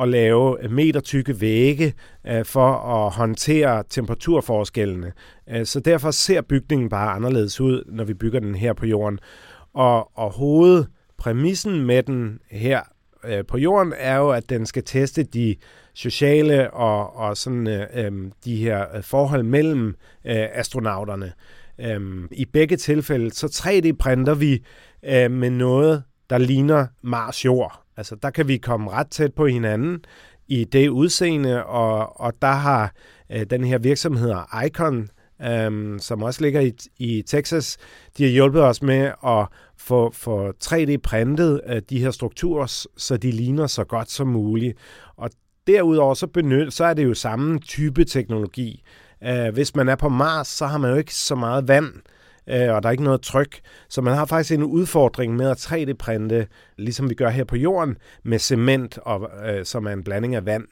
at 0.01 0.09
lave 0.09 0.57
meter 0.69 0.99
tykke 0.99 1.41
vægge 1.41 1.93
øh, 2.27 2.45
for 2.45 2.71
at 2.71 3.11
håndtere 3.11 3.83
temperaturforskellene. 3.89 5.11
Øh, 5.49 5.65
så 5.65 5.79
derfor 5.79 6.11
ser 6.11 6.41
bygningen 6.41 6.89
bare 6.89 7.11
anderledes 7.11 7.61
ud, 7.61 7.83
når 7.87 8.03
vi 8.03 8.13
bygger 8.13 8.39
den 8.39 8.55
her 8.55 8.73
på 8.73 8.85
jorden. 8.85 9.19
Og, 9.73 10.17
og 10.17 10.31
hovedpræmissen 10.31 11.85
med 11.85 12.03
den 12.03 12.39
her 12.51 12.81
øh, 13.23 13.45
på 13.45 13.57
jorden 13.57 13.93
er 13.97 14.17
jo, 14.17 14.29
at 14.29 14.49
den 14.49 14.65
skal 14.65 14.83
teste 14.83 15.23
de 15.23 15.55
sociale 15.93 16.71
og, 16.71 17.15
og 17.15 17.37
sådan, 17.37 17.67
øh, 17.67 17.87
øh 17.93 18.31
de 18.45 18.55
her 18.55 18.95
øh, 18.95 19.03
forhold 19.03 19.43
mellem 19.43 19.87
øh, 20.25 20.47
astronauterne. 20.53 21.33
Øh, 21.79 22.27
I 22.31 22.45
begge 22.45 22.77
tilfælde 22.77 23.31
så 23.31 23.47
3D-printer 23.47 24.33
vi 24.33 24.63
øh, 25.05 25.31
med 25.31 25.49
noget, 25.49 26.03
der 26.29 26.37
ligner 26.37 26.87
Mars 27.03 27.45
Jord. 27.45 27.81
Altså, 27.99 28.15
der 28.15 28.29
kan 28.29 28.47
vi 28.47 28.57
komme 28.57 28.91
ret 28.91 29.07
tæt 29.07 29.33
på 29.33 29.47
hinanden 29.47 30.05
i 30.47 30.63
det 30.63 30.89
udseende, 30.89 31.65
og, 31.65 32.21
og 32.21 32.33
der 32.41 32.51
har 32.51 32.93
øh, 33.31 33.45
den 33.49 33.63
her 33.63 33.77
virksomhed 33.77 34.33
Icon, 34.65 35.09
øh, 35.41 35.99
som 35.99 36.23
også 36.23 36.41
ligger 36.41 36.61
i, 36.61 36.73
i 36.97 37.21
Texas, 37.21 37.77
de 38.17 38.23
har 38.23 38.31
hjulpet 38.31 38.63
os 38.63 38.81
med 38.81 39.11
at 39.25 39.47
få, 39.77 40.11
få 40.13 40.51
3D-printet 40.63 41.61
øh, 41.67 41.81
de 41.89 41.99
her 41.99 42.11
strukturer, 42.11 42.87
så 42.97 43.17
de 43.17 43.31
ligner 43.31 43.67
så 43.67 43.83
godt 43.83 44.11
som 44.11 44.27
muligt. 44.27 44.77
Og 45.15 45.29
derudover 45.67 46.13
så, 46.13 46.27
benyt, 46.27 46.73
så 46.73 46.85
er 46.85 46.93
det 46.93 47.03
jo 47.03 47.13
samme 47.13 47.59
type 47.59 48.05
teknologi. 48.05 48.83
Øh, 49.23 49.53
hvis 49.53 49.75
man 49.75 49.89
er 49.89 49.95
på 49.95 50.09
Mars, 50.09 50.47
så 50.47 50.65
har 50.65 50.77
man 50.77 50.91
jo 50.91 50.97
ikke 50.97 51.15
så 51.15 51.35
meget 51.35 51.67
vand, 51.67 51.93
øh, 51.95 52.18
Øh, 52.49 52.75
og 52.75 52.83
der 52.83 52.89
er 52.89 52.91
ikke 52.91 53.03
noget 53.03 53.21
tryk. 53.21 53.59
Så 53.89 54.01
man 54.01 54.15
har 54.15 54.25
faktisk 54.25 54.51
en 54.51 54.63
udfordring 54.63 55.35
med 55.35 55.49
at 55.49 55.57
3D-printe, 55.57 56.47
ligesom 56.77 57.09
vi 57.09 57.15
gør 57.15 57.29
her 57.29 57.43
på 57.43 57.55
jorden, 57.55 57.97
med 58.23 58.39
cement, 58.39 58.97
og, 58.97 59.29
øh, 59.47 59.65
som 59.65 59.85
er 59.85 59.91
en 59.91 60.03
blanding 60.03 60.35
af 60.35 60.45
vand. 60.45 60.63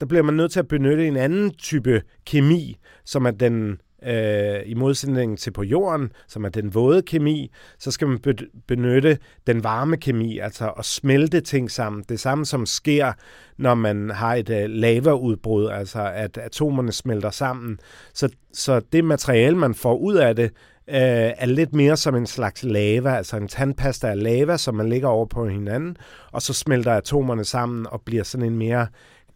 Der 0.00 0.06
bliver 0.06 0.22
man 0.22 0.34
nødt 0.34 0.52
til 0.52 0.58
at 0.58 0.68
benytte 0.68 1.06
en 1.06 1.16
anden 1.16 1.54
type 1.54 2.02
kemi, 2.26 2.76
som 3.04 3.26
er 3.26 3.30
den 3.30 3.80
øh, 4.06 4.60
i 4.66 4.74
modsætning 4.74 5.38
til 5.38 5.50
på 5.50 5.62
jorden, 5.62 6.12
som 6.28 6.44
er 6.44 6.48
den 6.48 6.74
våde 6.74 7.02
kemi, 7.02 7.50
så 7.78 7.90
skal 7.90 8.08
man 8.08 8.18
benytte 8.66 9.18
den 9.46 9.64
varme 9.64 9.96
kemi, 9.96 10.38
altså 10.38 10.70
at 10.78 10.84
smelte 10.84 11.40
ting 11.40 11.70
sammen. 11.70 12.04
Det 12.08 12.20
samme 12.20 12.46
som 12.46 12.66
sker, 12.66 13.12
når 13.58 13.74
man 13.74 14.10
har 14.10 14.34
et 14.34 14.50
øh, 14.50 14.70
lavaudbrud, 14.70 15.68
altså 15.68 16.10
at 16.14 16.38
atomerne 16.38 16.92
smelter 16.92 17.30
sammen. 17.30 17.78
Så, 18.14 18.28
så 18.52 18.80
det 18.92 19.04
materiale, 19.04 19.56
man 19.56 19.74
får 19.74 19.96
ud 19.96 20.14
af 20.14 20.36
det, 20.36 20.50
øh, 20.90 21.32
er 21.38 21.46
lidt 21.46 21.74
mere 21.74 21.96
som 21.96 22.14
en 22.14 22.26
slags 22.26 22.62
lava, 22.62 23.16
altså 23.16 23.36
en 23.36 23.48
tandpasta 23.48 24.08
af 24.08 24.22
lava, 24.22 24.56
som 24.56 24.74
man 24.74 24.88
lægger 24.88 25.08
over 25.08 25.26
på 25.26 25.48
hinanden, 25.48 25.96
og 26.32 26.42
så 26.42 26.54
smelter 26.54 26.92
atomerne 26.92 27.44
sammen 27.44 27.86
og 27.86 28.02
bliver 28.02 28.24
sådan 28.24 28.46
en 28.46 28.58
mere 28.58 28.86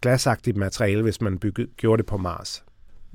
glasagtigt 0.03 0.57
materiale, 0.57 1.03
hvis 1.03 1.21
man 1.21 1.39
bygge, 1.39 1.67
gjorde 1.77 2.03
det 2.03 2.07
på 2.07 2.17
Mars. 2.17 2.64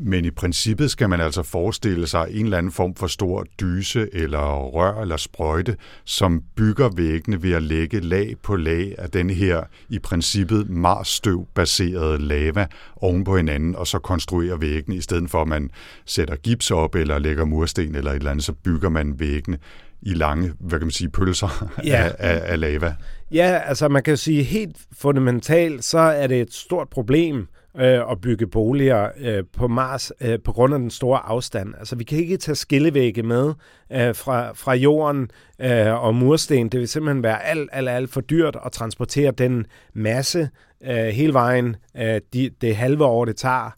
Men 0.01 0.25
i 0.25 0.31
princippet 0.31 0.91
skal 0.91 1.09
man 1.09 1.21
altså 1.21 1.43
forestille 1.43 2.07
sig 2.07 2.27
en 2.31 2.45
eller 2.45 2.57
anden 2.57 2.71
form 2.71 2.95
for 2.95 3.07
stor 3.07 3.45
dyse 3.59 4.09
eller 4.13 4.55
rør 4.55 5.01
eller 5.01 5.17
sprøjte, 5.17 5.77
som 6.05 6.43
bygger 6.55 6.89
væggene 6.89 7.43
ved 7.43 7.51
at 7.51 7.63
lægge 7.63 7.99
lag 7.99 8.35
på 8.43 8.55
lag 8.55 8.95
af 8.97 9.09
den 9.09 9.29
her 9.29 9.63
i 9.89 9.99
princippet 9.99 10.69
Mars-støv-baserede 10.69 12.17
lava 12.17 12.67
oven 12.95 13.23
på 13.23 13.37
hinanden, 13.37 13.75
og 13.75 13.87
så 13.87 13.99
konstruerer 13.99 14.57
væggene, 14.57 14.95
i 14.95 15.01
stedet 15.01 15.29
for 15.29 15.41
at 15.41 15.47
man 15.47 15.69
sætter 16.05 16.35
gips 16.35 16.71
op 16.71 16.95
eller 16.95 17.19
lægger 17.19 17.45
mursten 17.45 17.95
eller 17.95 18.11
et 18.11 18.15
eller 18.15 18.31
andet, 18.31 18.45
så 18.45 18.53
bygger 18.53 18.89
man 18.89 19.19
væggene 19.19 19.57
i 20.01 20.13
lange, 20.13 20.53
hvad 20.59 20.79
kan 20.79 20.85
man 20.85 20.91
sige, 20.91 21.09
pølser 21.09 21.69
ja. 21.85 22.03
af, 22.03 22.15
af, 22.19 22.51
af 22.51 22.59
lava. 22.59 22.95
Ja, 23.31 23.61
altså 23.65 23.87
man 23.87 24.03
kan 24.03 24.17
sige 24.17 24.43
helt 24.43 24.77
fundamentalt, 24.97 25.83
så 25.83 25.99
er 25.99 26.27
det 26.27 26.41
et 26.41 26.53
stort 26.53 26.89
problem, 26.89 27.47
øh, 27.77 28.07
og 28.07 28.21
bygge 28.21 28.47
boliger 28.47 29.09
øh, 29.19 29.43
på 29.57 29.67
Mars 29.67 30.11
øh, 30.21 30.39
på 30.43 30.51
grund 30.51 30.73
af 30.73 30.79
den 30.79 30.89
store 30.89 31.19
afstand. 31.19 31.73
Altså 31.77 31.95
vi 31.95 32.03
kan 32.03 32.17
ikke 32.17 32.37
tage 32.37 32.55
skillevægge 32.55 33.23
med 33.23 33.53
øh, 33.91 34.15
fra, 34.15 34.51
fra 34.51 34.73
jorden 34.73 35.29
øh, 35.61 36.03
og 36.03 36.15
mursten. 36.15 36.69
Det 36.69 36.79
vil 36.79 36.87
simpelthen 36.87 37.23
være 37.23 37.43
alt, 37.43 37.69
alt, 37.71 37.89
alt 37.89 38.09
for 38.09 38.21
dyrt 38.21 38.57
at 38.65 38.71
transportere 38.71 39.31
den 39.31 39.65
masse 39.93 40.49
øh, 40.83 40.95
hele 40.95 41.33
vejen 41.33 41.75
øh, 41.97 42.21
de, 42.33 42.49
det 42.61 42.75
halve 42.75 43.05
år, 43.05 43.25
det 43.25 43.37
tager 43.37 43.75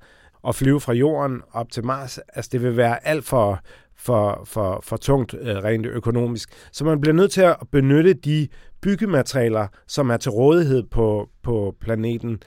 at 0.47 0.55
flyve 0.55 0.79
fra 0.79 0.93
jorden 0.93 1.41
op 1.51 1.71
til 1.71 1.85
Mars. 1.85 2.17
Altså 2.17 2.49
det 2.51 2.63
vil 2.63 2.77
være 2.77 3.07
alt 3.07 3.25
for, 3.25 3.59
for, 3.97 4.41
for, 4.45 4.79
for 4.83 4.97
tungt 4.97 5.33
øh, 5.33 5.55
rent 5.55 5.85
økonomisk. 5.85 6.49
Så 6.71 6.85
man 6.85 7.01
bliver 7.01 7.13
nødt 7.13 7.31
til 7.31 7.41
at 7.41 7.57
benytte 7.71 8.13
de 8.13 8.47
byggematerialer, 8.81 9.67
som 9.87 10.09
er 10.09 10.17
til 10.17 10.31
rådighed 10.31 10.83
på, 10.83 11.29
på 11.43 11.75
planeten. 11.79 12.39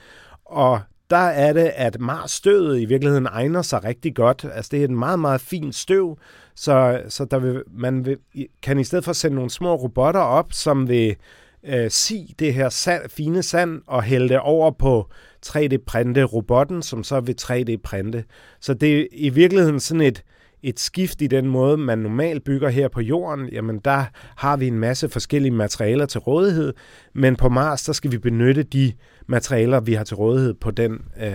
Og 0.45 0.79
der 1.09 1.17
er 1.17 1.53
det, 1.53 1.71
at 1.75 1.99
Mars 1.99 2.31
støvet 2.31 2.81
i 2.81 2.85
virkeligheden 2.85 3.25
egner 3.25 3.61
sig 3.61 3.83
rigtig 3.83 4.15
godt. 4.15 4.45
Altså 4.53 4.69
det 4.71 4.79
er 4.79 4.83
et 4.83 4.89
meget, 4.91 5.19
meget 5.19 5.41
fint 5.41 5.75
støv, 5.75 6.17
så, 6.55 7.01
så 7.09 7.25
der 7.25 7.39
vil, 7.39 7.63
man 7.67 8.05
vil, 8.05 8.17
kan 8.61 8.79
i 8.79 8.83
stedet 8.83 9.05
for 9.05 9.13
sende 9.13 9.35
nogle 9.35 9.49
små 9.49 9.75
robotter 9.75 10.21
op, 10.21 10.53
som 10.53 10.89
vil 10.89 11.15
øh, 11.63 11.91
si 11.91 12.35
det 12.39 12.53
her 12.53 12.69
sand, 12.69 13.09
fine 13.09 13.43
sand 13.43 13.81
og 13.87 14.03
hælde 14.03 14.29
det 14.29 14.39
over 14.39 14.71
på 14.71 15.09
3D-printe 15.45 16.23
robotten, 16.23 16.81
som 16.81 17.03
så 17.03 17.19
vil 17.19 17.35
3D-printe. 17.41 18.23
Så 18.59 18.73
det 18.73 18.99
er 18.99 19.05
i 19.11 19.29
virkeligheden 19.29 19.79
sådan 19.79 20.01
et, 20.01 20.23
et 20.65 20.79
skift 20.79 21.21
i 21.21 21.27
den 21.27 21.47
måde, 21.47 21.77
man 21.77 21.97
normalt 21.97 22.43
bygger 22.43 22.69
her 22.69 22.87
på 22.87 23.01
jorden, 23.01 23.49
jamen 23.49 23.79
der 23.85 24.05
har 24.35 24.57
vi 24.57 24.67
en 24.67 24.79
masse 24.79 25.09
forskellige 25.09 25.51
materialer 25.51 26.05
til 26.05 26.19
rådighed, 26.19 26.73
men 27.13 27.35
på 27.35 27.49
Mars, 27.49 27.83
der 27.83 27.93
skal 27.93 28.11
vi 28.11 28.17
benytte 28.17 28.63
de 28.63 28.93
materialer, 29.27 29.79
vi 29.79 29.93
har 29.93 30.03
til 30.03 30.15
rådighed 30.15 30.53
på, 30.53 30.71
den, 30.71 30.91
øh, 31.21 31.31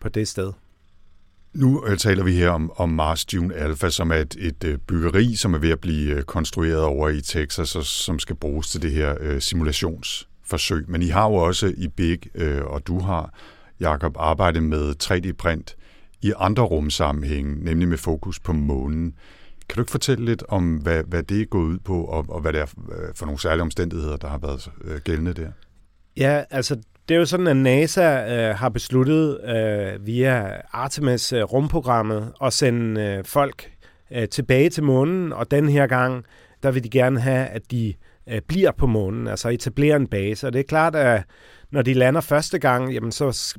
på 0.00 0.08
det 0.08 0.28
sted. 0.28 0.52
Nu 1.54 1.86
øh, 1.86 1.98
taler 1.98 2.24
vi 2.24 2.32
her 2.32 2.50
om, 2.50 2.72
om 2.76 2.88
Mars 2.88 3.24
Dune 3.24 3.54
Alpha, 3.54 3.90
som 3.90 4.10
er 4.10 4.16
et, 4.16 4.36
et 4.38 4.64
øh, 4.64 4.78
byggeri, 4.78 5.34
som 5.34 5.54
er 5.54 5.58
ved 5.58 5.70
at 5.70 5.80
blive 5.80 6.14
øh, 6.14 6.22
konstrueret 6.22 6.82
over 6.84 7.08
i 7.08 7.20
Texas, 7.20 7.76
og 7.76 7.84
som 7.84 8.18
skal 8.18 8.36
bruges 8.36 8.70
til 8.70 8.82
det 8.82 8.90
her 8.90 9.14
øh, 9.20 9.40
simulationsforsøg. 9.40 10.84
Men 10.88 11.02
I 11.02 11.08
har 11.08 11.28
jo 11.28 11.34
også 11.34 11.72
i 11.76 11.88
Big, 11.88 12.18
øh, 12.34 12.64
og 12.64 12.86
du 12.86 12.98
har, 12.98 13.34
Jakob, 13.80 14.16
arbejdet 14.18 14.62
med 14.62 14.94
3D-print 15.02 15.76
i 16.22 16.32
andre 16.38 16.62
rumsammenhænge, 16.62 17.64
nemlig 17.64 17.88
med 17.88 17.98
fokus 17.98 18.40
på 18.40 18.52
månen. 18.52 19.14
Kan 19.68 19.76
du 19.76 19.80
ikke 19.80 19.90
fortælle 19.90 20.24
lidt 20.24 20.44
om, 20.48 20.76
hvad, 20.76 21.04
hvad 21.04 21.22
det 21.22 21.40
er 21.40 21.44
gået 21.44 21.64
ud 21.64 21.78
på, 21.78 22.04
og, 22.04 22.26
og 22.28 22.40
hvad 22.40 22.52
det 22.52 22.60
er 22.60 22.66
øh, 22.92 23.14
for 23.14 23.26
nogle 23.26 23.40
særlige 23.40 23.62
omstændigheder, 23.62 24.16
der 24.16 24.28
har 24.28 24.38
været 24.38 24.70
øh, 24.84 25.00
gældende 25.00 25.34
der? 25.34 25.50
Ja, 26.16 26.44
altså 26.50 26.76
det 27.08 27.14
er 27.14 27.18
jo 27.18 27.26
sådan, 27.26 27.46
at 27.46 27.56
NASA 27.56 28.34
øh, 28.34 28.56
har 28.56 28.68
besluttet 28.68 29.40
øh, 29.44 30.06
via 30.06 30.60
Artemis 30.72 31.32
øh, 31.32 31.42
rumprogrammet 31.42 32.32
at 32.42 32.52
sende 32.52 33.00
øh, 33.00 33.24
folk 33.24 33.72
øh, 34.12 34.28
tilbage 34.28 34.70
til 34.70 34.82
månen, 34.82 35.32
og 35.32 35.50
den 35.50 35.68
her 35.68 35.86
gang, 35.86 36.24
der 36.62 36.70
vil 36.70 36.84
de 36.84 36.90
gerne 36.90 37.20
have, 37.20 37.46
at 37.46 37.70
de 37.70 37.94
øh, 38.28 38.40
bliver 38.48 38.70
på 38.72 38.86
månen, 38.86 39.28
altså 39.28 39.48
etablere 39.48 39.96
en 39.96 40.06
base. 40.06 40.46
Og 40.46 40.52
det 40.52 40.58
er 40.58 40.64
klart, 40.68 40.96
at 40.96 41.24
når 41.70 41.82
de 41.82 41.94
lander 41.94 42.20
første 42.20 42.58
gang, 42.58 42.92
jamen 42.92 43.12
så 43.12 43.58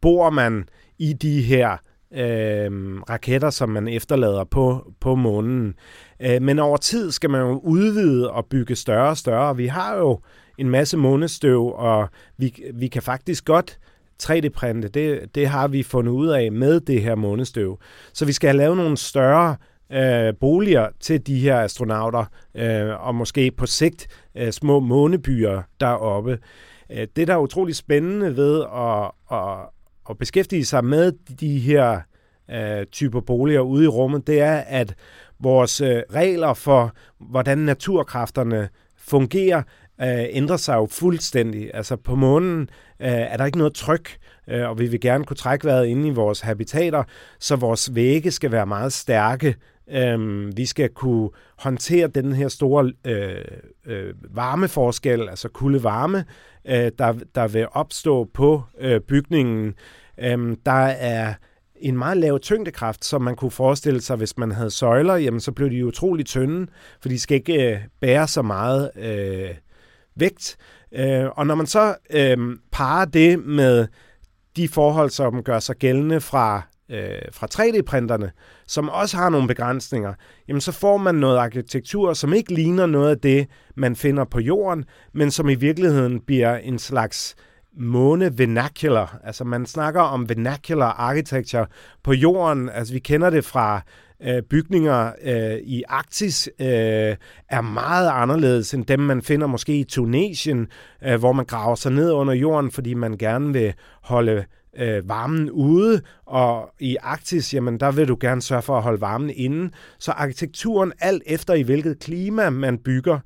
bor 0.00 0.30
man 0.30 0.68
i 0.98 1.12
de 1.12 1.42
her 1.42 1.76
øh, 2.12 3.00
raketter, 3.10 3.50
som 3.50 3.68
man 3.68 3.88
efterlader 3.88 4.44
på, 4.44 4.92
på 5.00 5.14
månen. 5.14 5.74
Øh, 6.20 6.42
men 6.42 6.58
over 6.58 6.76
tid 6.76 7.12
skal 7.12 7.30
man 7.30 7.40
jo 7.40 7.60
udvide 7.64 8.30
og 8.30 8.46
bygge 8.46 8.76
større 8.76 9.08
og 9.08 9.16
større. 9.16 9.56
Vi 9.56 9.66
har 9.66 9.96
jo 9.96 10.20
en 10.58 10.70
masse 10.70 10.96
månestøv, 10.96 11.72
og 11.74 12.08
vi, 12.36 12.62
vi 12.74 12.88
kan 12.88 13.02
faktisk 13.02 13.44
godt 13.44 13.78
3D-printe. 14.22 14.88
Det, 14.88 15.34
det 15.34 15.46
har 15.46 15.68
vi 15.68 15.82
fundet 15.82 16.12
ud 16.12 16.28
af 16.28 16.52
med 16.52 16.80
det 16.80 17.02
her 17.02 17.14
månestøv. 17.14 17.78
Så 18.12 18.24
vi 18.24 18.32
skal 18.32 18.48
have 18.48 18.56
lavet 18.56 18.76
nogle 18.76 18.96
større 18.96 19.56
øh, 19.92 20.34
boliger 20.40 20.88
til 21.00 21.26
de 21.26 21.38
her 21.38 21.60
astronauter, 21.60 22.24
øh, 22.54 23.06
og 23.06 23.14
måske 23.14 23.50
på 23.50 23.66
sigt 23.66 24.08
øh, 24.36 24.52
små 24.52 24.80
månebyer 24.80 25.62
deroppe. 25.80 26.38
Øh, 26.92 27.06
det, 27.16 27.28
der 27.28 27.34
er 27.34 27.38
utrolig 27.38 27.76
spændende 27.76 28.36
ved 28.36 28.64
at, 28.74 29.10
at, 29.32 29.75
at 30.10 30.18
beskæftige 30.18 30.64
sig 30.64 30.84
med 30.84 31.12
de 31.40 31.58
her 31.58 32.00
øh, 32.50 32.86
typer 32.86 33.20
boliger 33.20 33.60
ude 33.60 33.84
i 33.84 33.88
rummet, 33.88 34.26
det 34.26 34.40
er, 34.40 34.56
at 34.56 34.94
vores 35.40 35.80
øh, 35.80 36.02
regler 36.14 36.54
for, 36.54 36.92
hvordan 37.20 37.58
naturkræfterne 37.58 38.68
fungerer, 38.96 39.62
øh, 40.00 40.24
ændrer 40.30 40.56
sig 40.56 40.74
jo 40.74 40.86
fuldstændig. 40.90 41.70
Altså 41.74 41.96
på 41.96 42.14
månen 42.14 42.60
øh, 43.00 43.08
er 43.08 43.36
der 43.36 43.44
ikke 43.44 43.58
noget 43.58 43.74
tryk, 43.74 44.16
øh, 44.48 44.68
og 44.68 44.78
vi 44.78 44.86
vil 44.86 45.00
gerne 45.00 45.24
kunne 45.24 45.36
trække 45.36 45.64
vejret 45.64 45.86
ind 45.86 46.06
i 46.06 46.10
vores 46.10 46.40
habitater, 46.40 47.04
så 47.40 47.56
vores 47.56 47.94
vægge 47.94 48.30
skal 48.30 48.52
være 48.52 48.66
meget 48.66 48.92
stærke. 48.92 49.54
Øhm, 49.90 50.56
vi 50.56 50.66
skal 50.66 50.88
kunne 50.88 51.30
håndtere 51.58 52.06
den 52.06 52.32
her 52.32 52.48
store 52.48 52.92
øh, 53.04 53.44
øh, 53.86 54.14
varmeforskel, 54.30 55.28
altså 55.28 55.48
kulde-varme, 55.48 56.24
øh, 56.64 56.90
der, 56.98 57.14
der 57.34 57.48
vil 57.48 57.66
opstå 57.72 58.28
på 58.34 58.62
øh, 58.78 59.00
bygningen. 59.00 59.74
Øhm, 60.18 60.56
der 60.66 60.86
er 60.86 61.34
en 61.76 61.98
meget 61.98 62.16
lav 62.16 62.40
tyngdekraft, 62.40 63.04
som 63.04 63.22
man 63.22 63.36
kunne 63.36 63.50
forestille 63.50 64.00
sig, 64.00 64.16
hvis 64.16 64.38
man 64.38 64.52
havde 64.52 64.70
søjler, 64.70 65.14
jamen 65.14 65.40
så 65.40 65.52
blev 65.52 65.70
de 65.70 65.86
utrolig 65.86 66.26
tynde, 66.26 66.66
for 67.00 67.08
de 67.08 67.18
skal 67.18 67.34
ikke 67.34 67.72
øh, 67.72 67.80
bære 68.00 68.28
så 68.28 68.42
meget 68.42 68.90
øh, 68.96 69.54
vægt. 70.14 70.56
Øh, 70.92 71.26
og 71.36 71.46
når 71.46 71.54
man 71.54 71.66
så 71.66 71.94
øh, 72.10 72.38
parer 72.72 73.04
det 73.04 73.38
med 73.38 73.86
de 74.56 74.68
forhold, 74.68 75.10
som 75.10 75.42
gør 75.42 75.58
sig 75.58 75.76
gældende 75.76 76.20
fra, 76.20 76.62
øh, 76.90 77.18
fra 77.32 77.46
3D-printerne, 77.54 78.30
som 78.66 78.88
også 78.88 79.16
har 79.16 79.28
nogle 79.28 79.48
begrænsninger, 79.48 80.14
jamen 80.48 80.60
så 80.60 80.72
får 80.72 80.96
man 80.96 81.14
noget 81.14 81.38
arkitektur, 81.38 82.12
som 82.12 82.32
ikke 82.32 82.54
ligner 82.54 82.86
noget 82.86 83.10
af 83.10 83.18
det, 83.18 83.46
man 83.74 83.96
finder 83.96 84.24
på 84.24 84.40
jorden, 84.40 84.84
men 85.14 85.30
som 85.30 85.48
i 85.48 85.54
virkeligheden 85.54 86.20
bliver 86.20 86.56
en 86.56 86.78
slags 86.78 87.36
måne 87.78 88.38
vernacular. 88.38 89.20
Altså 89.24 89.44
man 89.44 89.66
snakker 89.66 90.00
om 90.00 90.28
vernacular 90.28 90.92
architecture 90.92 91.66
på 92.02 92.12
jorden. 92.12 92.68
Altså 92.68 92.92
vi 92.94 92.98
kender 92.98 93.30
det 93.30 93.44
fra 93.44 93.80
øh, 94.22 94.42
bygninger 94.42 95.12
øh, 95.22 95.58
i 95.62 95.82
Arktis 95.88 96.48
øh, 96.60 97.16
er 97.48 97.60
meget 97.60 98.10
anderledes 98.12 98.74
end 98.74 98.86
dem, 98.86 99.00
man 99.00 99.22
finder 99.22 99.46
måske 99.46 99.78
i 99.78 99.84
Tunesien, 99.84 100.66
øh, 101.04 101.18
hvor 101.18 101.32
man 101.32 101.44
graver 101.44 101.74
sig 101.74 101.92
ned 101.92 102.12
under 102.12 102.34
jorden, 102.34 102.70
fordi 102.70 102.94
man 102.94 103.18
gerne 103.18 103.52
vil 103.52 103.74
holde 104.02 104.44
øh, 104.78 105.08
varmen 105.08 105.50
ude, 105.50 106.02
og 106.26 106.70
i 106.80 106.96
Arktis, 107.02 107.54
jamen 107.54 107.80
der 107.80 107.92
vil 107.92 108.08
du 108.08 108.16
gerne 108.20 108.42
sørge 108.42 108.62
for 108.62 108.76
at 108.76 108.82
holde 108.82 109.00
varmen 109.00 109.30
inde. 109.30 109.70
Så 109.98 110.10
arkitekturen, 110.10 110.92
alt 111.00 111.22
efter 111.26 111.54
i 111.54 111.62
hvilket 111.62 111.98
klima 111.98 112.50
man 112.50 112.78
bygger, 112.78 113.18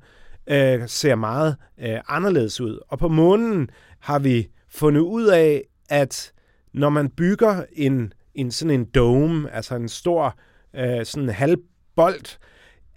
øh, 0.47 0.81
ser 0.87 1.15
meget 1.15 1.55
øh, 1.81 1.99
anderledes 2.07 2.61
ud. 2.61 2.79
Og 2.87 2.99
på 2.99 3.07
månen 3.07 3.69
har 3.99 4.19
vi 4.19 4.47
fundet 4.69 5.01
ud 5.01 5.25
af, 5.25 5.63
at 5.89 6.31
når 6.73 6.89
man 6.89 7.09
bygger 7.09 7.63
en, 7.73 8.13
en 8.35 8.51
sådan 8.51 8.79
en 8.79 8.85
dome, 8.85 9.51
altså 9.53 9.75
en 9.75 9.89
stor 9.89 10.39
øh, 10.75 11.05
sådan 11.05 11.29
halvbold, 11.29 12.37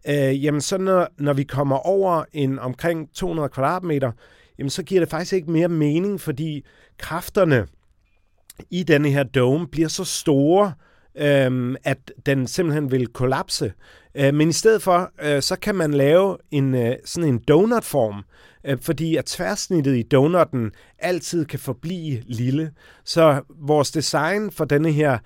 øh, 0.08 0.44
jamen 0.44 0.60
så 0.60 0.78
når, 0.78 1.08
når 1.18 1.32
vi 1.32 1.44
kommer 1.44 1.76
over 1.76 2.24
en 2.32 2.58
omkring 2.58 3.14
200 3.14 3.48
kvadratmeter, 3.48 4.12
jamen 4.58 4.70
så 4.70 4.82
giver 4.82 5.00
det 5.00 5.10
faktisk 5.10 5.32
ikke 5.32 5.50
mere 5.50 5.68
mening, 5.68 6.20
fordi 6.20 6.64
kræfterne 6.98 7.66
i 8.70 8.82
denne 8.82 9.10
her 9.10 9.22
dome 9.22 9.66
bliver 9.66 9.88
så 9.88 10.04
store, 10.04 10.72
øh, 11.16 11.76
at 11.84 12.12
den 12.26 12.46
simpelthen 12.46 12.90
vil 12.90 13.06
kollapse. 13.06 13.72
Øh, 14.14 14.34
men 14.34 14.48
i 14.48 14.52
stedet 14.52 14.82
for, 14.82 15.10
øh, 15.22 15.42
så 15.42 15.56
kan 15.56 15.74
man 15.74 15.94
lave 15.94 16.36
en 16.50 16.74
øh, 16.74 16.96
sådan 17.04 17.28
en 17.28 17.38
donutform, 17.48 18.22
øh, 18.64 18.78
fordi 18.80 19.16
at 19.16 19.24
tværsnittet 19.24 19.96
i 19.96 20.02
donutten 20.02 20.70
altid 20.98 21.44
kan 21.44 21.58
forblive 21.58 22.22
lille. 22.26 22.70
Så 23.04 23.42
vores 23.48 23.90
design 23.90 24.50
for 24.50 24.64
denne 24.64 24.92
her 24.92 25.18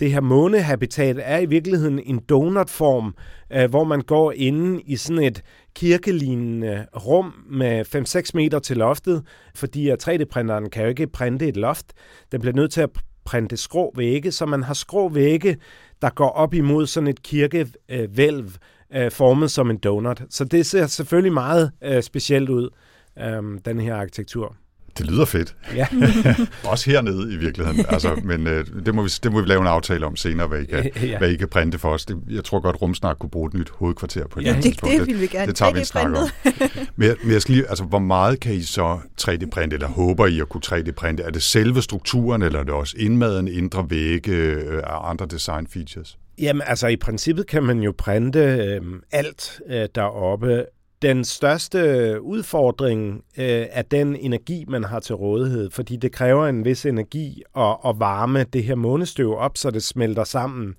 det 0.00 0.12
her 0.12 0.20
månehabitat 0.20 1.16
er 1.22 1.38
i 1.38 1.46
virkeligheden 1.46 1.98
en 1.98 2.18
donutform, 2.18 3.14
øh, 3.52 3.70
hvor 3.70 3.84
man 3.84 4.00
går 4.00 4.32
inde 4.32 4.82
i 4.86 4.96
sådan 4.96 5.22
et 5.22 5.42
kirkelignende 5.76 6.86
rum 7.06 7.32
med 7.50 7.84
5-6 8.26 8.30
meter 8.34 8.58
til 8.58 8.76
loftet, 8.76 9.24
fordi 9.54 9.88
at 9.88 10.08
3D-printeren 10.08 10.68
kan 10.68 10.82
jo 10.82 10.88
ikke 10.88 11.06
printe 11.06 11.48
et 11.48 11.56
loft. 11.56 11.92
Den 12.32 12.40
bliver 12.40 12.54
nødt 12.54 12.72
til 12.72 12.80
at 12.80 12.90
printe 13.24 13.56
skrå 13.56 13.92
vægge, 13.96 14.32
så 14.32 14.46
man 14.46 14.62
har 14.62 14.74
skrå 14.74 15.08
vægge, 15.08 15.56
der 16.02 16.10
går 16.10 16.28
op 16.28 16.54
imod 16.54 16.86
sådan 16.86 17.08
et 17.08 17.22
kirkevælv, 17.22 18.50
øh, 18.94 19.10
formet 19.10 19.50
som 19.50 19.70
en 19.70 19.76
donut. 19.76 20.22
Så 20.30 20.44
det 20.44 20.66
ser 20.66 20.86
selvfølgelig 20.86 21.32
meget 21.32 21.72
øh, 21.84 22.02
specielt 22.02 22.48
ud, 22.48 22.70
øh, 23.18 23.42
den 23.64 23.80
her 23.80 23.94
arkitektur. 23.94 24.56
Det 24.98 25.06
lyder 25.06 25.24
fedt. 25.24 25.56
Ja. 25.74 25.86
Også 26.64 26.90
hernede 26.90 27.34
i 27.34 27.36
virkeligheden. 27.36 27.84
Altså, 27.88 28.20
men 28.24 28.46
øh, 28.46 28.66
det, 28.86 28.94
må 28.94 29.02
vi, 29.02 29.08
det 29.22 29.32
må 29.32 29.40
vi 29.40 29.46
lave 29.48 29.60
en 29.60 29.66
aftale 29.66 30.06
om 30.06 30.16
senere, 30.16 30.46
hvad 30.46 30.60
I 30.60 30.64
kan, 30.64 30.90
Ja. 31.02 31.18
hvad 31.18 31.30
I 31.30 31.36
kan 31.36 31.48
printe 31.48 31.78
for 31.78 31.88
os. 31.88 32.04
Det, 32.06 32.16
jeg 32.30 32.44
tror 32.44 32.60
godt, 32.60 32.82
Rumsnak 32.82 33.16
kunne 33.18 33.30
bruge 33.30 33.48
et 33.48 33.54
nyt 33.54 33.70
hovedkvarter 33.70 34.26
på 34.26 34.38
et 34.40 34.44
Ja, 34.44 34.48
andet 34.48 34.64
Det, 34.64 34.72
tidspunkt. 34.72 34.98
det 34.98 35.06
vil 35.06 35.20
vi 35.20 35.26
gerne. 35.26 35.46
det 35.46 35.56
tager 35.56 35.72
vi 35.72 35.78
en 35.78 35.84
snak 35.84 36.04
om. 36.06 36.12
printet. 36.44 36.88
Men 36.96 37.08
jeg, 37.08 37.16
men 37.22 37.32
jeg 37.32 37.42
skal 37.42 37.54
lige, 37.54 37.68
altså, 37.68 37.84
hvor 37.84 37.98
meget 37.98 38.40
kan 38.40 38.54
I 38.54 38.62
så 38.62 38.98
3D-printe, 39.22 39.74
eller 39.74 39.88
håber 39.88 40.26
I 40.26 40.40
at 40.40 40.48
kunne 40.48 40.62
3D-printe? 40.66 41.22
Er 41.22 41.30
det 41.30 41.42
selve 41.42 41.82
strukturen, 41.82 42.42
eller 42.42 42.58
er 42.60 42.64
det 42.64 42.72
også 42.74 42.94
indmaden, 42.98 43.48
indre 43.48 43.86
vægge 43.90 44.32
øh, 44.32 44.82
og 44.86 45.10
andre 45.10 45.26
design 45.30 45.66
features? 45.66 46.18
Jamen, 46.38 46.62
altså 46.66 46.86
i 46.86 46.96
princippet 46.96 47.46
kan 47.46 47.62
man 47.62 47.78
jo 47.80 47.94
printe 47.98 48.38
øh, 48.40 48.80
alt 49.12 49.60
øh, 49.70 49.88
deroppe. 49.94 50.64
Den 51.04 51.24
største 51.24 51.78
udfordring 52.22 53.24
øh, 53.38 53.66
er 53.70 53.82
den 53.82 54.16
energi, 54.16 54.64
man 54.68 54.84
har 54.84 55.00
til 55.00 55.14
rådighed, 55.14 55.70
fordi 55.70 55.96
det 55.96 56.12
kræver 56.12 56.46
en 56.46 56.64
vis 56.64 56.86
energi 56.86 57.42
at, 57.56 57.76
at 57.86 57.94
varme 57.98 58.44
det 58.44 58.64
her 58.64 58.74
månestøv 58.74 59.36
op, 59.36 59.56
så 59.56 59.70
det 59.70 59.82
smelter 59.82 60.24
sammen. 60.24 60.74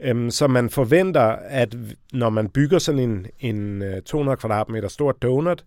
Øhm, 0.00 0.30
så 0.30 0.46
man 0.46 0.70
forventer, 0.70 1.36
at 1.48 1.76
når 2.12 2.30
man 2.30 2.48
bygger 2.48 2.78
sådan 2.78 3.00
en, 3.00 3.26
en 3.40 3.82
øh, 3.82 4.02
200 4.02 4.36
kvadratmeter 4.36 4.88
stor 4.88 5.12
donut, 5.12 5.64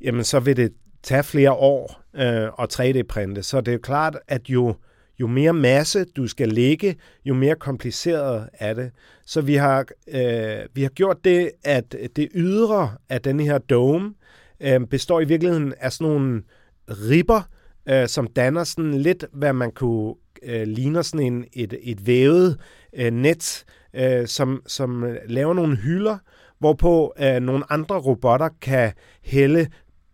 jamen 0.00 0.24
så 0.24 0.40
vil 0.40 0.56
det 0.56 0.72
tage 1.02 1.22
flere 1.22 1.52
år 1.52 2.00
øh, 2.14 2.48
at 2.58 2.80
3D-printe. 2.80 3.42
Så 3.42 3.60
det 3.60 3.68
er 3.68 3.72
jo 3.72 3.80
klart, 3.82 4.16
at 4.28 4.48
jo, 4.48 4.74
jo 5.20 5.26
mere 5.26 5.52
masse 5.52 6.04
du 6.04 6.26
skal 6.26 6.48
lægge, 6.48 6.96
jo 7.24 7.34
mere 7.34 7.54
kompliceret 7.54 8.48
er 8.52 8.74
det. 8.74 8.90
Så 9.26 9.40
vi 9.40 9.54
har, 9.54 9.86
øh, 10.08 10.68
vi 10.74 10.82
har 10.82 10.88
gjort 10.88 11.24
det, 11.24 11.50
at 11.64 11.96
det 12.16 12.28
ydre 12.34 12.94
af 13.08 13.22
den 13.22 13.40
her 13.40 13.58
dome 13.58 14.14
øh, 14.60 14.86
består 14.86 15.20
i 15.20 15.24
virkeligheden 15.24 15.74
af 15.80 15.92
sådan 15.92 16.12
nogle 16.12 16.42
ribber, 16.88 17.42
øh, 17.88 18.08
som 18.08 18.26
danner 18.26 18.64
sådan 18.64 18.94
lidt, 18.94 19.24
hvad 19.32 19.52
man 19.52 19.70
kunne 19.70 20.14
øh, 20.42 20.66
ligner 20.66 21.02
sådan 21.02 21.26
en, 21.26 21.44
et, 21.52 21.74
et 21.82 22.06
vævet 22.06 22.60
øh, 22.92 23.12
net, 23.12 23.64
øh, 23.94 24.26
som, 24.26 24.62
som 24.66 25.04
øh, 25.04 25.16
laver 25.26 25.54
nogle 25.54 25.76
hylder, 25.76 26.18
hvorpå 26.58 27.14
øh, 27.20 27.40
nogle 27.40 27.72
andre 27.72 27.96
robotter 27.98 28.48
kan 28.60 28.92
hælde 29.22 29.66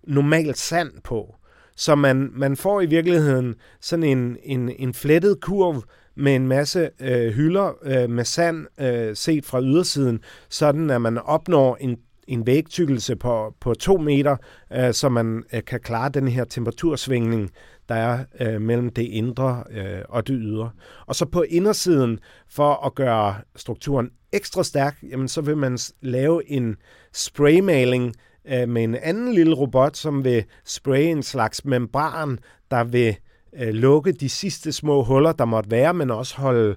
normalt 0.04 0.58
sand 0.58 0.90
på. 1.04 1.34
Så 1.80 1.94
man, 1.94 2.30
man 2.32 2.56
får 2.56 2.80
i 2.80 2.86
virkeligheden 2.86 3.54
sådan 3.80 4.02
en, 4.02 4.36
en, 4.42 4.68
en 4.78 4.94
flettet 4.94 5.40
kurv 5.40 5.82
med 6.14 6.36
en 6.36 6.48
masse 6.48 6.90
øh, 7.00 7.32
hylder 7.32 7.72
øh, 7.82 8.10
med 8.10 8.24
sand 8.24 8.66
øh, 8.80 9.16
set 9.16 9.44
fra 9.44 9.62
ydersiden, 9.62 10.20
sådan 10.48 10.90
at 10.90 11.02
man 11.02 11.18
opnår 11.18 11.76
en, 11.80 11.96
en 12.28 12.46
vægtykkelse 12.46 13.16
på, 13.16 13.54
på 13.60 13.74
to 13.74 13.96
meter, 13.96 14.36
øh, 14.72 14.92
så 14.92 15.08
man 15.08 15.44
øh, 15.52 15.64
kan 15.64 15.80
klare 15.80 16.08
den 16.08 16.28
her 16.28 16.44
temperatursvingning, 16.44 17.50
der 17.88 17.94
er 17.94 18.24
øh, 18.40 18.60
mellem 18.60 18.90
det 18.90 19.02
indre 19.02 19.64
øh, 19.70 20.02
og 20.08 20.26
det 20.26 20.38
ydre. 20.40 20.70
Og 21.06 21.14
så 21.14 21.26
på 21.26 21.42
indersiden, 21.42 22.18
for 22.50 22.86
at 22.86 22.94
gøre 22.94 23.34
strukturen 23.56 24.10
ekstra 24.32 24.64
stærk, 24.64 24.96
jamen, 25.10 25.28
så 25.28 25.40
vil 25.40 25.56
man 25.56 25.78
lave 26.00 26.50
en 26.50 26.76
spraymaling 27.12 28.14
øh, 28.44 28.68
med 28.68 28.84
en 28.84 28.94
anden 28.94 29.32
lille 29.32 29.54
robot, 29.54 29.96
som 29.96 30.24
vil 30.24 30.44
spraye 30.64 31.10
en 31.10 31.22
slags 31.22 31.64
membran, 31.64 32.38
der 32.70 32.84
vil 32.84 33.16
øh, 33.52 33.68
lukke 33.68 34.12
de 34.12 34.28
sidste 34.28 34.72
små 34.72 35.02
huller, 35.02 35.32
der 35.32 35.44
måtte 35.44 35.70
være, 35.70 35.94
men 35.94 36.10
også 36.10 36.36
holde 36.36 36.76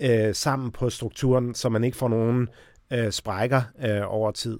øh, 0.00 0.34
sammen 0.34 0.70
på 0.70 0.90
strukturen, 0.90 1.54
så 1.54 1.68
man 1.68 1.84
ikke 1.84 1.96
får 1.96 2.08
nogen 2.08 2.48
øh, 2.92 3.10
sprækker 3.10 3.62
øh, 3.84 4.02
over 4.14 4.30
tid. 4.30 4.58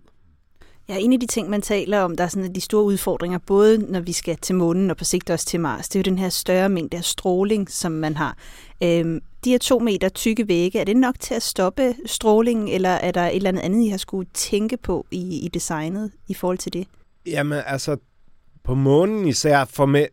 Ja, 0.88 0.96
en 0.98 1.12
af 1.12 1.20
de 1.20 1.26
ting, 1.26 1.50
man 1.50 1.62
taler 1.62 2.00
om, 2.00 2.16
der 2.16 2.24
er 2.24 2.28
sådan 2.28 2.54
de 2.54 2.60
store 2.60 2.84
udfordringer, 2.84 3.38
både 3.38 3.78
når 3.78 4.00
vi 4.00 4.12
skal 4.12 4.36
til 4.36 4.54
månen 4.54 4.90
og 4.90 4.96
på 4.96 5.04
sigt 5.04 5.30
også 5.30 5.46
til 5.46 5.60
Mars, 5.60 5.88
det 5.88 5.96
er 5.96 6.00
jo 6.00 6.10
den 6.10 6.18
her 6.18 6.28
større 6.28 6.68
mængde 6.68 6.96
af 6.96 7.04
stråling, 7.04 7.70
som 7.70 7.92
man 7.92 8.16
har. 8.16 8.36
Øhm, 8.82 9.20
de 9.44 9.50
her 9.50 9.58
to 9.58 9.78
meter 9.78 10.08
tykke 10.08 10.48
vægge, 10.48 10.78
er 10.78 10.84
det 10.84 10.96
nok 10.96 11.20
til 11.20 11.34
at 11.34 11.42
stoppe 11.42 11.94
strålingen, 12.06 12.68
eller 12.68 12.88
er 12.88 13.10
der 13.10 13.26
et 13.26 13.36
eller 13.36 13.48
andet 13.48 13.62
andet, 13.62 13.84
I 13.84 13.88
har 13.88 13.96
skulle 13.96 14.28
tænke 14.34 14.76
på 14.76 15.06
i, 15.10 15.38
i 15.44 15.48
designet 15.48 16.10
i 16.28 16.34
forhold 16.34 16.58
til 16.58 16.72
det? 16.72 16.86
Jamen 17.26 17.62
altså, 17.66 17.96
på 18.64 18.74
månen 18.74 19.28
især 19.28 19.64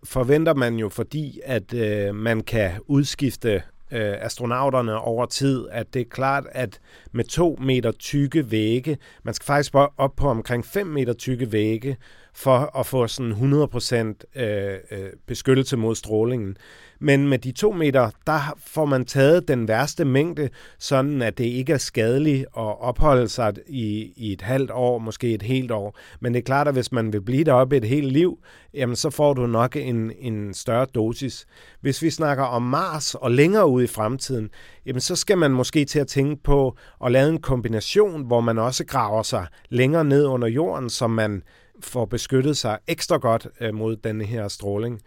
forventer 0.04 0.54
man 0.54 0.76
jo, 0.76 0.90
fordi 0.90 1.40
at 1.44 1.74
øh, 1.74 2.16
man 2.16 2.42
kan 2.42 2.72
udskifte 2.88 3.62
øh, 3.92 4.14
astronauterne 4.20 4.98
over 4.98 5.26
tid, 5.26 5.68
at 5.72 5.94
det 5.94 6.00
er 6.00 6.10
klart, 6.10 6.44
at 6.52 6.80
med 7.12 7.24
to 7.24 7.58
meter 7.62 7.92
tykke 7.92 8.52
vægge, 8.52 8.98
man 9.24 9.34
skal 9.34 9.46
faktisk 9.46 9.76
op 9.98 10.16
på 10.16 10.28
omkring 10.28 10.66
5 10.66 10.88
meter 10.88 11.14
tykke 11.14 11.52
vægge, 11.52 11.98
for 12.34 12.80
at 12.80 12.86
få 12.86 13.08
sådan 13.08 13.32
100% 13.32 14.42
øh, 14.42 14.78
øh, 14.92 15.10
beskyttelse 15.26 15.78
mod 15.78 15.96
strålingen. 15.96 16.58
Men 17.00 17.28
med 17.28 17.39
de 17.39 17.52
to 17.52 17.72
meter, 17.72 18.10
der 18.28 18.58
får 18.58 18.86
man 18.86 19.06
taget 19.06 19.48
den 19.48 19.68
værste 19.68 20.06
mængde, 20.06 20.50
sådan 20.80 21.22
at 21.22 21.38
det 21.38 21.46
ikke 21.46 21.74
er 21.74 21.78
skadeligt 21.78 22.41
at 22.41 22.82
opholde 22.82 23.30
sig 23.30 23.54
i, 23.68 24.14
i 24.16 24.34
et 24.34 24.41
halvt 24.41 24.72
år, 24.72 24.98
måske 24.98 25.34
et 25.34 25.41
helt 25.41 25.72
år. 25.72 25.98
Men 26.20 26.34
det 26.34 26.39
er 26.39 26.43
klart, 26.43 26.68
at 26.68 26.74
hvis 26.74 26.91
man 26.91 27.14
vil 27.14 27.22
blive 27.22 27.43
deroppe 27.43 27.78
et 27.78 27.84
helt 27.84 28.12
liv, 28.12 28.39
jamen 28.74 28.96
så 28.96 29.10
får 29.10 29.34
du 29.34 29.48
nok 29.48 29.76
en, 29.76 30.12
en 30.20 30.54
større 30.54 30.86
dosis. 30.86 31.46
Hvis 31.82 32.02
vi 32.02 32.10
snakker 32.10 32.43
om 32.43 32.62
Mars 32.62 33.16
og 33.16 33.32
længere 33.32 33.68
ud 33.68 33.84
i 33.84 33.88
fremtiden, 33.88 34.50
jamen 34.86 35.02
så 35.02 35.16
skal 35.16 35.38
man 35.38 35.52
måske 35.52 35.86
til 35.86 36.00
at 36.00 36.08
tænke 36.08 36.43
på 36.43 36.78
at 37.06 37.12
lave 37.12 37.30
en 37.30 37.41
kombination, 37.41 38.26
hvor 38.28 38.41
man 38.41 38.58
også 38.58 38.86
graver 38.86 39.24
sig 39.24 39.48
længere 39.70 40.04
ned 40.04 40.26
under 40.26 40.48
jorden, 40.48 40.89
så 40.89 41.08
man 41.08 41.43
får 41.80 42.06
beskyttet 42.06 42.58
sig 42.58 42.78
ekstra 42.88 43.18
godt 43.18 43.48
øh, 43.62 43.74
mod 43.74 43.96
denne 43.96 44.24
her 44.24 44.48
stråling. 44.48 45.02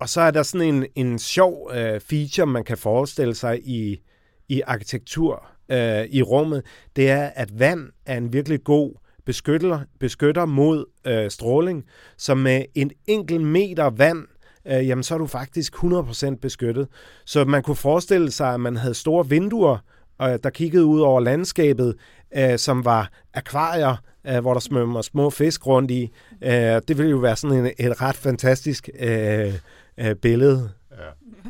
Og 0.00 0.08
så 0.08 0.20
er 0.20 0.30
der 0.30 0.42
sådan 0.42 0.74
en, 0.74 0.86
en 0.94 1.18
sjov 1.18 1.70
øh, 1.74 2.00
feature, 2.00 2.46
man 2.46 2.64
kan 2.64 2.78
forestille 2.78 3.34
sig 3.34 3.68
i, 3.68 4.00
i 4.48 4.62
arkitektur 4.66 5.46
øh, 5.70 6.04
i 6.04 6.22
rummet. 6.22 6.62
Det 6.96 7.10
er, 7.10 7.30
at 7.34 7.58
vand 7.58 7.88
er 8.06 8.16
en 8.16 8.32
virkelig 8.32 8.64
god 8.64 8.92
beskytter, 9.26 9.80
beskytter 10.00 10.44
mod 10.44 10.84
øh, 11.06 11.30
stråling. 11.30 11.84
Så 12.16 12.34
med 12.34 12.64
en 12.74 12.90
enkelt 13.06 13.42
meter 13.46 13.90
vand, 13.90 14.26
øh, 14.66 14.88
jamen 14.88 15.02
så 15.02 15.14
er 15.14 15.18
du 15.18 15.26
faktisk 15.26 15.74
100% 15.74 16.34
beskyttet. 16.34 16.88
Så 17.24 17.44
man 17.44 17.62
kunne 17.62 17.76
forestille 17.76 18.30
sig, 18.30 18.54
at 18.54 18.60
man 18.60 18.76
havde 18.76 18.94
store 18.94 19.28
vinduer, 19.28 19.78
øh, 20.22 20.38
der 20.42 20.50
kiggede 20.50 20.84
ud 20.84 21.00
over 21.00 21.20
landskabet, 21.20 21.94
øh, 22.36 22.58
som 22.58 22.84
var 22.84 23.10
akvarier, 23.34 23.96
øh, 24.26 24.38
hvor 24.38 24.52
der 24.52 24.60
svømmer 24.60 25.02
små 25.02 25.30
fisk 25.30 25.66
rundt 25.66 25.90
i. 25.90 26.10
Øh, 26.42 26.52
det 26.88 26.98
ville 26.98 27.10
jo 27.10 27.18
være 27.18 27.36
sådan 27.36 27.56
en, 27.56 27.72
et 27.78 28.02
ret 28.02 28.16
fantastisk 28.16 28.88
øh, 28.98 29.54
øh, 30.00 30.14
billede. 30.14 30.70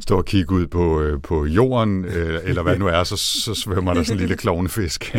Stå 0.00 0.16
og 0.16 0.24
kigge 0.24 0.54
ud 0.54 0.66
på, 0.66 1.02
øh, 1.02 1.22
på 1.22 1.46
jorden, 1.46 2.04
øh, 2.04 2.40
eller 2.44 2.62
hvad 2.62 2.72
det 2.72 2.80
nu 2.84 2.86
er, 2.86 3.04
så, 3.04 3.16
så 3.16 3.54
svømmer 3.54 3.94
der 3.94 4.02
sådan 4.02 4.16
en 4.16 4.20
lille 4.20 4.36
klovnefisk 4.36 5.16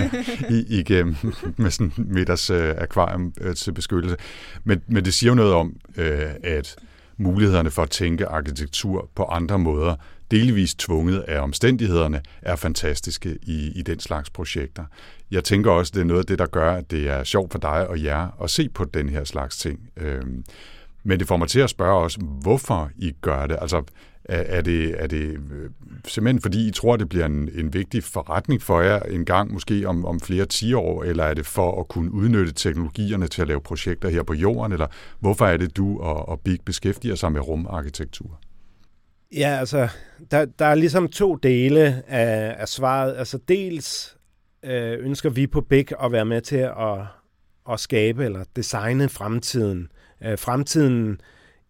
i, 0.49 0.65
igennem 0.79 1.15
med 1.57 1.71
sådan 1.71 1.91
meters 1.97 2.49
øh, 2.49 2.75
akvarium 2.77 3.33
øh, 3.41 3.55
til 3.55 3.71
beskyttelse. 3.71 4.17
Men, 4.63 4.81
men 4.87 5.05
det 5.05 5.13
siger 5.13 5.31
jo 5.31 5.35
noget 5.35 5.53
om, 5.53 5.75
øh, 5.97 6.29
at 6.43 6.75
mulighederne 7.17 7.71
for 7.71 7.83
at 7.83 7.89
tænke 7.89 8.27
arkitektur 8.27 9.09
på 9.15 9.23
andre 9.23 9.59
måder, 9.59 9.95
delvis 10.31 10.75
tvunget 10.75 11.19
af 11.19 11.39
omstændighederne, 11.39 12.21
er 12.41 12.55
fantastiske 12.55 13.37
i, 13.41 13.71
i 13.75 13.81
den 13.81 13.99
slags 13.99 14.29
projekter. 14.29 14.83
Jeg 15.31 15.43
tænker 15.43 15.71
også, 15.71 15.91
det 15.95 16.01
er 16.01 16.05
noget 16.05 16.19
af 16.19 16.25
det, 16.25 16.39
der 16.39 16.45
gør, 16.45 16.73
at 16.73 16.91
det 16.91 17.09
er 17.09 17.23
sjovt 17.23 17.51
for 17.51 17.59
dig 17.59 17.87
og 17.87 18.03
jer 18.03 18.43
at 18.43 18.49
se 18.49 18.69
på 18.69 18.85
den 18.85 19.09
her 19.09 19.23
slags 19.23 19.57
ting. 19.57 19.79
Øh, 19.97 20.21
men 21.03 21.19
det 21.19 21.27
får 21.27 21.37
mig 21.37 21.47
til 21.47 21.59
at 21.59 21.69
spørge 21.69 22.03
også, 22.03 22.19
hvorfor 22.19 22.89
I 22.97 23.11
gør 23.21 23.47
det. 23.47 23.57
Altså, 23.61 23.83
er, 24.25 24.61
det, 24.61 24.95
er 25.03 25.07
det 25.07 25.23
øh, 25.23 25.69
simpelthen 26.07 26.41
fordi, 26.41 26.67
I 26.67 26.71
tror, 26.71 26.97
det 26.97 27.09
bliver 27.09 27.25
en, 27.25 27.49
en 27.55 27.73
vigtig 27.73 28.03
forretning 28.03 28.61
for 28.61 28.81
jer 28.81 28.99
en 28.99 29.25
gang, 29.25 29.53
måske 29.53 29.87
om, 29.87 30.05
om 30.05 30.19
flere 30.19 30.45
10 30.45 30.73
år, 30.73 31.03
eller 31.03 31.23
er 31.23 31.33
det 31.33 31.45
for 31.45 31.79
at 31.79 31.87
kunne 31.87 32.11
udnytte 32.11 32.53
teknologierne 32.53 33.27
til 33.27 33.41
at 33.41 33.47
lave 33.47 33.61
projekter 33.61 34.09
her 34.09 34.23
på 34.23 34.33
jorden, 34.33 34.71
eller 34.71 34.87
hvorfor 35.19 35.45
er 35.45 35.57
det, 35.57 35.77
du 35.77 35.99
og, 35.99 36.29
og 36.29 36.39
Big 36.39 36.59
beskæftiger 36.65 37.15
sig 37.15 37.31
med 37.31 37.47
rumarkitektur? 37.47 38.39
Ja, 39.35 39.57
altså, 39.59 39.87
der, 40.31 40.45
der 40.45 40.65
er 40.65 40.75
ligesom 40.75 41.07
to 41.07 41.35
dele 41.35 42.03
af, 42.07 42.55
af 42.59 42.67
svaret. 42.67 43.15
Altså, 43.17 43.39
dels 43.47 44.17
øh, 44.63 45.05
ønsker 45.05 45.29
vi 45.29 45.47
på 45.47 45.61
Big 45.61 46.03
at 46.03 46.11
være 46.11 46.25
med 46.25 46.41
til 46.41 46.55
at, 46.55 46.99
at 47.71 47.79
skabe 47.79 48.25
eller 48.25 48.43
designe 48.55 49.09
fremtiden. 49.09 49.87
Øh, 50.23 50.37
fremtiden 50.37 51.21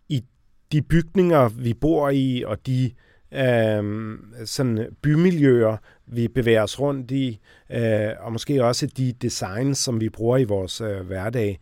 i 0.10 0.24
de 0.72 0.82
bygninger, 0.82 1.50
vi 1.50 1.74
bor 1.74 2.10
i, 2.10 2.44
og 2.48 2.68
de 2.68 2.92
øh, 3.34 4.18
sådan 4.46 4.88
bymiljøer, 5.02 5.78
vi 6.08 6.28
bevæger 6.28 6.64
os 6.64 6.80
rundt 6.80 7.12
i, 7.12 7.40
øh, 7.72 8.10
og 8.20 8.32
måske 8.32 8.64
også 8.64 8.88
de 8.88 9.14
designs, 9.22 9.78
som 9.78 10.02
vi 10.02 10.10
bruger 10.10 10.38
i 10.38 10.44
vores 10.44 10.82
øh, 10.82 11.02
hverdag. 11.02 11.60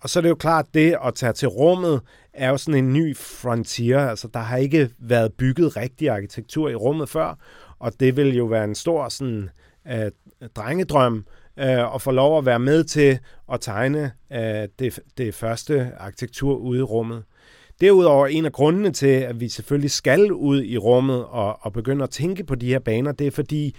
Og 0.00 0.10
så 0.10 0.18
er 0.18 0.20
det 0.20 0.28
jo 0.28 0.34
klart, 0.34 0.66
det 0.74 0.96
at 1.04 1.14
tage 1.14 1.32
til 1.32 1.48
rummet 1.48 2.00
er 2.32 2.50
jo 2.50 2.56
sådan 2.56 2.84
en 2.84 2.92
ny 2.92 3.16
frontier. 3.16 4.00
Altså, 4.00 4.28
der 4.34 4.40
har 4.40 4.56
ikke 4.56 4.90
været 4.98 5.32
bygget 5.32 5.76
rigtig 5.76 6.08
arkitektur 6.08 6.68
i 6.68 6.74
rummet 6.74 7.08
før, 7.08 7.38
og 7.78 7.92
det 8.00 8.16
vil 8.16 8.36
jo 8.36 8.44
være 8.44 8.64
en 8.64 8.74
stor 8.74 9.08
sådan, 9.08 9.50
øh, 9.92 10.10
drengedrøm 10.56 11.26
øh, 11.58 11.94
at 11.94 12.02
få 12.02 12.10
lov 12.10 12.38
at 12.38 12.46
være 12.46 12.58
med 12.58 12.84
til 12.84 13.18
at 13.52 13.60
tegne 13.60 14.12
øh, 14.32 14.68
det, 14.78 15.00
det 15.18 15.34
første 15.34 15.90
arkitektur 15.98 16.56
ude 16.56 16.78
i 16.78 16.82
rummet. 16.82 17.22
Derudover 17.80 18.26
en 18.26 18.44
af 18.44 18.52
grundene 18.52 18.90
til, 18.90 19.06
at 19.06 19.40
vi 19.40 19.48
selvfølgelig 19.48 19.90
skal 19.90 20.32
ud 20.32 20.62
i 20.62 20.78
rummet 20.78 21.24
og, 21.24 21.58
og 21.60 21.72
begynde 21.72 22.02
at 22.04 22.10
tænke 22.10 22.44
på 22.44 22.54
de 22.54 22.66
her 22.66 22.78
baner, 22.78 23.12
det 23.12 23.26
er 23.26 23.30
fordi, 23.30 23.74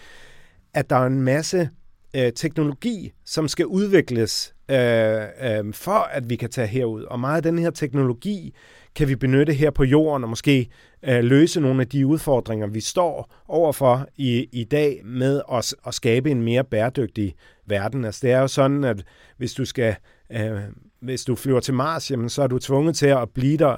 at 0.74 0.90
der 0.90 0.96
er 0.96 1.06
en 1.06 1.22
masse 1.22 1.70
øh, 2.16 2.34
teknologi, 2.34 3.14
som 3.26 3.48
skal 3.48 3.66
udvikles 3.66 4.56
øh, 4.70 5.22
øh, 5.42 5.74
for, 5.74 6.10
at 6.12 6.30
vi 6.30 6.36
kan 6.36 6.50
tage 6.50 6.68
herud. 6.68 7.04
Og 7.04 7.20
meget 7.20 7.36
af 7.36 7.44
den 7.44 7.60
her 7.60 7.70
teknologi 7.70 8.54
kan 8.96 9.08
vi 9.08 9.16
benytte 9.16 9.54
her 9.54 9.72
på 9.72 9.84
jorden 9.84 10.24
og 10.24 10.30
måske 10.30 10.70
øh, 11.04 11.24
løse 11.24 11.62
nogle 11.62 11.82
af 11.82 11.88
de 11.88 12.08
udfordringer, 12.08 12.68
vi 12.68 12.82
står 12.82 13.34
overfor 13.48 14.08
i, 14.18 14.48
i 14.52 14.64
dag 14.64 15.02
med 15.06 15.42
at, 15.52 15.76
at 15.88 15.94
skabe 15.94 16.32
en 16.32 16.44
mere 16.44 16.64
bæredygtig 16.64 17.36
verden. 17.66 18.06
Altså, 18.06 18.20
det 18.28 18.32
er 18.32 18.40
jo 18.40 18.48
sådan, 18.48 18.84
at 18.84 19.04
hvis 19.38 19.54
du 19.54 19.66
skal 19.66 19.96
øh, 20.32 20.60
hvis 21.04 21.26
du 21.26 21.36
flyver 21.36 21.60
til 21.60 21.74
Mars, 21.74 22.12
jamen, 22.12 22.30
så 22.30 22.44
er 22.44 22.48
du 22.48 22.60
tvunget 22.60 22.96
til 22.96 23.08
at 23.08 23.30
blive 23.30 23.58
der, 23.58 23.78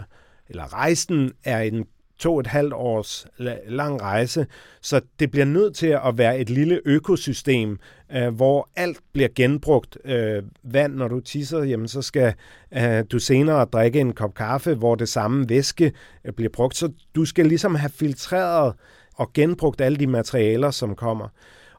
eller 0.49 0.73
rejsen 0.73 1.31
er 1.43 1.59
en 1.59 1.85
to 2.19 2.39
et 2.39 2.47
halvt 2.47 2.73
års 2.73 3.27
lang 3.67 4.01
rejse, 4.01 4.47
så 4.81 5.01
det 5.19 5.31
bliver 5.31 5.45
nødt 5.45 5.75
til 5.75 5.87
at 5.87 6.17
være 6.17 6.39
et 6.39 6.49
lille 6.49 6.81
økosystem, 6.85 7.79
øh, 8.11 8.35
hvor 8.35 8.69
alt 8.75 8.99
bliver 9.13 9.29
genbrugt. 9.35 9.97
Øh, 10.05 10.43
vand, 10.63 10.95
når 10.95 11.07
du 11.07 11.19
tisser, 11.19 11.63
jamen, 11.63 11.87
så 11.87 12.01
skal 12.01 12.33
øh, 12.77 13.03
du 13.11 13.19
senere 13.19 13.65
drikke 13.65 13.99
en 13.99 14.13
kop 14.13 14.33
kaffe, 14.33 14.75
hvor 14.75 14.95
det 14.95 15.09
samme 15.09 15.49
væske 15.49 15.91
øh, 16.25 16.33
bliver 16.33 16.49
brugt. 16.53 16.77
Så 16.77 16.91
du 17.15 17.25
skal 17.25 17.45
ligesom 17.45 17.75
have 17.75 17.91
filtreret 17.91 18.73
og 19.15 19.33
genbrugt 19.33 19.81
alle 19.81 19.97
de 19.97 20.07
materialer, 20.07 20.71
som 20.71 20.95
kommer. 20.95 21.27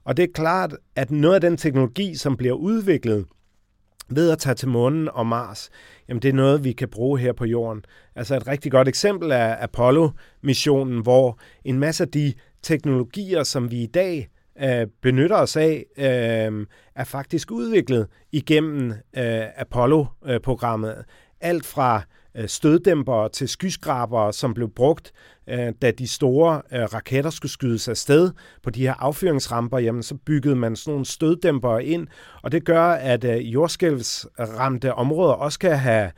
Og 0.04 0.16
det 0.16 0.22
er 0.22 0.32
klart, 0.34 0.76
at 0.96 1.10
noget 1.10 1.34
af 1.34 1.40
den 1.40 1.56
teknologi, 1.56 2.14
som 2.14 2.36
bliver 2.36 2.54
udviklet, 2.54 3.26
ved 4.08 4.30
at 4.30 4.38
tage 4.38 4.54
til 4.54 4.68
månen 4.68 5.08
og 5.08 5.26
Mars, 5.26 5.70
jamen 6.08 6.22
det 6.22 6.28
er 6.28 6.32
noget, 6.32 6.64
vi 6.64 6.72
kan 6.72 6.88
bruge 6.88 7.18
her 7.18 7.32
på 7.32 7.44
jorden. 7.44 7.84
Altså 8.14 8.36
et 8.36 8.46
rigtig 8.46 8.72
godt 8.72 8.88
eksempel 8.88 9.30
er 9.30 9.56
Apollo-missionen, 9.60 11.02
hvor 11.02 11.38
en 11.64 11.78
masse 11.78 12.04
af 12.04 12.08
de 12.08 12.34
teknologier, 12.62 13.42
som 13.42 13.70
vi 13.70 13.82
i 13.82 13.86
dag 13.86 14.28
øh, 14.62 14.86
benytter 15.02 15.36
os 15.36 15.56
af, 15.56 15.84
øh, 15.98 16.66
er 16.94 17.04
faktisk 17.04 17.50
udviklet 17.50 18.06
igennem 18.32 18.90
øh, 18.90 19.44
Apollo-programmet. 19.56 21.04
Alt 21.40 21.66
fra 21.66 22.02
Øh, 22.38 22.48
støddæmpere 22.48 23.28
til 23.28 23.48
skyskrabere, 23.48 24.32
som 24.32 24.54
blev 24.54 24.70
brugt, 24.70 25.12
øh, 25.48 25.72
da 25.82 25.90
de 25.90 26.08
store 26.08 26.62
øh, 26.72 26.82
raketter 26.82 27.30
skulle 27.30 27.52
skydes 27.52 27.88
afsted 27.88 28.30
på 28.62 28.70
de 28.70 28.80
her 28.80 28.94
affyringsramper, 28.98 29.78
jamen 29.78 30.02
så 30.02 30.14
byggede 30.14 30.56
man 30.56 30.76
sådan 30.76 30.92
nogle 30.92 31.06
støddæmpere 31.06 31.84
ind, 31.84 32.06
og 32.42 32.52
det 32.52 32.64
gør, 32.64 32.84
at 32.84 33.24
jordskælvsramte 33.24 34.94
områder 34.94 35.32
også 35.32 35.58
kan 35.58 35.78
have 35.78 36.10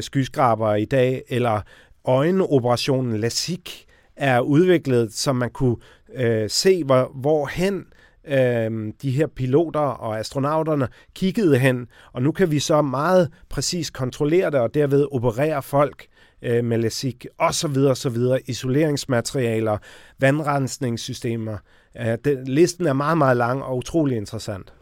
skyskrabere 0.00 0.82
i 0.82 0.84
dag, 0.84 1.22
eller 1.28 1.60
øjenoperationen 2.04 3.16
LASIK 3.16 3.86
er 4.16 4.40
udviklet, 4.40 5.12
så 5.12 5.32
man 5.32 5.50
kunne 5.50 5.76
øh, 6.14 6.50
se, 6.50 6.84
hvor, 6.84 7.10
hvorhen 7.14 7.86
øh, 8.28 8.92
de 9.02 9.10
her 9.10 9.26
piloter 9.26 9.80
og 9.80 10.18
astronauterne 10.18 10.88
kiggede 11.14 11.58
hen, 11.58 11.86
og 12.12 12.22
nu 12.22 12.32
kan 12.32 12.50
vi 12.50 12.58
så 12.58 12.82
meget 12.82 13.30
præcis 13.48 13.90
kontrollere 13.90 14.50
det, 14.50 14.60
og 14.60 14.74
derved 14.74 15.06
operere 15.12 15.62
folk 15.62 16.06
øh, 16.42 16.64
med 16.64 16.78
LASIK, 16.78 17.26
og 17.38 17.54
så 17.54 17.68
videre, 17.68 17.96
så 17.96 18.08
videre, 18.08 18.40
isoleringsmaterialer, 18.46 19.78
vandrensningssystemer. 20.18 21.56
Øh, 22.00 22.18
den, 22.24 22.44
listen 22.44 22.86
er 22.86 22.92
meget, 22.92 23.18
meget 23.18 23.36
lang 23.36 23.62
og 23.62 23.76
utrolig 23.76 24.16
interessant. 24.16 24.72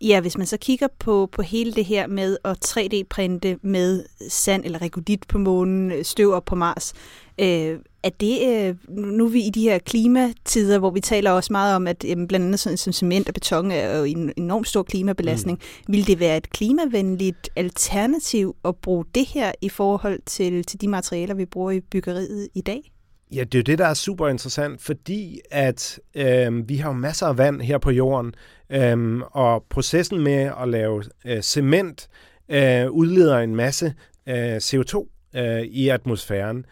Ja, 0.00 0.20
hvis 0.20 0.38
man 0.38 0.46
så 0.46 0.56
kigger 0.56 0.88
på, 0.98 1.28
på 1.32 1.42
hele 1.42 1.72
det 1.72 1.84
her 1.84 2.06
med 2.06 2.36
at 2.44 2.64
3D-printe 2.64 3.58
med 3.62 4.04
sand 4.28 4.64
eller 4.64 4.82
rekodit 4.82 5.28
på 5.28 5.38
månen, 5.38 6.04
støv 6.04 6.42
på 6.46 6.54
Mars, 6.54 6.92
øh, 7.38 7.78
er 8.02 8.10
det, 8.20 8.38
øh, 8.48 8.96
nu 8.96 9.24
er 9.24 9.28
vi 9.28 9.40
i 9.40 9.50
de 9.50 9.62
her 9.62 9.78
klimatider, 9.78 10.78
hvor 10.78 10.90
vi 10.90 11.00
taler 11.00 11.30
også 11.30 11.52
meget 11.52 11.76
om, 11.76 11.86
at 11.86 12.04
jamen, 12.04 12.28
blandt 12.28 12.46
andet 12.46 12.60
sådan 12.60 12.76
som 12.76 12.92
cement 12.92 13.28
og 13.28 13.34
beton 13.34 13.70
er 13.70 13.98
jo 13.98 14.04
en 14.04 14.32
enormt 14.36 14.68
stor 14.68 14.82
klimabelastning. 14.82 15.58
Mm. 15.58 15.92
Vil 15.92 16.06
det 16.06 16.20
være 16.20 16.36
et 16.36 16.50
klimavenligt 16.50 17.50
alternativ 17.56 18.56
at 18.64 18.76
bruge 18.76 19.04
det 19.14 19.26
her 19.26 19.52
i 19.60 19.68
forhold 19.68 20.20
til, 20.26 20.64
til 20.64 20.80
de 20.80 20.88
materialer, 20.88 21.34
vi 21.34 21.44
bruger 21.44 21.70
i 21.70 21.80
byggeriet 21.80 22.48
i 22.54 22.60
dag? 22.60 22.92
Ja, 23.34 23.44
det 23.44 23.54
er 23.54 23.58
jo 23.58 23.62
det, 23.62 23.78
der 23.78 23.86
er 23.86 23.94
super 23.94 24.28
interessant, 24.28 24.82
fordi 24.82 25.40
at 25.50 26.00
øh, 26.14 26.68
vi 26.68 26.76
har 26.76 26.88
jo 26.88 26.96
masser 26.96 27.26
af 27.26 27.38
vand 27.38 27.60
her 27.60 27.78
på 27.78 27.90
jorden, 27.90 28.34
øh, 28.70 29.20
og 29.30 29.64
processen 29.70 30.20
med 30.20 30.50
at 30.62 30.68
lave 30.68 31.04
øh, 31.26 31.42
cement 31.42 32.08
øh, 32.48 32.90
udleder 32.90 33.38
en 33.38 33.56
masse 33.56 33.94
øh, 34.28 34.56
CO2 34.56 35.08
øh, 35.36 35.62
i 35.62 35.88
atmosfæren. 35.88 36.66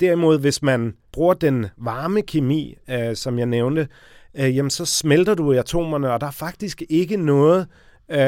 Derimod, 0.00 0.38
hvis 0.38 0.62
man 0.62 0.94
bruger 1.12 1.34
den 1.34 1.66
varme 1.76 2.22
kemi, 2.22 2.76
øh, 2.90 3.16
som 3.16 3.38
jeg 3.38 3.46
nævnte, 3.46 3.88
øh, 4.34 4.56
jamen 4.56 4.70
så 4.70 4.84
smelter 4.84 5.34
du 5.34 5.52
i 5.52 5.56
atomerne, 5.56 6.12
og 6.12 6.20
der 6.20 6.26
er 6.26 6.30
faktisk 6.30 6.82
ikke 6.88 7.16
noget, 7.16 7.66
øh, 8.10 8.18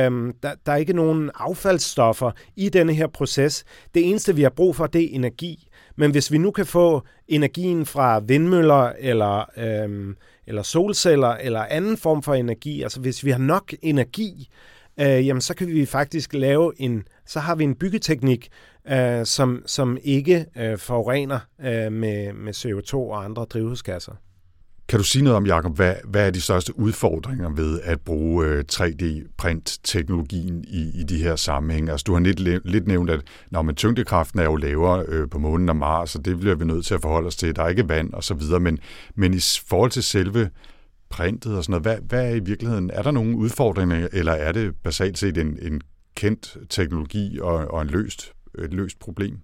der, 0.43 0.51
der 0.66 0.73
er 0.73 0.77
ikke 0.77 0.93
nogen 0.93 1.31
affaldsstoffer 1.35 2.31
i 2.57 2.69
denne 2.69 2.95
her 2.95 3.07
proces. 3.07 3.64
Det 3.95 4.11
eneste, 4.11 4.35
vi 4.35 4.43
har 4.43 4.51
brug 4.51 4.77
for, 4.77 4.87
det 4.87 5.05
er 5.05 5.09
energi. 5.11 5.69
Men 5.97 6.11
hvis 6.11 6.33
vi 6.33 6.39
nu 6.39 6.51
kan 6.51 6.66
få 6.66 7.03
energien 7.29 7.87
fra 7.87 8.19
vindmøller 8.19 8.93
eller, 8.99 9.45
øh, 9.57 10.14
eller 10.49 10.62
solceller 10.62 11.28
eller 11.28 11.64
anden 11.64 11.96
form 11.96 12.22
for 12.22 12.34
energi, 12.34 12.82
altså 12.82 13.01
hvis 13.01 13.24
vi 13.24 13.30
har 13.30 13.38
nok 13.38 13.74
energi, 13.82 14.49
øh, 15.01 15.26
jamen 15.26 15.40
så 15.40 15.55
kan 15.55 15.68
vi 15.68 15.86
faktisk 15.86 16.34
lave 16.34 16.72
en, 16.76 17.05
så 17.26 17.40
har 17.40 17.55
vi 17.55 17.64
en 17.64 17.74
byggeteknik, 17.74 18.49
øh, 18.90 19.26
som, 19.26 19.62
som 19.66 19.99
ikke 20.03 20.46
øh, 20.57 20.78
forurener 20.78 21.38
øh, 21.61 21.92
med, 21.92 22.32
med 22.32 22.55
CO2 22.55 22.94
og 22.94 23.24
andre 23.24 23.44
drivhusgasser. 23.44 24.12
Kan 24.89 24.99
du 24.99 25.05
sige 25.05 25.24
noget 25.24 25.36
om, 25.36 25.47
Jacob, 25.47 25.76
hvad, 25.76 25.95
hvad 26.05 26.26
er 26.26 26.30
de 26.30 26.41
største 26.41 26.78
udfordringer 26.78 27.51
ved 27.51 27.80
at 27.80 28.01
bruge 28.01 28.47
øh, 28.47 28.64
3D-print-teknologien 28.72 30.64
i, 30.68 31.01
i 31.01 31.03
de 31.03 31.22
her 31.22 31.36
sammenhænge? 31.36 31.91
Altså, 31.91 32.05
du 32.05 32.12
har 32.12 32.20
lidt, 32.20 32.66
lidt 32.66 32.86
nævnt, 32.86 33.11
at 33.11 33.20
når 33.51 33.62
man 33.62 33.74
tyngdekraften 33.74 34.41
er 34.41 34.45
jo 34.45 34.57
lavere 34.57 35.05
øh, 35.09 35.28
på 35.30 35.39
månen 35.39 35.68
og 35.68 35.76
Mars, 35.76 36.14
og 36.14 36.24
det 36.24 36.41
bliver 36.41 36.55
vi 36.55 36.64
nødt 36.64 36.86
til 36.86 36.95
at 36.95 37.03
forholde 37.03 37.26
os 37.26 37.36
til. 37.36 37.57
Der 37.57 37.62
er 37.62 37.68
ikke 37.68 37.89
vand 37.89 38.12
og 38.12 38.24
så 38.24 38.34
videre, 38.34 38.61
men, 38.61 38.78
men 39.14 39.34
i 39.34 39.41
forhold 39.66 39.91
til 39.91 40.03
selve 40.03 40.51
printet 41.11 41.57
og 41.57 41.64
sådan 41.64 41.72
noget, 41.72 41.84
hvad, 41.84 41.97
hvad 42.09 42.30
er 42.30 42.34
i 42.34 42.41
virkeligheden, 42.41 42.91
er 42.91 43.03
der 43.03 43.11
nogle 43.11 43.36
udfordringer, 43.36 44.09
eller 44.12 44.32
er 44.32 44.53
det 44.53 44.74
basalt 44.84 45.18
set 45.18 45.39
en, 45.39 45.59
en 45.62 45.80
kendt 46.14 46.57
teknologi 46.70 47.39
og, 47.41 47.55
og 47.55 47.82
en 47.82 47.89
løst 47.89 48.32
et 48.59 48.74
løst 48.74 48.99
problem? 48.99 49.39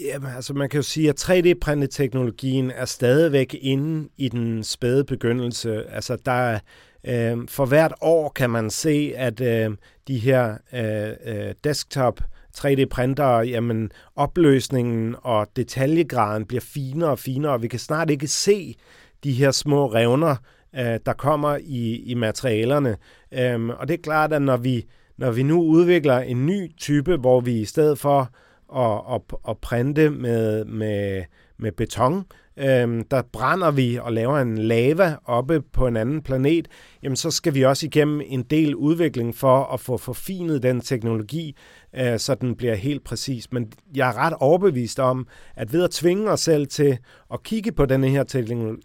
Jamen, 0.00 0.30
altså 0.36 0.54
man 0.54 0.68
kan 0.68 0.78
jo 0.78 0.82
sige, 0.82 1.08
at 1.08 1.30
3D-printeteknologien 1.30 2.70
er 2.70 2.84
stadigvæk 2.84 3.56
inde 3.60 4.08
i 4.16 4.28
den 4.28 4.64
spæde 4.64 5.04
begyndelse. 5.04 5.84
Altså 5.90 6.16
der 6.26 6.58
øh, 7.04 7.48
for 7.48 7.66
hvert 7.66 7.92
år 8.00 8.28
kan 8.28 8.50
man 8.50 8.70
se, 8.70 9.12
at 9.16 9.40
øh, 9.40 9.76
de 10.08 10.18
her 10.18 10.56
øh, 10.72 11.46
øh 11.46 11.54
desktop 11.64 12.20
3D-printere, 12.56 13.38
jamen 13.38 13.90
opløsningen 14.16 15.16
og 15.22 15.46
detaljegraden 15.56 16.46
bliver 16.46 16.60
finere 16.60 17.10
og 17.10 17.18
finere, 17.18 17.52
og 17.52 17.62
vi 17.62 17.68
kan 17.68 17.78
snart 17.78 18.10
ikke 18.10 18.28
se 18.28 18.76
de 19.24 19.32
her 19.32 19.50
små 19.50 19.86
revner, 19.86 20.36
øh, 20.74 20.98
der 21.06 21.12
kommer 21.12 21.58
i, 21.60 21.96
i 21.96 22.14
materialerne. 22.14 22.96
Øh, 23.32 23.68
og 23.68 23.88
det 23.88 23.94
er 23.94 24.02
klart, 24.02 24.32
at 24.32 24.42
når 24.42 24.56
vi 24.56 24.86
når 25.18 25.30
vi 25.30 25.42
nu 25.42 25.62
udvikler 25.62 26.18
en 26.18 26.46
ny 26.46 26.76
type, 26.76 27.16
hvor 27.16 27.40
vi 27.40 27.60
i 27.60 27.64
stedet 27.64 27.98
for 27.98 28.30
at, 28.76 29.00
at, 29.14 29.20
at 29.48 29.58
printe 29.58 30.10
med, 30.10 30.64
med, 30.64 31.24
med 31.58 31.72
beton, 31.72 32.24
øhm, 32.56 33.04
der 33.04 33.22
brænder 33.32 33.70
vi 33.70 33.98
og 34.02 34.12
laver 34.12 34.38
en 34.38 34.58
lava 34.58 35.16
oppe 35.24 35.60
på 35.72 35.86
en 35.86 35.96
anden 35.96 36.22
planet, 36.22 36.68
jamen 37.02 37.16
så 37.16 37.30
skal 37.30 37.54
vi 37.54 37.62
også 37.64 37.86
igennem 37.86 38.20
en 38.26 38.42
del 38.42 38.74
udvikling 38.74 39.34
for 39.34 39.64
at 39.64 39.80
få 39.80 39.96
forfinet 39.96 40.62
den 40.62 40.80
teknologi, 40.80 41.56
øh, 41.96 42.18
så 42.18 42.34
den 42.34 42.56
bliver 42.56 42.74
helt 42.74 43.04
præcis. 43.04 43.52
Men 43.52 43.72
jeg 43.96 44.08
er 44.08 44.18
ret 44.18 44.34
overbevist 44.40 45.00
om, 45.00 45.26
at 45.56 45.72
ved 45.72 45.84
at 45.84 45.90
tvinge 45.90 46.30
os 46.30 46.40
selv 46.40 46.66
til 46.66 46.98
at 47.32 47.42
kigge 47.42 47.72
på 47.72 47.86
denne 47.86 48.08
her 48.08 48.24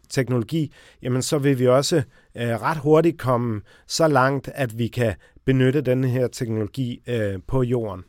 teknologi, 0.10 0.72
jamen 1.02 1.22
så 1.22 1.38
vil 1.38 1.60
vi 1.60 1.68
også 1.68 1.98
øh, 2.38 2.62
ret 2.62 2.78
hurtigt 2.78 3.20
komme 3.20 3.62
så 3.88 4.08
langt, 4.08 4.50
at 4.56 4.78
vi 4.78 4.88
kan 4.88 5.14
benytte 5.46 5.82
den 5.82 6.04
her 6.04 6.28
teknologi 6.28 7.02
øh, 7.08 7.40
på 7.48 7.64
jorden. 7.64 8.04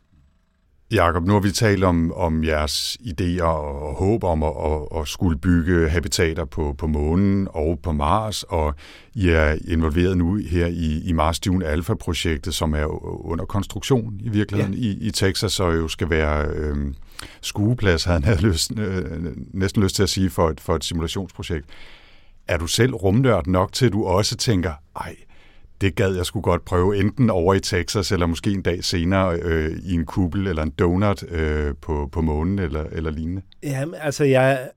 Jakob, 0.92 1.26
nu 1.26 1.32
har 1.32 1.40
vi 1.40 1.50
talt 1.50 1.84
om, 1.84 2.12
om 2.12 2.44
jeres 2.44 2.98
idéer 3.00 3.42
og 3.42 3.94
håb 3.94 4.24
om 4.24 4.42
at, 4.42 4.52
at, 4.64 5.00
at 5.00 5.08
skulle 5.08 5.38
bygge 5.38 5.88
habitater 5.88 6.44
på, 6.44 6.74
på 6.78 6.86
månen 6.86 7.48
og 7.50 7.78
på 7.82 7.92
Mars, 7.92 8.42
og 8.42 8.74
I 9.14 9.28
er 9.28 9.56
involveret 9.68 10.18
nu 10.18 10.34
her 10.36 10.66
i, 10.66 11.02
i 11.04 11.12
Mars 11.12 11.40
Dune 11.40 11.66
Alpha-projektet, 11.66 12.54
som 12.54 12.74
er 12.74 12.86
under 13.26 13.44
konstruktion 13.44 14.20
i 14.20 14.28
virkeligheden 14.28 14.74
ja. 14.74 14.80
i, 14.80 14.98
i 15.00 15.10
Texas, 15.10 15.60
og 15.60 15.76
jo 15.76 15.88
skal 15.88 16.10
være 16.10 16.46
øh, 16.46 16.94
skueplads, 17.40 18.04
havde 18.04 18.22
han 18.24 18.38
lyst, 18.38 18.72
øh, 18.78 19.32
næsten 19.54 19.82
lyst 19.82 19.96
til 19.96 20.02
at 20.02 20.08
sige, 20.08 20.30
for 20.30 20.50
et, 20.50 20.60
for 20.60 20.76
et 20.76 20.84
simulationsprojekt. 20.84 21.66
Er 22.48 22.58
du 22.58 22.66
selv 22.66 22.94
rumnørd 22.94 23.46
nok 23.46 23.72
til, 23.72 23.86
at 23.86 23.92
du 23.92 24.04
også 24.04 24.36
tænker, 24.36 24.72
ej, 24.96 25.16
det 25.80 25.94
gad 25.94 26.16
jeg 26.16 26.26
skulle 26.26 26.42
godt 26.42 26.64
prøve, 26.64 26.96
enten 26.96 27.30
over 27.30 27.54
i 27.54 27.60
Texas, 27.60 28.12
eller 28.12 28.26
måske 28.26 28.50
en 28.50 28.62
dag 28.62 28.84
senere 28.84 29.38
øh, 29.42 29.76
i 29.84 29.94
en 29.94 30.04
kuppel 30.04 30.46
eller 30.46 30.62
en 30.62 30.70
donut 30.70 31.24
øh, 31.30 31.74
på, 31.80 32.08
på 32.12 32.20
månen 32.20 32.58
eller, 32.58 32.84
eller 32.92 33.10
lignende. 33.10 33.42
Ja, 33.62 33.84
altså 34.00 34.24
jeg, 34.24 34.68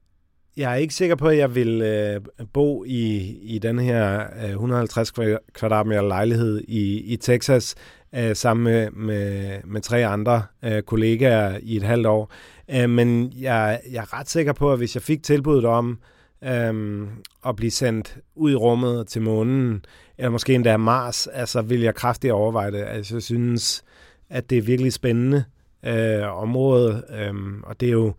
jeg 0.58 0.72
er 0.72 0.76
ikke 0.76 0.94
sikker 0.94 1.16
på, 1.16 1.28
at 1.28 1.38
jeg 1.38 1.56
vil 1.56 1.82
øh, 1.82 2.22
bo 2.54 2.84
i, 2.84 3.38
i 3.42 3.60
den 3.60 3.80
her 3.80 4.24
øh, 4.44 4.50
150 4.50 5.12
kvadratmeter 5.54 6.02
lejlighed 6.02 6.62
i, 6.68 7.14
i 7.14 7.16
Texas 7.16 7.76
øh, 8.16 8.36
sammen 8.36 8.64
med, 8.64 8.92
med, 8.92 9.58
med 9.66 9.82
tre 9.82 10.06
andre 10.06 10.44
øh, 10.64 10.82
kollegaer 10.82 11.58
i 11.62 11.78
et 11.78 11.84
halvt 11.84 12.08
år. 12.08 12.32
Øh, 12.76 12.90
men 12.90 13.34
jeg, 13.40 13.80
jeg 13.92 14.02
er 14.02 14.20
ret 14.20 14.30
sikker 14.30 14.54
på, 14.54 14.72
at 14.72 14.78
hvis 14.78 14.96
jeg 14.96 15.02
fik 15.02 15.24
tilbuddet 15.24 15.66
om 15.66 16.00
øh, 16.44 17.02
at 17.46 17.56
blive 17.56 17.72
sendt 17.72 18.18
ud 18.36 18.52
i 18.52 18.56
rummet 18.56 19.08
til 19.08 19.22
månen, 19.22 19.86
eller 20.18 20.30
måske 20.30 20.56
endda 20.56 20.78
Mars, 20.78 21.28
altså 21.28 21.62
vil 21.62 21.82
jeg 21.82 21.96
kraftigt 21.96 22.34
overveje 22.34 22.72
det. 22.72 22.86
Altså 22.88 23.16
jeg 23.16 23.24
synes, 23.24 23.84
at 24.30 24.50
det 24.50 24.58
er 24.58 24.62
virkelig 24.62 24.94
spændende 24.94 25.44
øh, 25.86 26.38
område, 26.38 27.04
øh, 27.10 27.34
og 27.64 27.80
det 27.80 27.88
er 27.88 27.94
jo, 27.94 28.14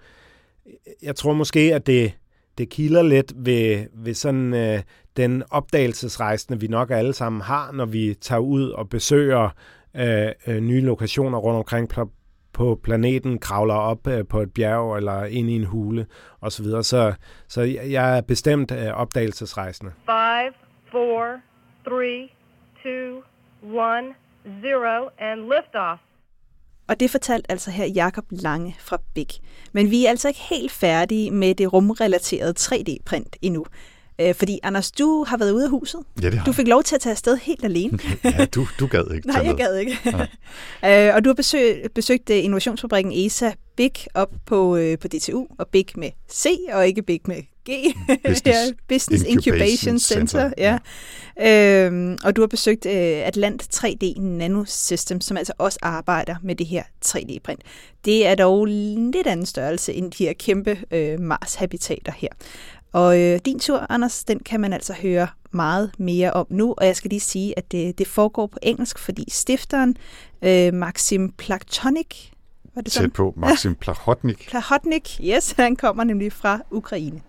jeg 1.02 1.16
tror 1.16 1.32
måske, 1.32 1.74
at 1.74 1.86
det, 1.86 2.12
det 2.58 2.68
kilder 2.68 3.02
lidt 3.02 3.32
ved, 3.36 3.86
ved 3.94 4.14
sådan 4.14 4.54
øh, 4.54 4.82
den 5.16 5.42
opdagelsesrejsende, 5.50 6.60
vi 6.60 6.66
nok 6.66 6.90
alle 6.90 7.12
sammen 7.12 7.40
har, 7.40 7.72
når 7.72 7.86
vi 7.86 8.14
tager 8.20 8.40
ud 8.40 8.70
og 8.70 8.88
besøger 8.88 9.48
øh, 9.96 10.28
øh, 10.46 10.60
nye 10.60 10.80
lokationer 10.80 11.38
rundt 11.38 11.58
omkring 11.58 11.88
på 12.52 12.80
planeten, 12.82 13.38
kravler 13.38 13.74
op 13.74 14.06
øh, 14.06 14.26
på 14.26 14.40
et 14.40 14.54
bjerg 14.54 14.96
eller 14.96 15.24
ind 15.24 15.50
i 15.50 15.56
en 15.56 15.64
hule 15.64 16.06
osv. 16.40 16.64
Så, 16.64 16.82
så, 16.82 17.14
så 17.48 17.62
jeg 17.90 18.16
er 18.16 18.20
bestemt 18.20 18.72
øh, 18.72 18.86
opdagelsesrejsende. 18.86 19.92
5, 20.06 20.52
4, 20.92 21.40
3, 21.84 22.30
2, 22.82 23.22
1, 23.62 24.14
0, 24.44 25.10
and 25.18 25.40
liftoff. 25.40 26.00
Og 26.88 27.00
det 27.00 27.10
fortalte 27.10 27.50
altså 27.50 27.70
her 27.70 27.86
Jakob 27.86 28.24
Lange 28.30 28.76
fra 28.78 28.98
Big. 29.14 29.26
Men 29.72 29.90
vi 29.90 30.04
er 30.06 30.10
altså 30.10 30.28
ikke 30.28 30.40
helt 30.40 30.72
færdige 30.72 31.30
med 31.30 31.54
det 31.54 31.72
rumrelaterede 31.72 32.54
3D-print 32.58 33.36
endnu. 33.42 33.66
Øh, 34.20 34.34
fordi 34.34 34.58
Anders, 34.62 34.92
du 34.92 35.24
har 35.28 35.36
været 35.36 35.52
ude 35.52 35.64
af 35.64 35.70
huset. 35.70 36.00
Ja, 36.22 36.30
det 36.30 36.38
har 36.38 36.44
Du 36.44 36.52
fik 36.52 36.68
lov 36.68 36.82
til 36.82 36.94
at 36.94 37.00
tage 37.00 37.10
afsted 37.10 37.36
helt 37.36 37.64
alene. 37.64 37.98
ja, 38.24 38.44
du, 38.44 38.66
du 38.80 38.86
gad 38.86 39.14
ikke 39.14 39.28
Nej, 39.28 39.42
jeg 39.44 39.54
gad 39.56 39.76
ikke. 39.76 39.98
øh, 41.08 41.14
og 41.14 41.24
du 41.24 41.28
har 41.28 41.34
besøg, 41.34 41.82
besøgt 41.94 42.30
uh, 42.30 42.36
innovationsfabrikken 42.36 43.12
ESA 43.26 43.52
Big 43.76 43.92
op 44.14 44.30
på, 44.46 44.76
uh, 44.76 44.98
på 45.00 45.08
DTU, 45.08 45.46
og 45.58 45.68
Big 45.68 45.86
med 45.96 46.10
C, 46.30 46.46
og 46.72 46.86
ikke 46.86 47.02
Big 47.02 47.20
med 47.24 47.42
G. 47.70 47.70
Business, 48.26 48.46
ja, 48.46 48.72
Business 48.88 49.24
Incubation, 49.24 49.54
Incubation 49.54 49.98
Center. 49.98 50.50
Center. 50.50 50.78
Ja. 51.38 51.86
Øhm, 51.86 52.18
og 52.24 52.36
du 52.36 52.42
har 52.42 52.46
besøgt 52.46 52.86
uh, 52.86 52.92
Atlant 52.92 53.84
3D 53.84 54.20
Nanosystem, 54.20 55.20
som 55.20 55.36
altså 55.36 55.52
også 55.58 55.78
arbejder 55.82 56.36
med 56.42 56.54
det 56.54 56.66
her 56.66 56.82
3D-print. 57.04 57.60
Det 58.04 58.26
er 58.26 58.34
dog 58.34 58.64
lidt 58.66 59.26
anden 59.26 59.46
størrelse 59.46 59.92
end 59.92 60.12
de 60.12 60.24
her 60.24 60.32
kæmpe 60.32 60.78
uh, 60.92 61.20
Mars-habitater 61.20 62.12
her. 62.12 62.28
Og 62.92 63.20
øh, 63.20 63.40
din 63.44 63.58
tur, 63.58 63.86
Anders, 63.88 64.24
den 64.24 64.38
kan 64.38 64.60
man 64.60 64.72
altså 64.72 64.92
høre 64.92 65.28
meget 65.50 65.92
mere 65.98 66.32
om 66.32 66.46
nu, 66.50 66.74
og 66.78 66.86
jeg 66.86 66.96
skal 66.96 67.08
lige 67.08 67.20
sige, 67.20 67.58
at 67.58 67.72
det, 67.72 67.98
det 67.98 68.06
foregår 68.06 68.46
på 68.46 68.58
engelsk, 68.62 68.98
fordi 68.98 69.24
stifteren, 69.28 69.96
øh, 70.42 70.74
Maxim 70.74 71.32
Plaktonik, 71.32 72.32
var 72.74 72.82
det 72.82 72.92
sådan? 72.92 73.10
Tæt 73.10 73.16
på, 73.16 73.34
Maxim 73.36 73.74
Plahotnik. 73.74 74.46
Plahotnik, 74.48 75.20
yes, 75.24 75.50
han 75.58 75.76
kommer 75.76 76.04
nemlig 76.04 76.32
fra 76.32 76.60
Ukraine. 76.70 77.20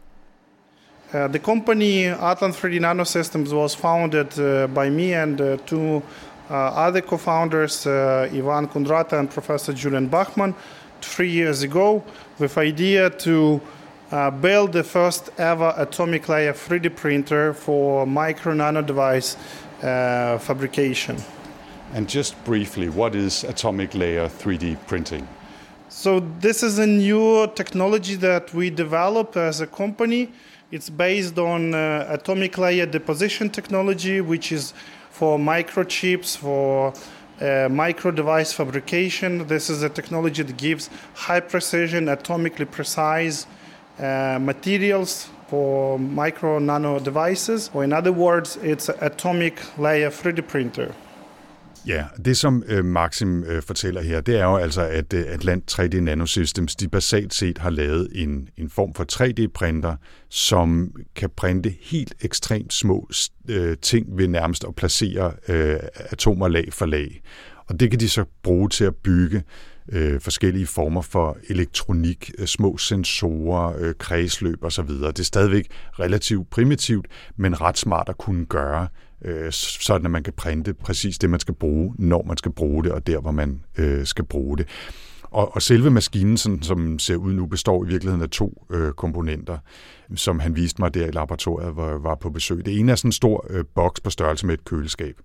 Uh, 1.16 1.30
the 1.30 1.40
company 1.40 2.04
Atlant 2.04 2.54
3D 2.60 2.82
Nanosystems 2.82 3.54
was 3.54 3.74
founded 3.74 4.38
uh, 4.38 4.68
by 4.68 4.90
me 4.90 5.14
and 5.14 5.40
uh, 5.40 5.56
two 5.66 6.04
uh, 6.50 6.54
other 6.54 7.00
co-founders, 7.00 7.88
uh, 7.88 8.30
Ivan 8.34 8.68
Kundrata 8.68 9.18
and 9.18 9.30
Professor 9.30 9.72
Julian 9.72 10.10
Bachman, 10.10 10.54
three 11.00 11.30
years 11.30 11.64
ago, 11.64 12.04
with 12.38 12.58
idea 12.58 13.10
to 13.12 13.62
uh, 14.12 14.30
build 14.30 14.74
the 14.74 14.84
first 14.84 15.30
ever 15.38 15.74
atomic 15.78 16.28
layer 16.28 16.52
3D 16.52 16.94
printer 16.94 17.54
for 17.54 18.06
micro 18.06 18.54
nano 18.54 18.82
device 18.82 19.38
fabrication. 19.80 21.16
And 21.94 22.10
just 22.10 22.36
briefly, 22.44 22.90
what 22.90 23.16
is 23.16 23.46
atomic 23.46 23.96
layer 23.96 24.28
3D 24.28 24.86
printing? 24.86 25.26
So, 26.06 26.20
this 26.40 26.62
is 26.62 26.78
a 26.78 26.86
new 26.86 27.48
technology 27.56 28.14
that 28.18 28.54
we 28.54 28.70
develop 28.70 29.36
as 29.36 29.60
a 29.60 29.66
company. 29.66 30.32
It's 30.70 30.88
based 30.88 31.40
on 31.40 31.74
uh, 31.74 32.06
atomic 32.08 32.60
layer 32.60 32.86
deposition 32.86 33.50
technology, 33.50 34.22
which 34.22 34.52
is 34.52 34.76
for 35.10 35.40
microchips, 35.40 36.38
for 36.38 36.94
uh, 37.42 37.70
micro 37.70 38.12
device 38.12 38.54
fabrication. 38.54 39.48
This 39.48 39.68
is 39.68 39.82
a 39.82 39.90
technology 39.90 40.44
that 40.44 40.58
gives 40.58 40.92
high 41.16 41.40
precision, 41.40 42.06
atomically 42.06 42.70
precise 42.70 43.48
uh, 43.98 44.38
materials 44.40 45.30
for 45.48 45.98
micro 45.98 46.60
nano 46.60 47.00
devices, 47.00 47.72
or 47.74 47.84
in 47.84 47.92
other 47.92 48.12
words, 48.12 48.58
it's 48.58 48.90
an 48.90 48.98
atomic 49.02 49.56
layer 49.80 50.12
3D 50.12 50.48
printer. 50.48 50.94
Ja, 51.88 52.06
det 52.26 52.38
som 52.38 52.64
øh, 52.68 52.86
Maxim 52.86 53.44
øh, 53.44 53.64
fortæller 53.64 54.02
her, 54.02 54.22
det 54.22 54.40
er 54.40 54.44
jo 54.44 54.56
altså, 54.56 54.82
at 54.82 55.14
øh, 55.14 55.26
Atlant 55.28 55.80
3D 55.80 56.00
Nanosystems, 56.00 56.76
de 56.76 56.88
basalt 56.88 57.34
set 57.34 57.58
har 57.58 57.70
lavet 57.70 58.10
en, 58.16 58.50
en 58.58 58.70
form 58.70 58.94
for 58.94 59.06
3D-printer, 59.14 59.96
som 60.30 60.92
kan 61.16 61.30
printe 61.38 61.76
helt 61.82 62.14
ekstremt 62.22 62.74
små 62.74 63.10
øh, 63.50 63.78
ting 63.82 64.18
ved 64.18 64.28
nærmest 64.28 64.64
at 64.64 64.76
placere 64.76 65.34
øh, 65.48 65.80
atomer 65.96 66.48
lag 66.48 66.74
for 66.74 66.86
lag. 66.86 67.22
Og 67.68 67.80
det 67.80 67.90
kan 67.90 68.00
de 68.00 68.10
så 68.10 68.26
bruge 68.44 68.70
til 68.70 68.86
at 68.86 68.96
bygge 68.96 69.44
øh, 69.92 70.22
forskellige 70.22 70.68
former 70.68 71.02
for 71.02 71.38
elektronik, 71.50 72.32
øh, 72.38 72.48
små 72.48 72.78
sensorer, 72.78 73.76
øh, 73.80 73.94
kredsløb 74.00 74.64
osv. 74.64 74.90
Det 74.90 75.20
er 75.20 75.24
stadigvæk 75.24 75.68
relativt 76.00 76.50
primitivt, 76.50 77.08
men 77.36 77.62
ret 77.62 77.78
smart 77.78 78.10
at 78.10 78.18
kunne 78.18 78.46
gøre, 78.46 78.88
øh, 79.22 79.52
sådan 79.52 80.06
at 80.06 80.12
man 80.12 80.24
kan 80.24 80.34
printe 80.34 80.74
præcis 80.74 81.18
det, 81.18 81.30
man 81.30 81.40
skal 81.40 81.54
bruge, 81.54 81.94
når 82.00 82.24
man 82.28 82.38
skal 82.38 82.52
bruge 82.52 82.84
det, 82.84 82.92
og 82.92 83.08
der, 83.08 83.20
hvor 83.20 83.32
man 83.32 83.64
øh, 83.78 84.06
skal 84.06 84.26
bruge 84.26 84.58
det. 84.58 84.68
Og, 85.24 85.56
og 85.56 85.62
selve 85.62 85.90
maskinen, 85.90 86.38
sådan, 86.38 86.62
som 86.62 87.00
ser 87.00 87.16
ud 87.16 87.34
nu, 87.34 87.46
består 87.46 87.86
i 87.86 87.88
virkeligheden 87.88 88.22
af 88.22 88.30
to 88.30 88.66
øh, 88.70 88.92
komponenter, 88.94 89.58
som 90.16 90.40
han 90.40 90.56
viste 90.56 90.82
mig 90.82 90.94
der 90.94 91.08
i 91.08 91.12
laboratoriet, 91.12 91.74
hvor 91.74 91.90
jeg 91.90 92.04
var 92.04 92.16
på 92.16 92.30
besøg. 92.30 92.66
Det 92.66 92.80
ene 92.80 92.92
er 92.92 92.96
sådan 92.96 93.08
en 93.08 93.12
stor 93.12 93.46
øh, 93.50 93.66
boks 93.76 94.02
på 94.02 94.10
størrelse 94.10 94.46
med 94.46 94.54
et 94.54 94.66
køleskab, 94.66 95.16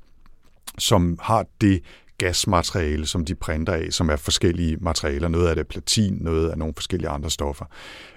som 0.78 1.18
har 1.22 1.46
det 1.60 1.80
gasmateriale, 2.20 3.06
som 3.06 3.24
de 3.24 3.34
printer 3.34 3.72
af, 3.72 3.86
som 3.90 4.10
er 4.10 4.16
forskellige 4.16 4.76
materialer. 4.80 5.28
Noget 5.28 5.48
af 5.48 5.54
det 5.54 5.60
er 5.60 5.68
platin, 5.68 6.18
noget 6.20 6.50
af 6.50 6.58
nogle 6.58 6.74
forskellige 6.74 7.08
andre 7.08 7.30
stoffer. 7.30 7.64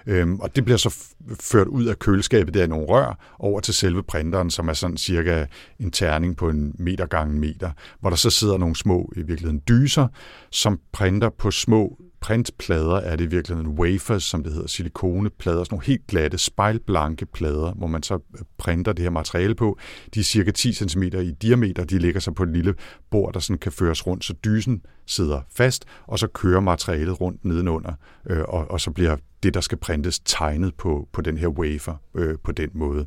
Øhm, 0.06 0.40
og 0.40 0.56
det 0.56 0.64
bliver 0.64 0.76
så 0.76 0.96
ført 1.40 1.66
ud 1.66 1.84
af 1.84 1.98
køleskabet, 1.98 2.54
der 2.54 2.62
er 2.62 2.66
nogle 2.66 2.86
rør, 2.86 3.34
over 3.38 3.60
til 3.60 3.74
selve 3.74 4.02
printeren, 4.02 4.50
som 4.50 4.68
er 4.68 4.72
sådan 4.72 4.96
cirka 4.96 5.46
en 5.80 5.90
terning 5.90 6.36
på 6.36 6.48
en 6.48 6.74
meter 6.78 7.06
gange 7.06 7.34
en 7.34 7.40
meter, 7.40 7.70
hvor 8.00 8.10
der 8.10 8.16
så 8.16 8.30
sidder 8.30 8.58
nogle 8.58 8.76
små, 8.76 9.12
i 9.16 9.22
virkeligheden 9.22 9.62
dyser, 9.68 10.08
som 10.50 10.80
printer 10.92 11.30
på 11.38 11.50
små 11.50 11.98
printplader 12.24 12.96
er 12.96 13.16
det 13.16 13.24
i 13.24 13.28
virkeligheden 13.28 13.78
wafers, 13.78 14.22
som 14.22 14.42
det 14.42 14.52
hedder, 14.52 14.68
silikoneplader, 14.68 15.64
sådan 15.64 15.74
nogle 15.74 15.86
helt 15.86 16.06
glatte, 16.06 16.38
spejlblanke 16.38 17.26
plader, 17.26 17.72
hvor 17.72 17.86
man 17.86 18.02
så 18.02 18.14
øh, 18.14 18.40
printer 18.58 18.92
det 18.92 19.02
her 19.02 19.10
materiale 19.10 19.54
på. 19.54 19.78
De 20.14 20.20
er 20.20 20.24
cirka 20.24 20.50
10 20.50 20.72
cm 20.72 21.02
i 21.02 21.30
diameter, 21.30 21.84
de 21.84 21.98
ligger 21.98 22.20
så 22.20 22.30
på 22.30 22.42
et 22.42 22.48
lille 22.48 22.74
bord, 23.10 23.32
der 23.34 23.40
sådan 23.40 23.58
kan 23.58 23.72
føres 23.72 24.06
rundt, 24.06 24.24
så 24.24 24.32
dysen 24.44 24.82
sidder 25.06 25.40
fast, 25.56 25.84
og 26.06 26.18
så 26.18 26.26
kører 26.26 26.60
materialet 26.60 27.20
rundt 27.20 27.44
nedenunder, 27.44 27.92
øh, 28.30 28.42
og, 28.42 28.70
og 28.70 28.80
så 28.80 28.90
bliver 28.90 29.16
det, 29.42 29.54
der 29.54 29.60
skal 29.60 29.78
printes, 29.78 30.20
tegnet 30.20 30.74
på, 30.74 31.08
på 31.12 31.20
den 31.20 31.38
her 31.38 31.48
wafer 31.48 31.94
øh, 32.14 32.38
på 32.44 32.52
den 32.52 32.70
måde. 32.74 33.06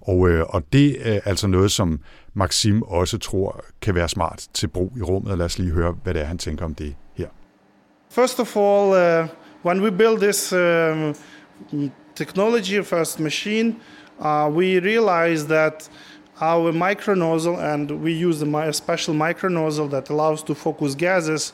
Og, 0.00 0.28
øh, 0.28 0.44
og 0.48 0.72
det 0.72 1.08
er 1.08 1.20
altså 1.24 1.46
noget, 1.46 1.70
som 1.70 2.00
Maxim 2.34 2.82
også 2.82 3.18
tror 3.18 3.64
kan 3.80 3.94
være 3.94 4.08
smart 4.08 4.46
til 4.54 4.68
brug 4.68 4.92
i 4.98 5.02
rummet. 5.02 5.38
Lad 5.38 5.46
os 5.46 5.58
lige 5.58 5.70
høre, 5.70 5.96
hvad 6.02 6.14
det 6.14 6.22
er, 6.22 6.26
han 6.26 6.38
tænker 6.38 6.64
om 6.64 6.74
det 6.74 6.94
her. 7.14 7.28
First 8.08 8.38
of 8.38 8.56
all, 8.56 8.94
uh, 8.94 9.28
when 9.62 9.82
we 9.82 9.90
build 9.90 10.20
this 10.20 10.52
um, 10.52 11.14
technology 12.14 12.80
first 12.82 13.20
machine, 13.20 13.80
uh, 14.18 14.50
we 14.52 14.78
realized 14.80 15.48
that 15.48 15.86
our 16.40 16.72
micro 16.72 17.14
nozzle, 17.14 17.58
and 17.60 17.90
we 18.02 18.12
use 18.14 18.40
a 18.40 18.72
special 18.72 19.12
micro 19.12 19.50
nozzle 19.50 19.88
that 19.88 20.08
allows 20.08 20.42
to 20.44 20.54
focus 20.54 20.94
gases, 20.94 21.52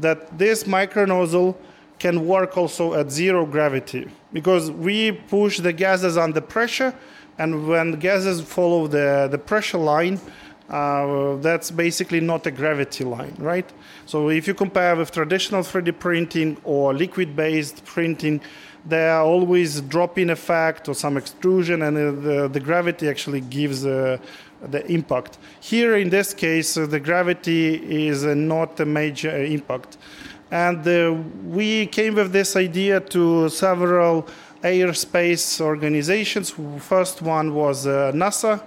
that 0.00 0.36
this 0.36 0.66
micro 0.66 1.04
nozzle 1.04 1.56
can 2.00 2.26
work 2.26 2.56
also 2.56 2.94
at 2.94 3.10
zero 3.12 3.46
gravity. 3.46 4.10
Because 4.32 4.72
we 4.72 5.12
push 5.12 5.60
the 5.60 5.72
gases 5.72 6.16
under 6.16 6.40
pressure, 6.40 6.92
and 7.38 7.68
when 7.68 7.92
gases 7.92 8.40
follow 8.40 8.88
the, 8.88 9.28
the 9.30 9.38
pressure 9.38 9.78
line, 9.78 10.20
uh, 10.68 11.36
that's 11.36 11.70
basically 11.70 12.20
not 12.20 12.46
a 12.46 12.50
gravity 12.50 13.04
line, 13.04 13.34
right? 13.38 13.70
So 14.06 14.30
if 14.30 14.46
you 14.46 14.54
compare 14.54 14.96
with 14.96 15.10
traditional 15.10 15.62
3D 15.62 15.98
printing 15.98 16.56
or 16.64 16.94
liquid-based 16.94 17.84
printing, 17.84 18.40
there 18.86 19.12
are 19.12 19.24
always 19.24 19.80
drop-in 19.80 20.30
effect 20.30 20.88
or 20.88 20.94
some 20.94 21.16
extrusion, 21.16 21.82
and 21.82 21.96
uh, 21.96 22.20
the, 22.20 22.48
the 22.48 22.60
gravity 22.60 23.08
actually 23.08 23.40
gives 23.40 23.86
uh, 23.86 24.18
the 24.70 24.86
impact. 24.90 25.38
Here, 25.60 25.96
in 25.96 26.10
this 26.10 26.34
case, 26.34 26.76
uh, 26.76 26.86
the 26.86 27.00
gravity 27.00 28.06
is 28.06 28.24
uh, 28.24 28.34
not 28.34 28.78
a 28.80 28.84
major 28.84 29.30
uh, 29.30 29.38
impact. 29.38 29.96
And 30.50 30.86
uh, 30.86 31.16
we 31.46 31.86
came 31.86 32.14
with 32.14 32.32
this 32.32 32.56
idea 32.56 33.00
to 33.00 33.48
several 33.48 34.28
airspace 34.62 35.60
organizations. 35.60 36.54
First 36.78 37.22
one 37.22 37.54
was 37.54 37.86
NASA. 37.86 38.62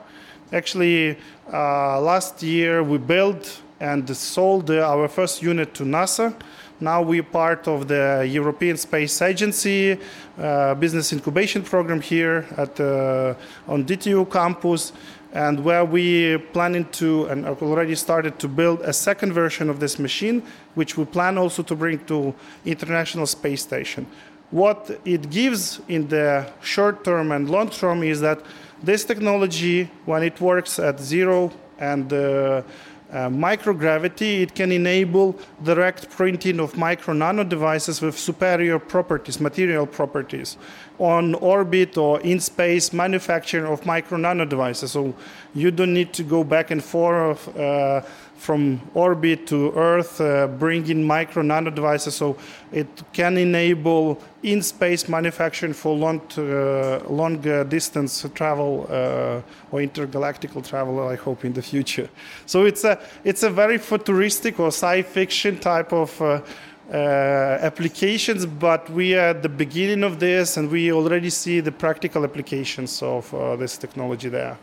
Actually, 0.52 1.18
last 1.52 2.44
year 2.44 2.84
we 2.84 2.98
built 2.98 3.62
and 3.80 4.16
sold 4.16 4.70
our 4.72 5.08
first 5.08 5.42
unit 5.42 5.74
to 5.76 5.84
NASA. 5.84 6.34
Now 6.80 7.02
we're 7.02 7.24
part 7.24 7.68
of 7.68 7.88
the 7.88 8.28
European 8.30 8.78
Space 8.78 9.22
Agency 9.22 9.98
uh, 10.38 10.76
business 10.76 11.12
incubation 11.12 11.64
program 11.64 12.02
here 12.02 12.46
at 12.56 12.80
uh, 12.80 13.34
on 13.68 13.84
DTU 13.84 14.32
campus, 14.32 14.94
and 15.34 15.64
where 15.64 15.84
we 15.86 16.38
planning 16.54 16.86
to 16.92 17.26
and 17.26 17.46
already 17.46 17.96
started 17.96 18.38
to 18.40 18.48
build 18.48 18.82
a 18.82 18.94
second 18.94 19.34
version 19.34 19.70
of 19.70 19.80
this 19.80 19.98
machine, 19.98 20.44
which 20.76 20.98
we 20.98 21.06
plan 21.06 21.38
also 21.38 21.64
to 21.64 21.76
bring 21.76 21.98
to 22.06 22.34
International 22.66 23.26
Space 23.26 23.64
Station. 23.64 24.06
What 24.52 25.00
it 25.04 25.30
gives 25.30 25.82
in 25.88 26.08
the 26.08 26.48
short 26.62 27.04
term 27.04 27.32
and 27.32 27.50
long 27.50 27.70
term 27.70 28.04
is 28.04 28.22
that 28.22 28.40
this 28.82 29.04
technology, 29.04 29.90
when 30.06 30.24
it 30.24 30.40
works 30.40 30.80
at 30.80 31.00
zero 31.00 31.52
and 31.80 32.12
uh, 32.12 32.62
uh, 33.10 33.30
microgravity, 33.30 34.42
it 34.42 34.54
can 34.54 34.72
enable 34.72 35.40
direct 35.64 36.10
printing 36.10 36.60
of 36.60 36.78
micro 36.78 37.14
nano 37.14 37.44
devices 37.44 38.02
with 38.02 38.18
superior 38.18 38.80
properties, 38.80 39.40
material 39.40 39.88
properties, 39.88 40.58
on 41.00 41.36
orbit 41.36 41.98
or 41.98 42.20
in 42.22 42.40
space 42.40 42.92
manufacturing 42.92 43.66
of 43.66 43.86
micro 43.86 44.18
nano 44.18 44.46
devices. 44.46 44.92
So 44.92 45.16
you 45.56 45.72
don't 45.72 45.94
need 45.94 46.12
to 46.14 46.24
go 46.24 46.44
back 46.44 46.72
and 46.72 46.84
forth 46.84 47.56
uh, 47.58 48.02
from 48.38 48.80
orbit 48.94 49.48
to 49.48 49.72
Earth, 49.74 50.22
uh, 50.22 50.48
bringing 50.48 51.04
micro 51.04 51.42
nano 51.42 51.70
devices. 51.70 52.16
So 52.16 52.38
it 52.72 52.88
can 53.12 53.38
enable 53.38 54.22
in 54.44 54.62
space 54.62 55.10
manufacturing 55.10 55.74
for 55.74 55.96
long, 55.96 56.22
uh, 56.38 57.00
long 57.10 57.46
uh, 57.48 57.64
distance 57.64 58.26
travel 58.34 58.88
uh, 58.90 59.42
or 59.72 59.80
intergalactical 59.82 60.68
travel, 60.68 61.08
I 61.08 61.16
hope, 61.16 61.46
in 61.46 61.54
the 61.54 61.62
future. 61.62 62.10
So 62.46 62.66
it's 62.66 62.84
a, 62.84 63.00
it's 63.24 63.44
a 63.44 63.50
very 63.50 63.78
futuristic 63.78 64.60
or 64.60 64.68
sci 64.68 65.02
fiction 65.02 65.60
type 65.60 65.92
of. 65.94 66.22
Uh, 66.22 66.42
uh, 66.90 67.60
applications, 67.60 68.46
but 68.46 68.90
we 68.90 69.14
are 69.14 69.32
at 69.32 69.44
the 69.44 69.50
beginning 69.50 70.06
of 70.06 70.22
this 70.22 70.56
and 70.56 70.72
we 70.72 70.94
already 70.94 71.30
see 71.30 71.60
the 71.60 71.70
practical 71.70 72.24
applications 72.24 73.02
of 73.02 73.30
this 73.60 73.78
technology 73.78 74.30
there. 74.30 74.58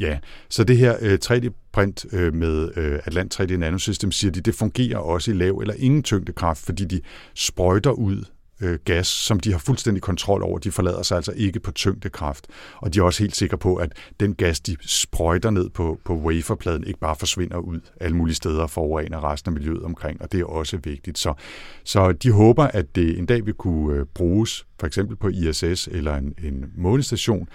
Ja, 0.00 0.18
så 0.48 0.64
det 0.64 0.76
her 0.76 0.96
øh, 1.00 1.18
3D-print 1.24 2.04
øh, 2.12 2.34
med 2.34 2.70
øh, 2.76 3.00
Atlant 3.04 3.40
3D 3.40 3.56
Nanosystem, 3.56 4.12
siger 4.12 4.30
de, 4.30 4.40
det 4.40 4.54
fungerer 4.54 4.98
også 4.98 5.30
i 5.30 5.34
lav 5.34 5.58
eller 5.58 5.74
ingen 5.78 6.02
tyngdekraft, 6.02 6.64
fordi 6.64 6.84
de 6.84 7.00
sprøjter 7.34 7.90
ud 7.90 8.24
øh, 8.60 8.78
gas, 8.84 9.06
som 9.06 9.40
de 9.40 9.52
har 9.52 9.58
fuldstændig 9.58 10.02
kontrol 10.02 10.42
over. 10.42 10.58
De 10.58 10.70
forlader 10.70 11.02
sig 11.02 11.16
altså 11.16 11.32
ikke 11.36 11.60
på 11.60 11.70
tyngdekraft. 11.72 12.46
Og 12.76 12.94
de 12.94 12.98
er 12.98 13.02
også 13.02 13.22
helt 13.22 13.36
sikre 13.36 13.58
på, 13.58 13.76
at 13.76 13.92
den 14.20 14.34
gas, 14.34 14.60
de 14.60 14.76
sprøjter 14.80 15.50
ned 15.50 15.70
på, 15.70 16.00
på 16.04 16.14
waferpladen, 16.14 16.84
ikke 16.84 17.00
bare 17.00 17.16
forsvinder 17.16 17.56
ud 17.56 17.80
alle 18.00 18.16
mulige 18.16 18.36
steder 18.36 18.62
og 18.62 18.70
forurener 18.70 19.32
resten 19.32 19.48
af 19.48 19.52
miljøet 19.52 19.82
omkring. 19.82 20.22
Og 20.22 20.32
det 20.32 20.40
er 20.40 20.44
også 20.44 20.78
vigtigt. 20.84 21.18
Så, 21.18 21.34
så 21.84 22.12
de 22.12 22.32
håber, 22.32 22.64
at 22.64 22.96
det 22.96 23.18
en 23.18 23.26
dag 23.26 23.46
vil 23.46 23.54
kunne 23.54 23.96
øh, 23.96 24.06
bruges, 24.14 24.66
for 24.80 24.86
eksempel 24.86 25.16
på 25.16 25.28
ISS 25.28 25.88
eller 25.92 26.16
en, 26.16 26.34
en 26.42 26.72
månestation, 26.76 27.48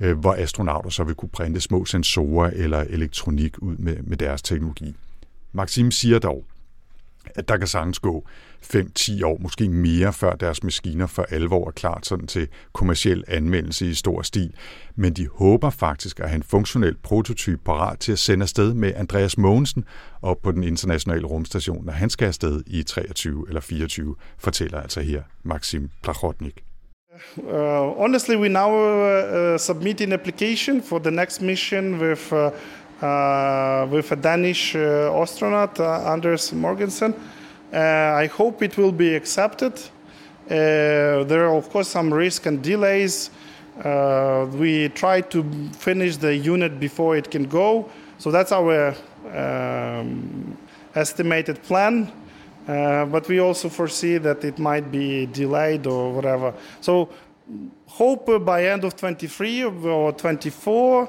øh, 0.00 0.18
hvor 0.18 0.34
astronauter 0.38 0.90
så 0.90 1.04
vil 1.04 1.14
kunne 1.14 1.28
printe 1.28 1.60
små 1.60 1.84
sensorer 1.84 2.50
eller 2.54 2.78
elektronik 2.80 3.58
ud 3.58 3.76
med, 3.76 3.96
med 4.02 4.16
deres 4.16 4.42
teknologi. 4.42 4.96
Maxim 5.52 5.90
siger 5.90 6.18
dog, 6.18 6.44
at 7.34 7.48
der 7.48 7.56
kan 7.56 7.66
sagtens 7.66 7.98
gå 7.98 8.26
5-10 8.64 9.24
år, 9.24 9.38
måske 9.40 9.68
mere, 9.68 10.12
før 10.12 10.34
deres 10.34 10.62
maskiner 10.62 11.06
for 11.06 11.22
alvor 11.22 11.66
er 11.66 11.70
klar 11.70 12.00
sådan 12.02 12.26
til 12.26 12.48
kommersiel 12.72 13.24
anvendelse 13.28 13.86
i 13.86 13.94
stor 13.94 14.22
stil. 14.22 14.52
Men 14.94 15.12
de 15.12 15.28
håber 15.28 15.70
faktisk 15.70 16.20
at 16.20 16.28
have 16.28 16.36
en 16.36 16.42
funktionel 16.42 16.96
prototyp 17.02 17.60
parat 17.64 17.98
til 17.98 18.12
at 18.12 18.18
sende 18.18 18.42
afsted 18.42 18.74
med 18.74 18.92
Andreas 18.96 19.38
Mogensen 19.38 19.84
op 20.22 20.42
på 20.42 20.52
den 20.52 20.62
internationale 20.62 21.26
rumstation, 21.26 21.84
når 21.84 21.92
han 21.92 22.10
skal 22.10 22.26
afsted 22.26 22.62
i 22.66 22.82
23 22.82 23.44
eller 23.48 23.60
24, 23.60 24.16
fortæller 24.38 24.80
altså 24.80 25.00
her 25.00 25.22
Maxim 25.42 25.90
Plachotnik. 26.02 26.64
Uh, 27.46 27.92
honestly, 27.92 28.36
we 28.36 28.48
now 28.48 28.74
uh, 28.74 29.54
uh, 29.54 29.58
submit 29.58 30.00
an 30.00 30.12
application 30.12 30.80
for 30.80 31.00
the 31.00 31.10
next 31.10 31.40
mission 31.40 31.98
with 31.98 32.32
uh, 32.32 32.50
uh, 33.02 33.86
with 33.90 34.10
a 34.12 34.16
Danish 34.16 34.74
astronaut, 34.74 35.78
Anders 35.80 36.52
Morgensen. 36.52 37.14
I 37.72 38.26
hope 38.26 38.62
it 38.62 38.76
will 38.76 38.92
be 38.92 39.14
accepted. 39.14 39.78
there 40.48 41.46
are, 41.46 41.54
of 41.54 41.68
course, 41.68 41.88
some 41.88 42.12
risk 42.12 42.46
and 42.46 42.62
delays. 42.62 43.30
we 44.58 44.88
try 44.94 45.20
to 45.20 45.44
finish 45.72 46.16
the 46.16 46.34
unit 46.34 46.80
before 46.80 47.16
it 47.16 47.30
can 47.30 47.44
go, 47.44 47.90
so 48.18 48.30
that's 48.30 48.52
our 48.52 48.94
um, 49.34 50.56
estimated 50.94 51.62
plan. 51.62 52.10
Uh, 52.68 53.04
but 53.04 53.28
we 53.28 53.38
also 53.38 53.68
foresee 53.68 54.18
that 54.18 54.44
it 54.44 54.58
might 54.58 54.90
be 54.90 55.26
delayed 55.26 55.86
or 55.86 56.12
whatever. 56.12 56.52
So 56.80 57.08
hope 57.86 58.44
by 58.44 58.66
end 58.66 58.84
of 58.84 58.96
23 58.96 59.64
or 59.64 60.12
24. 60.12 61.08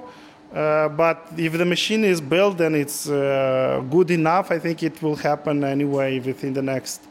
Uh, 0.54 0.88
but 0.90 1.18
if 1.38 1.54
the 1.54 1.66
machine 1.66 2.06
is 2.06 2.22
built 2.22 2.62
and 2.62 2.76
it's 2.76 3.10
uh, 3.10 3.84
good 3.92 4.12
enough, 4.12 4.52
I 4.52 4.60
think 4.60 4.84
it 4.84 5.02
will 5.02 5.16
happen 5.16 5.64
anyway 5.64 6.20
within 6.20 6.54
the 6.54 6.62
next 6.62 7.02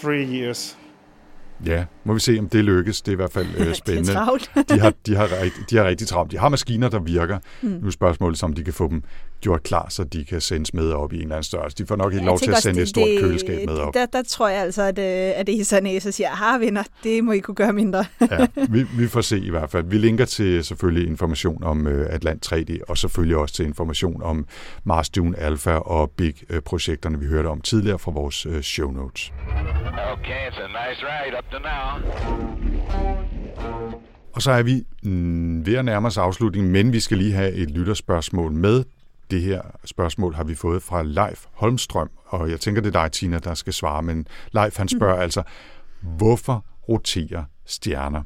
three 0.00 0.24
years. 0.24 0.76
Ja, 1.66 1.84
må 2.04 2.14
vi 2.14 2.20
se, 2.20 2.38
om 2.38 2.48
det 2.48 2.64
lykkes. 2.64 3.02
Det 3.02 3.08
er 3.08 3.12
i 3.12 3.16
hvert 3.16 3.32
fald 3.32 3.46
øh, 3.58 3.74
spændende. 3.84 4.12
de, 4.12 4.16
har, 4.16 4.92
de, 5.06 5.16
har, 5.16 5.48
de 5.70 5.76
har 5.76 5.84
rigtig 5.84 6.06
travlt. 6.06 6.32
De 6.32 6.38
har 6.38 6.48
maskiner, 6.48 6.88
der 6.88 6.98
virker. 6.98 7.38
Mm. 7.62 7.68
Nu 7.68 7.86
er 7.86 7.90
spørgsmålet, 7.90 8.42
om 8.42 8.52
de 8.52 8.64
kan 8.64 8.72
få 8.72 8.88
dem 8.88 9.02
gjort 9.40 9.62
klar, 9.62 9.86
så 9.88 10.04
de 10.04 10.24
kan 10.24 10.40
sendes 10.40 10.74
med 10.74 10.92
op 10.92 11.12
i 11.12 11.16
en 11.16 11.22
eller 11.22 11.34
anden 11.34 11.44
størrelse. 11.44 11.76
De 11.78 11.86
får 11.86 11.96
nok 11.96 12.12
ikke 12.12 12.22
ja, 12.22 12.28
lov 12.28 12.38
til 12.38 12.50
at 12.50 12.56
sende 12.62 12.76
det, 12.76 12.82
et 12.82 12.88
stort 12.88 13.08
det, 13.08 13.20
køleskab 13.20 13.66
med 13.66 13.78
op. 13.78 13.94
Der, 13.94 14.06
der 14.06 14.22
tror 14.22 14.48
jeg 14.48 14.62
altså, 14.62 14.82
at, 14.82 14.98
øh, 14.98 15.40
at 15.40 15.46
det 15.46 15.60
er 15.60 15.64
sådan, 15.64 16.00
så 16.00 16.12
siger, 16.12 16.28
har 16.28 16.58
vinder, 16.58 16.82
det 17.04 17.24
må 17.24 17.32
I 17.32 17.38
kunne 17.38 17.54
gøre 17.54 17.72
mindre. 17.72 18.04
ja, 18.30 18.46
vi, 18.68 18.82
vi 18.98 19.08
får 19.08 19.20
se 19.20 19.38
i 19.38 19.50
hvert 19.50 19.70
fald. 19.70 19.84
Vi 19.86 19.98
linker 19.98 20.24
til 20.24 20.64
selvfølgelig 20.64 21.08
information 21.08 21.64
om 21.64 21.86
uh, 21.86 21.92
Atlant 21.92 22.52
3D, 22.52 22.78
og 22.88 22.98
selvfølgelig 22.98 23.36
også 23.36 23.54
til 23.54 23.66
information 23.66 24.22
om 24.22 24.46
Mars 24.84 25.10
Dune 25.10 25.38
Alpha 25.38 25.70
og 25.70 26.10
Big-projekterne, 26.10 27.16
uh, 27.16 27.22
vi 27.22 27.26
hørte 27.26 27.46
om 27.46 27.60
tidligere 27.60 27.98
fra 27.98 28.10
vores 28.10 28.46
show 28.62 28.90
notes. 28.90 29.32
Okay, 30.12 30.48
it's 30.48 30.60
a 30.60 30.68
nice 30.68 31.00
ride 31.02 31.38
up 31.38 31.44
to 31.52 31.58
now. 31.58 31.90
Og 34.32 34.42
så 34.42 34.50
er 34.50 34.62
vi 34.62 34.84
mm, 35.02 35.66
ved 35.66 35.74
at 35.74 35.84
nærme 35.84 36.06
os 36.06 36.18
afslutningen, 36.18 36.72
men 36.72 36.92
vi 36.92 37.00
skal 37.00 37.18
lige 37.18 37.32
have 37.32 37.52
et 37.52 37.70
lytterspørgsmål 37.70 38.52
med. 38.52 38.84
Det 39.30 39.42
her 39.42 39.62
spørgsmål 39.84 40.34
har 40.34 40.44
vi 40.44 40.54
fået 40.54 40.82
fra 40.82 41.02
Leif 41.02 41.46
Holmstrøm, 41.52 42.10
og 42.26 42.50
jeg 42.50 42.60
tænker, 42.60 42.82
det 42.82 42.96
er 42.96 43.02
dig, 43.02 43.12
Tina, 43.12 43.38
der 43.38 43.54
skal 43.54 43.72
svare. 43.72 44.02
Men 44.02 44.26
Leif, 44.52 44.76
han 44.76 44.88
spørger 44.88 45.16
mm. 45.16 45.22
altså, 45.22 45.42
hvorfor 46.00 46.64
roterer 46.88 47.44
stjerner? 47.66 48.22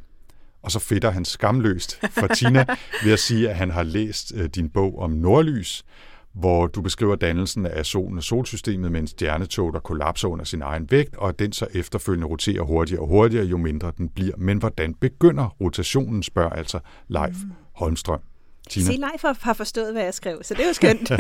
Og 0.63 0.71
så 0.71 0.79
fedter 0.79 1.11
han 1.11 1.25
skamløst 1.25 2.01
for 2.11 2.27
Tina 2.27 2.65
ved 3.05 3.13
at 3.13 3.19
sige, 3.19 3.51
at 3.51 3.57
han 3.57 3.71
har 3.71 3.83
læst 3.83 4.33
øh, 4.37 4.49
din 4.49 4.71
bog 4.71 4.99
om 4.99 5.11
nordlys, 5.11 5.85
hvor 6.33 6.67
du 6.67 6.83
beskriver 6.83 7.17
dannelsen 7.17 7.67
af 7.67 7.87
solen 7.87 8.19
og 8.19 8.25
solsystemet 8.25 8.93
med 8.93 9.01
en 9.01 9.07
stjernetog, 9.07 9.73
der 9.73 9.79
kollapser 9.79 10.29
under 10.29 10.45
sin 10.45 10.63
egen 10.63 10.91
vægt, 10.91 11.17
og 11.17 11.29
at 11.29 11.39
den 11.39 11.53
så 11.53 11.67
efterfølgende 11.75 12.27
roterer 12.27 12.63
hurtigere 12.63 13.03
og 13.03 13.09
hurtigere, 13.09 13.45
jo 13.45 13.57
mindre 13.57 13.93
den 13.99 14.09
bliver. 14.09 14.37
Men 14.39 14.59
hvordan 14.59 14.95
begynder 14.95 15.57
rotationen, 15.61 16.23
spørger 16.23 16.51
altså 16.51 16.79
Leif 17.09 17.37
mm. 17.45 17.53
Holmstrøm. 17.73 18.21
Tina? 18.71 18.87
Se, 18.87 18.93
Leif 18.93 19.25
har 19.41 19.53
forstået, 19.53 19.93
hvad 19.93 20.03
jeg 20.03 20.15
skrev, 20.15 20.43
så 20.43 20.55
det 20.55 20.63
er 20.63 20.67
jo 20.67 20.73
skønt. 20.73 21.11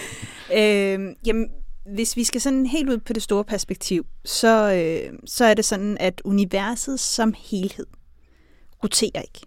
øh, 0.58 1.16
jamen, 1.26 1.48
hvis 1.94 2.16
vi 2.16 2.24
skal 2.24 2.40
sådan 2.40 2.66
helt 2.66 2.90
ud 2.90 2.98
på 2.98 3.12
det 3.12 3.22
store 3.22 3.44
perspektiv, 3.44 4.06
så, 4.24 4.72
øh, 4.72 5.18
så 5.26 5.44
er 5.44 5.54
det 5.54 5.64
sådan, 5.64 5.98
at 6.00 6.22
universet 6.24 7.00
som 7.00 7.34
helhed 7.38 7.86
roterer 8.84 9.22
ikke. 9.22 9.40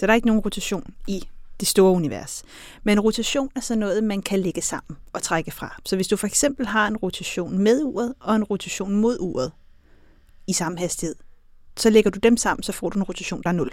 Så 0.00 0.06
der 0.06 0.12
er 0.12 0.14
ikke 0.14 0.26
nogen 0.26 0.42
rotation 0.42 0.94
i 1.08 1.22
det 1.60 1.68
store 1.68 1.92
univers. 1.92 2.44
Men 2.82 3.00
rotation 3.00 3.50
er 3.56 3.60
så 3.60 3.74
noget, 3.74 4.04
man 4.04 4.22
kan 4.22 4.40
lægge 4.40 4.62
sammen 4.62 4.96
og 5.12 5.22
trække 5.22 5.50
fra. 5.50 5.76
Så 5.84 5.96
hvis 5.96 6.08
du 6.08 6.16
for 6.16 6.26
eksempel 6.26 6.66
har 6.66 6.86
en 6.86 6.96
rotation 6.96 7.58
med 7.58 7.82
uret 7.84 8.14
og 8.20 8.36
en 8.36 8.44
rotation 8.44 8.94
mod 8.94 9.16
uret 9.20 9.52
i 10.46 10.52
samme 10.52 10.78
hastighed, 10.78 11.14
så 11.76 11.90
lægger 11.90 12.10
du 12.10 12.18
dem 12.18 12.36
sammen, 12.36 12.62
så 12.62 12.72
får 12.72 12.90
du 12.90 12.98
en 12.98 13.02
rotation, 13.02 13.42
der 13.42 13.48
er 13.48 13.52
0. 13.52 13.70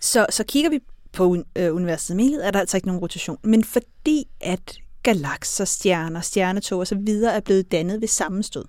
Så, 0.00 0.26
så 0.30 0.44
kigger 0.44 0.70
vi 0.70 0.80
på 1.12 1.36
øh, 1.56 1.74
universet 1.74 2.16
Melet 2.16 2.46
er 2.46 2.50
der 2.50 2.60
altså 2.60 2.76
ikke 2.76 2.86
nogen 2.86 3.00
rotation. 3.00 3.38
Men 3.42 3.64
fordi 3.64 4.28
at 4.40 4.78
galakser, 5.02 5.64
stjerner, 5.64 6.20
stjernetog 6.20 6.78
og 6.78 6.86
så 6.86 6.94
videre 6.94 7.34
er 7.34 7.40
blevet 7.40 7.72
dannet 7.72 8.00
ved 8.00 8.08
sammenstød, 8.08 8.64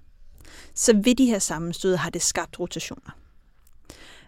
så 0.75 0.93
ved 1.03 1.15
de 1.15 1.25
her 1.25 1.39
sammenstød 1.39 1.95
har 1.95 2.09
det 2.09 2.21
skabt 2.21 2.59
rotationer. 2.59 3.11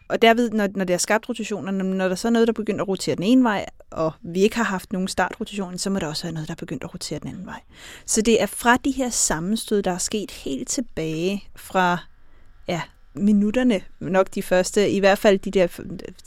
Og 0.08 0.22
derved, 0.22 0.49
når, 0.49 0.68
når 0.76 0.86
det 0.86 0.93
har 0.93 0.97
skabt 0.97 1.30
rotationer, 1.30 1.72
når 1.72 2.08
der 2.08 2.16
så 2.16 2.28
er 2.28 2.32
noget, 2.32 2.47
der 2.47 2.54
begynder 2.54 2.82
at 2.82 2.88
rotere 2.88 3.16
den 3.16 3.24
ene 3.24 3.43
vej, 3.43 3.66
og 3.91 4.12
vi 4.22 4.41
ikke 4.41 4.56
har 4.56 4.64
haft 4.64 4.93
nogen 4.93 5.08
startrotation, 5.08 5.78
så 5.78 5.89
må 5.89 5.99
der 5.99 6.08
også 6.08 6.24
være 6.24 6.34
noget, 6.34 6.47
der 6.47 6.54
er 6.54 6.56
begyndt 6.56 6.84
at 6.84 6.93
rotere 6.93 7.20
den 7.20 7.30
anden 7.30 7.45
vej. 7.45 7.62
Så 8.06 8.22
det 8.22 8.41
er 8.41 8.45
fra 8.45 8.78
de 8.78 8.91
her 8.91 9.10
sammenstød, 9.10 9.84
der 9.84 9.91
er 9.91 9.97
sket 9.97 10.32
helt 10.32 10.68
tilbage 10.68 11.43
fra 11.56 11.97
ja, 12.68 12.82
minutterne, 13.16 13.82
nok 13.99 14.28
de 14.36 14.43
første, 14.43 14.89
i 14.89 14.99
hvert 14.99 15.18
fald 15.18 15.39
de 15.39 15.51
der 15.51 15.68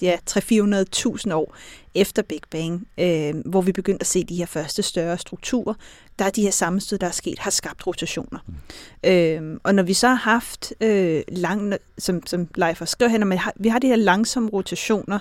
ja, 0.03 0.17
300-400.000 0.31 1.33
år 1.33 1.57
efter 1.95 2.23
Big 2.23 2.41
Bang, 2.51 2.89
øh, 2.99 3.35
hvor 3.45 3.61
vi 3.61 3.73
begyndte 3.73 4.03
at 4.03 4.07
se 4.07 4.25
de 4.25 4.37
her 4.37 4.47
første 4.47 4.83
større 4.83 5.19
strukturer, 5.19 5.75
der 6.19 6.25
er 6.25 6.31
de 6.31 6.43
her 6.43 6.51
sammenstød, 6.51 6.99
der 6.99 7.07
er 7.07 7.11
sket, 7.11 7.39
har 7.39 7.51
skabt 7.51 7.87
rotationer. 7.87 8.39
Mm. 8.47 9.11
Øh, 9.11 9.61
og 9.63 9.75
når 9.75 9.83
vi 9.83 9.95
så 9.95 10.09
har 10.09 10.15
haft, 10.15 10.73
øh, 10.81 11.23
lang, 11.29 11.75
som, 11.99 12.27
som 12.27 12.49
Leif 12.55 12.79
har 12.79 12.87
skrevet 12.87 13.11
her, 13.11 13.27
vi 13.27 13.37
har, 13.37 13.53
vi 13.57 13.69
har 13.69 13.79
de 13.79 13.87
her 13.87 13.97
langsomme 13.97 14.51
rotationer, 14.51 15.19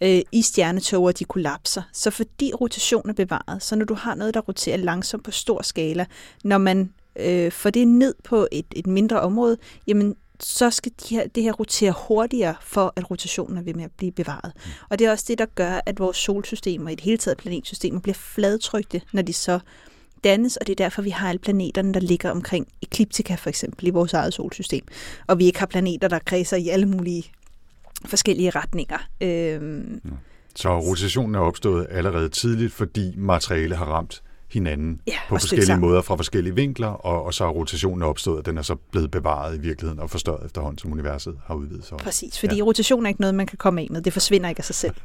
øh, 0.00 0.22
i 0.32 0.42
stjernetog, 0.42 1.04
og 1.04 1.18
de 1.18 1.24
kollapser. 1.24 1.82
Så 1.92 2.10
fordi 2.10 2.52
rotation 2.60 3.08
er 3.08 3.12
bevaret, 3.12 3.62
så 3.62 3.76
når 3.76 3.84
du 3.84 3.94
har 3.94 4.14
noget, 4.14 4.34
der 4.34 4.40
roterer 4.40 4.76
langsomt 4.76 5.24
på 5.24 5.30
stor 5.30 5.62
skala, 5.62 6.06
når 6.44 6.58
man 6.58 6.92
øh, 7.16 7.52
får 7.52 7.70
det 7.70 7.88
ned 7.88 8.14
på 8.24 8.48
et, 8.52 8.66
et 8.76 8.86
mindre 8.86 9.20
område, 9.20 9.56
jamen 9.86 10.16
så 10.40 10.70
skal 10.70 10.92
de 11.00 11.14
her, 11.14 11.26
det 11.26 11.42
her 11.42 11.52
rotere 11.52 11.94
hurtigere, 12.08 12.54
for 12.60 12.92
at 12.96 13.10
rotationen 13.10 13.58
er 13.58 13.62
ved 13.62 13.74
med 13.74 13.84
at 13.84 13.90
blive 13.96 14.12
bevaret. 14.12 14.52
Mm. 14.54 14.70
Og 14.88 14.98
det 14.98 15.06
er 15.06 15.10
også 15.10 15.24
det, 15.28 15.38
der 15.38 15.46
gør, 15.54 15.80
at 15.86 15.98
vores 15.98 16.16
solsystemer, 16.16 16.90
i 16.90 16.94
det 16.94 17.04
hele 17.04 17.18
taget 17.18 17.38
planetsystemer, 17.38 18.00
bliver 18.00 18.14
fladtrykte, 18.14 19.00
når 19.12 19.22
de 19.22 19.32
så 19.32 19.58
dannes, 20.24 20.56
og 20.56 20.66
det 20.66 20.72
er 20.72 20.84
derfor, 20.84 21.02
vi 21.02 21.10
har 21.10 21.28
alle 21.28 21.38
planeterne, 21.38 21.94
der 21.94 22.00
ligger 22.00 22.30
omkring 22.30 22.68
ekliptika 22.82 23.34
for 23.34 23.48
eksempel 23.48 23.86
i 23.86 23.90
vores 23.90 24.12
eget 24.12 24.34
solsystem. 24.34 24.86
Og 25.26 25.38
vi 25.38 25.44
ikke 25.44 25.58
har 25.58 25.66
planeter, 25.66 26.08
der 26.08 26.18
kredser 26.18 26.56
i 26.56 26.68
alle 26.68 26.86
mulige 26.86 27.24
forskellige 28.04 28.50
retninger. 28.50 28.98
Øhm, 29.20 30.00
så 30.56 30.80
rotationen 30.80 31.34
er 31.34 31.38
opstået 31.38 31.86
allerede 31.90 32.28
tidligt, 32.28 32.72
fordi 32.72 33.14
materiale 33.16 33.76
har 33.76 33.84
ramt 33.84 34.22
hinanden 34.54 35.00
ja, 35.06 35.12
på 35.28 35.38
forskellige 35.38 35.78
måder 35.78 36.02
fra 36.02 36.16
forskellige 36.16 36.54
vinkler, 36.54 36.88
og, 36.88 37.24
og 37.24 37.34
så 37.34 37.44
er 37.44 37.48
rotationen 37.48 38.02
opstået, 38.02 38.38
og 38.38 38.46
den 38.46 38.58
er 38.58 38.62
så 38.62 38.74
blevet 38.74 39.10
bevaret 39.10 39.56
i 39.56 39.60
virkeligheden 39.60 40.00
og 40.00 40.10
forstørret 40.10 40.46
efterhånden, 40.46 40.78
som 40.78 40.92
universet 40.92 41.34
har 41.46 41.54
udvidet 41.54 41.84
sig. 41.84 41.98
Præcis, 41.98 42.40
fordi 42.40 42.56
ja. 42.56 42.62
rotation 42.62 43.04
er 43.04 43.08
ikke 43.08 43.20
noget, 43.20 43.34
man 43.34 43.46
kan 43.46 43.58
komme 43.58 43.80
af 43.80 43.88
med. 43.90 44.02
Det 44.02 44.12
forsvinder 44.12 44.48
ikke 44.48 44.58
af 44.58 44.64
sig 44.64 44.74
selv. 44.74 44.94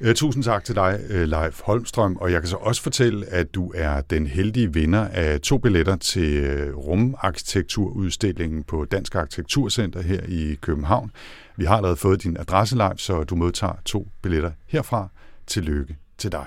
Øh, 0.00 0.14
tusind 0.14 0.44
tak 0.44 0.64
til 0.64 0.74
dig, 0.74 1.00
øh, 1.08 1.28
Leif 1.28 1.60
Holmstrøm, 1.64 2.16
og 2.16 2.32
jeg 2.32 2.40
kan 2.40 2.48
så 2.48 2.56
også 2.56 2.82
fortælle, 2.82 3.26
at 3.26 3.54
du 3.54 3.72
er 3.74 4.00
den 4.00 4.26
heldige 4.26 4.72
vinder 4.72 5.08
af 5.08 5.40
to 5.40 5.58
billetter 5.58 5.96
til 5.96 6.34
øh, 6.34 6.76
rumarkitekturudstillingen 6.76 8.62
på 8.62 8.84
Dansk 8.84 9.14
Arkitekturcenter 9.14 10.02
her 10.02 10.20
i 10.28 10.54
København. 10.60 11.10
Vi 11.56 11.64
har 11.64 11.76
allerede 11.76 11.96
fået 11.96 12.22
din 12.22 12.36
adresse 12.36 12.76
live, 12.76 12.94
så 12.96 13.24
du 13.24 13.36
modtager 13.36 13.74
to 13.84 14.08
billetter 14.22 14.50
herfra. 14.66 15.08
Tillykke 15.46 15.96
til 16.18 16.32
dig. 16.32 16.46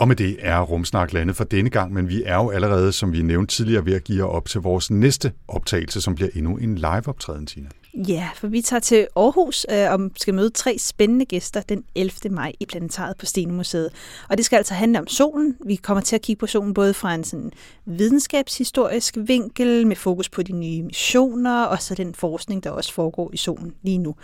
Og 0.00 0.08
med 0.08 0.16
det 0.16 0.36
er 0.38 0.60
Rumsnak 0.60 1.12
landet 1.12 1.36
for 1.36 1.44
denne 1.44 1.70
gang, 1.70 1.92
men 1.92 2.08
vi 2.08 2.22
er 2.26 2.36
jo 2.36 2.50
allerede, 2.50 2.92
som 2.92 3.12
vi 3.12 3.22
nævnte 3.22 3.54
tidligere, 3.54 3.84
ved 3.84 3.94
at 3.94 4.04
give 4.04 4.24
op 4.24 4.48
til 4.48 4.60
vores 4.60 4.90
næste 4.90 5.32
optagelse, 5.48 6.00
som 6.00 6.14
bliver 6.14 6.30
endnu 6.34 6.56
en 6.56 6.74
live-optræden, 6.74 7.46
Tina. 7.46 7.68
Ja, 7.94 8.28
for 8.34 8.46
vi 8.46 8.60
tager 8.60 8.80
til 8.80 9.06
Aarhus 9.16 9.66
øh, 9.70 9.92
og 9.92 10.10
skal 10.16 10.34
møde 10.34 10.50
tre 10.50 10.78
spændende 10.78 11.24
gæster 11.24 11.60
den 11.60 11.84
11. 11.94 12.12
maj 12.30 12.52
i 12.60 12.66
Planetariet 12.66 13.16
på 13.16 13.26
Stenemuseet. 13.26 13.90
Og 14.28 14.36
det 14.36 14.44
skal 14.44 14.56
altså 14.56 14.74
handle 14.74 14.98
om 14.98 15.06
solen. 15.06 15.56
Vi 15.66 15.76
kommer 15.76 16.00
til 16.00 16.16
at 16.16 16.22
kigge 16.22 16.40
på 16.40 16.46
solen 16.46 16.74
både 16.74 16.94
fra 16.94 17.14
en 17.14 17.24
sådan 17.24 17.52
videnskabshistorisk 17.86 19.16
vinkel 19.16 19.86
med 19.86 19.96
fokus 19.96 20.28
på 20.28 20.42
de 20.42 20.52
nye 20.52 20.82
missioner 20.82 21.64
og 21.64 21.82
så 21.82 21.94
den 21.94 22.14
forskning, 22.14 22.64
der 22.64 22.70
også 22.70 22.92
foregår 22.92 23.30
i 23.32 23.36
solen 23.36 23.74
lige 23.82 23.98
nu. 23.98 24.14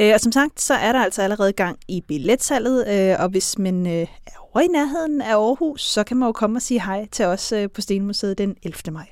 Øh, 0.00 0.10
og 0.14 0.20
som 0.20 0.32
sagt, 0.32 0.60
så 0.60 0.74
er 0.74 0.92
der 0.92 1.04
altså 1.04 1.22
allerede 1.22 1.52
gang 1.52 1.78
i 1.88 2.00
billetsalget, 2.08 2.88
øh, 2.88 3.16
og 3.20 3.28
hvis 3.28 3.58
man 3.58 3.86
øh, 3.86 3.92
er 4.26 4.38
over 4.40 4.60
i 4.60 4.66
nærheden 4.66 5.20
af 5.20 5.34
Aarhus, 5.34 5.82
så 5.82 6.04
kan 6.04 6.16
man 6.16 6.26
jo 6.26 6.32
komme 6.32 6.58
og 6.58 6.62
sige 6.62 6.82
hej 6.82 7.06
til 7.12 7.24
os 7.24 7.52
på 7.74 7.80
Stenmuseet 7.80 8.38
den 8.38 8.56
11. 8.62 8.92
maj. 8.92 9.06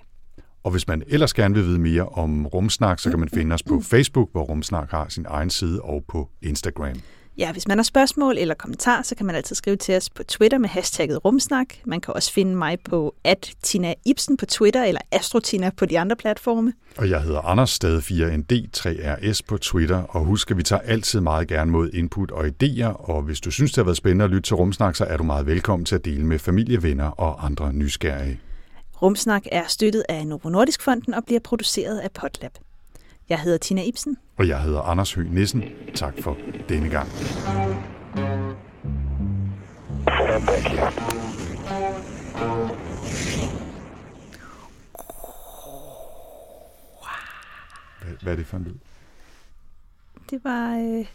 Og 0.65 0.71
hvis 0.71 0.89
man 0.89 1.03
ellers 1.09 1.35
gerne 1.35 1.55
vil 1.55 1.65
vide 1.65 1.79
mere 1.79 2.09
om 2.09 2.47
Rumsnak, 2.47 2.99
så 2.99 3.11
kan 3.11 3.19
man 3.19 3.29
finde 3.29 3.55
os 3.55 3.63
på 3.63 3.81
Facebook, 3.81 4.33
hvor 4.33 4.43
Rumsnak 4.43 4.91
har 4.91 5.07
sin 5.09 5.27
egen 5.29 5.51
side, 5.51 5.81
og 5.83 6.05
på 6.09 6.29
Instagram. 6.43 7.01
Ja, 7.39 7.53
hvis 7.53 7.69
man 7.69 7.79
har 7.79 7.83
spørgsmål 7.83 8.39
eller 8.39 8.55
kommentar, 8.55 9.03
så 9.03 9.15
kan 9.15 9.27
man 9.27 9.35
altid 9.35 9.57
skrive 9.57 9.77
til 9.77 9.97
os 9.97 10.11
på 10.11 10.23
Twitter 10.23 10.59
med 10.59 10.69
hashtagget 10.69 11.25
Rumsnak. 11.25 11.67
Man 11.85 12.01
kan 12.01 12.15
også 12.15 12.33
finde 12.33 12.57
mig 12.57 12.79
på 12.85 13.15
at 13.25 13.53
Tina 13.63 13.95
Ibsen 14.05 14.37
på 14.37 14.47
Twitter 14.47 14.85
eller 14.85 15.01
Astrotina 15.13 15.71
på 15.77 15.87
de 15.87 15.99
andre 15.99 16.17
platforme. 16.17 16.73
Og 16.97 17.11
jeg 17.11 17.23
hedder 17.23 17.41
Anders 17.41 17.71
Stade 17.71 17.99
4ND3RS 17.99 19.41
på 19.49 19.59
Twitter. 19.59 19.97
Og 19.97 20.25
husk, 20.25 20.51
at 20.51 20.57
vi 20.57 20.63
tager 20.63 20.83
altid 20.83 21.21
meget 21.21 21.49
gerne 21.49 21.71
mod 21.71 21.91
input 21.93 22.31
og 22.31 22.47
idéer. 22.47 23.11
Og 23.11 23.23
hvis 23.23 23.41
du 23.41 23.51
synes, 23.51 23.71
det 23.73 23.77
har 23.77 23.85
været 23.85 23.97
spændende 23.97 24.25
at 24.25 24.31
lytte 24.31 24.49
til 24.49 24.57
Rumsnak, 24.57 24.97
så 24.97 25.05
er 25.05 25.17
du 25.17 25.25
meget 25.25 25.47
velkommen 25.47 25.87
til 25.87 25.95
at 25.95 26.05
dele 26.05 26.27
med 26.27 26.39
familie, 26.39 26.83
venner 26.83 27.07
og 27.07 27.45
andre 27.45 27.73
nysgerrige. 27.73 28.41
Rumsnak 29.03 29.43
er 29.53 29.65
støttet 29.69 30.05
af 30.09 30.27
Novo 30.27 30.49
Nordisk 30.49 30.83
Fonden 30.83 31.15
og 31.15 31.25
bliver 31.25 31.41
produceret 31.41 31.99
af 31.99 32.11
Potlab. 32.11 32.53
Jeg 33.29 33.41
hedder 33.41 33.59
Tina 33.59 33.83
Ibsen. 33.83 34.17
Og 34.37 34.49
jeg 34.49 34.63
hedder 34.63 34.81
Anders 34.81 35.15
Høgh 35.15 35.33
Nissen. 35.35 35.63
Tak 35.95 36.15
for 36.23 36.37
denne 36.69 36.89
gang. 36.89 37.09
Hvad, 48.03 48.17
hvad 48.23 48.33
er 48.33 48.37
det 48.37 48.47
for 48.47 48.57
en 48.57 48.65
lyd? 48.65 48.75
Det 50.31 50.45
var 50.45 50.77
øh, 50.77 51.07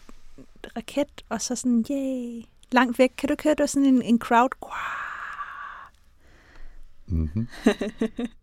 raket, 0.78 1.24
og 1.30 1.42
så 1.42 1.56
sådan, 1.56 1.86
yay, 1.92 2.44
langt 2.72 3.00
væk. 3.00 3.14
Kan 3.18 3.30
du 3.30 3.36
køre 3.36 3.56
det 3.58 3.70
sådan 3.70 3.86
en, 3.86 4.02
en 4.02 4.20
crowd? 4.20 4.50
Mm-hmm. 7.08 7.48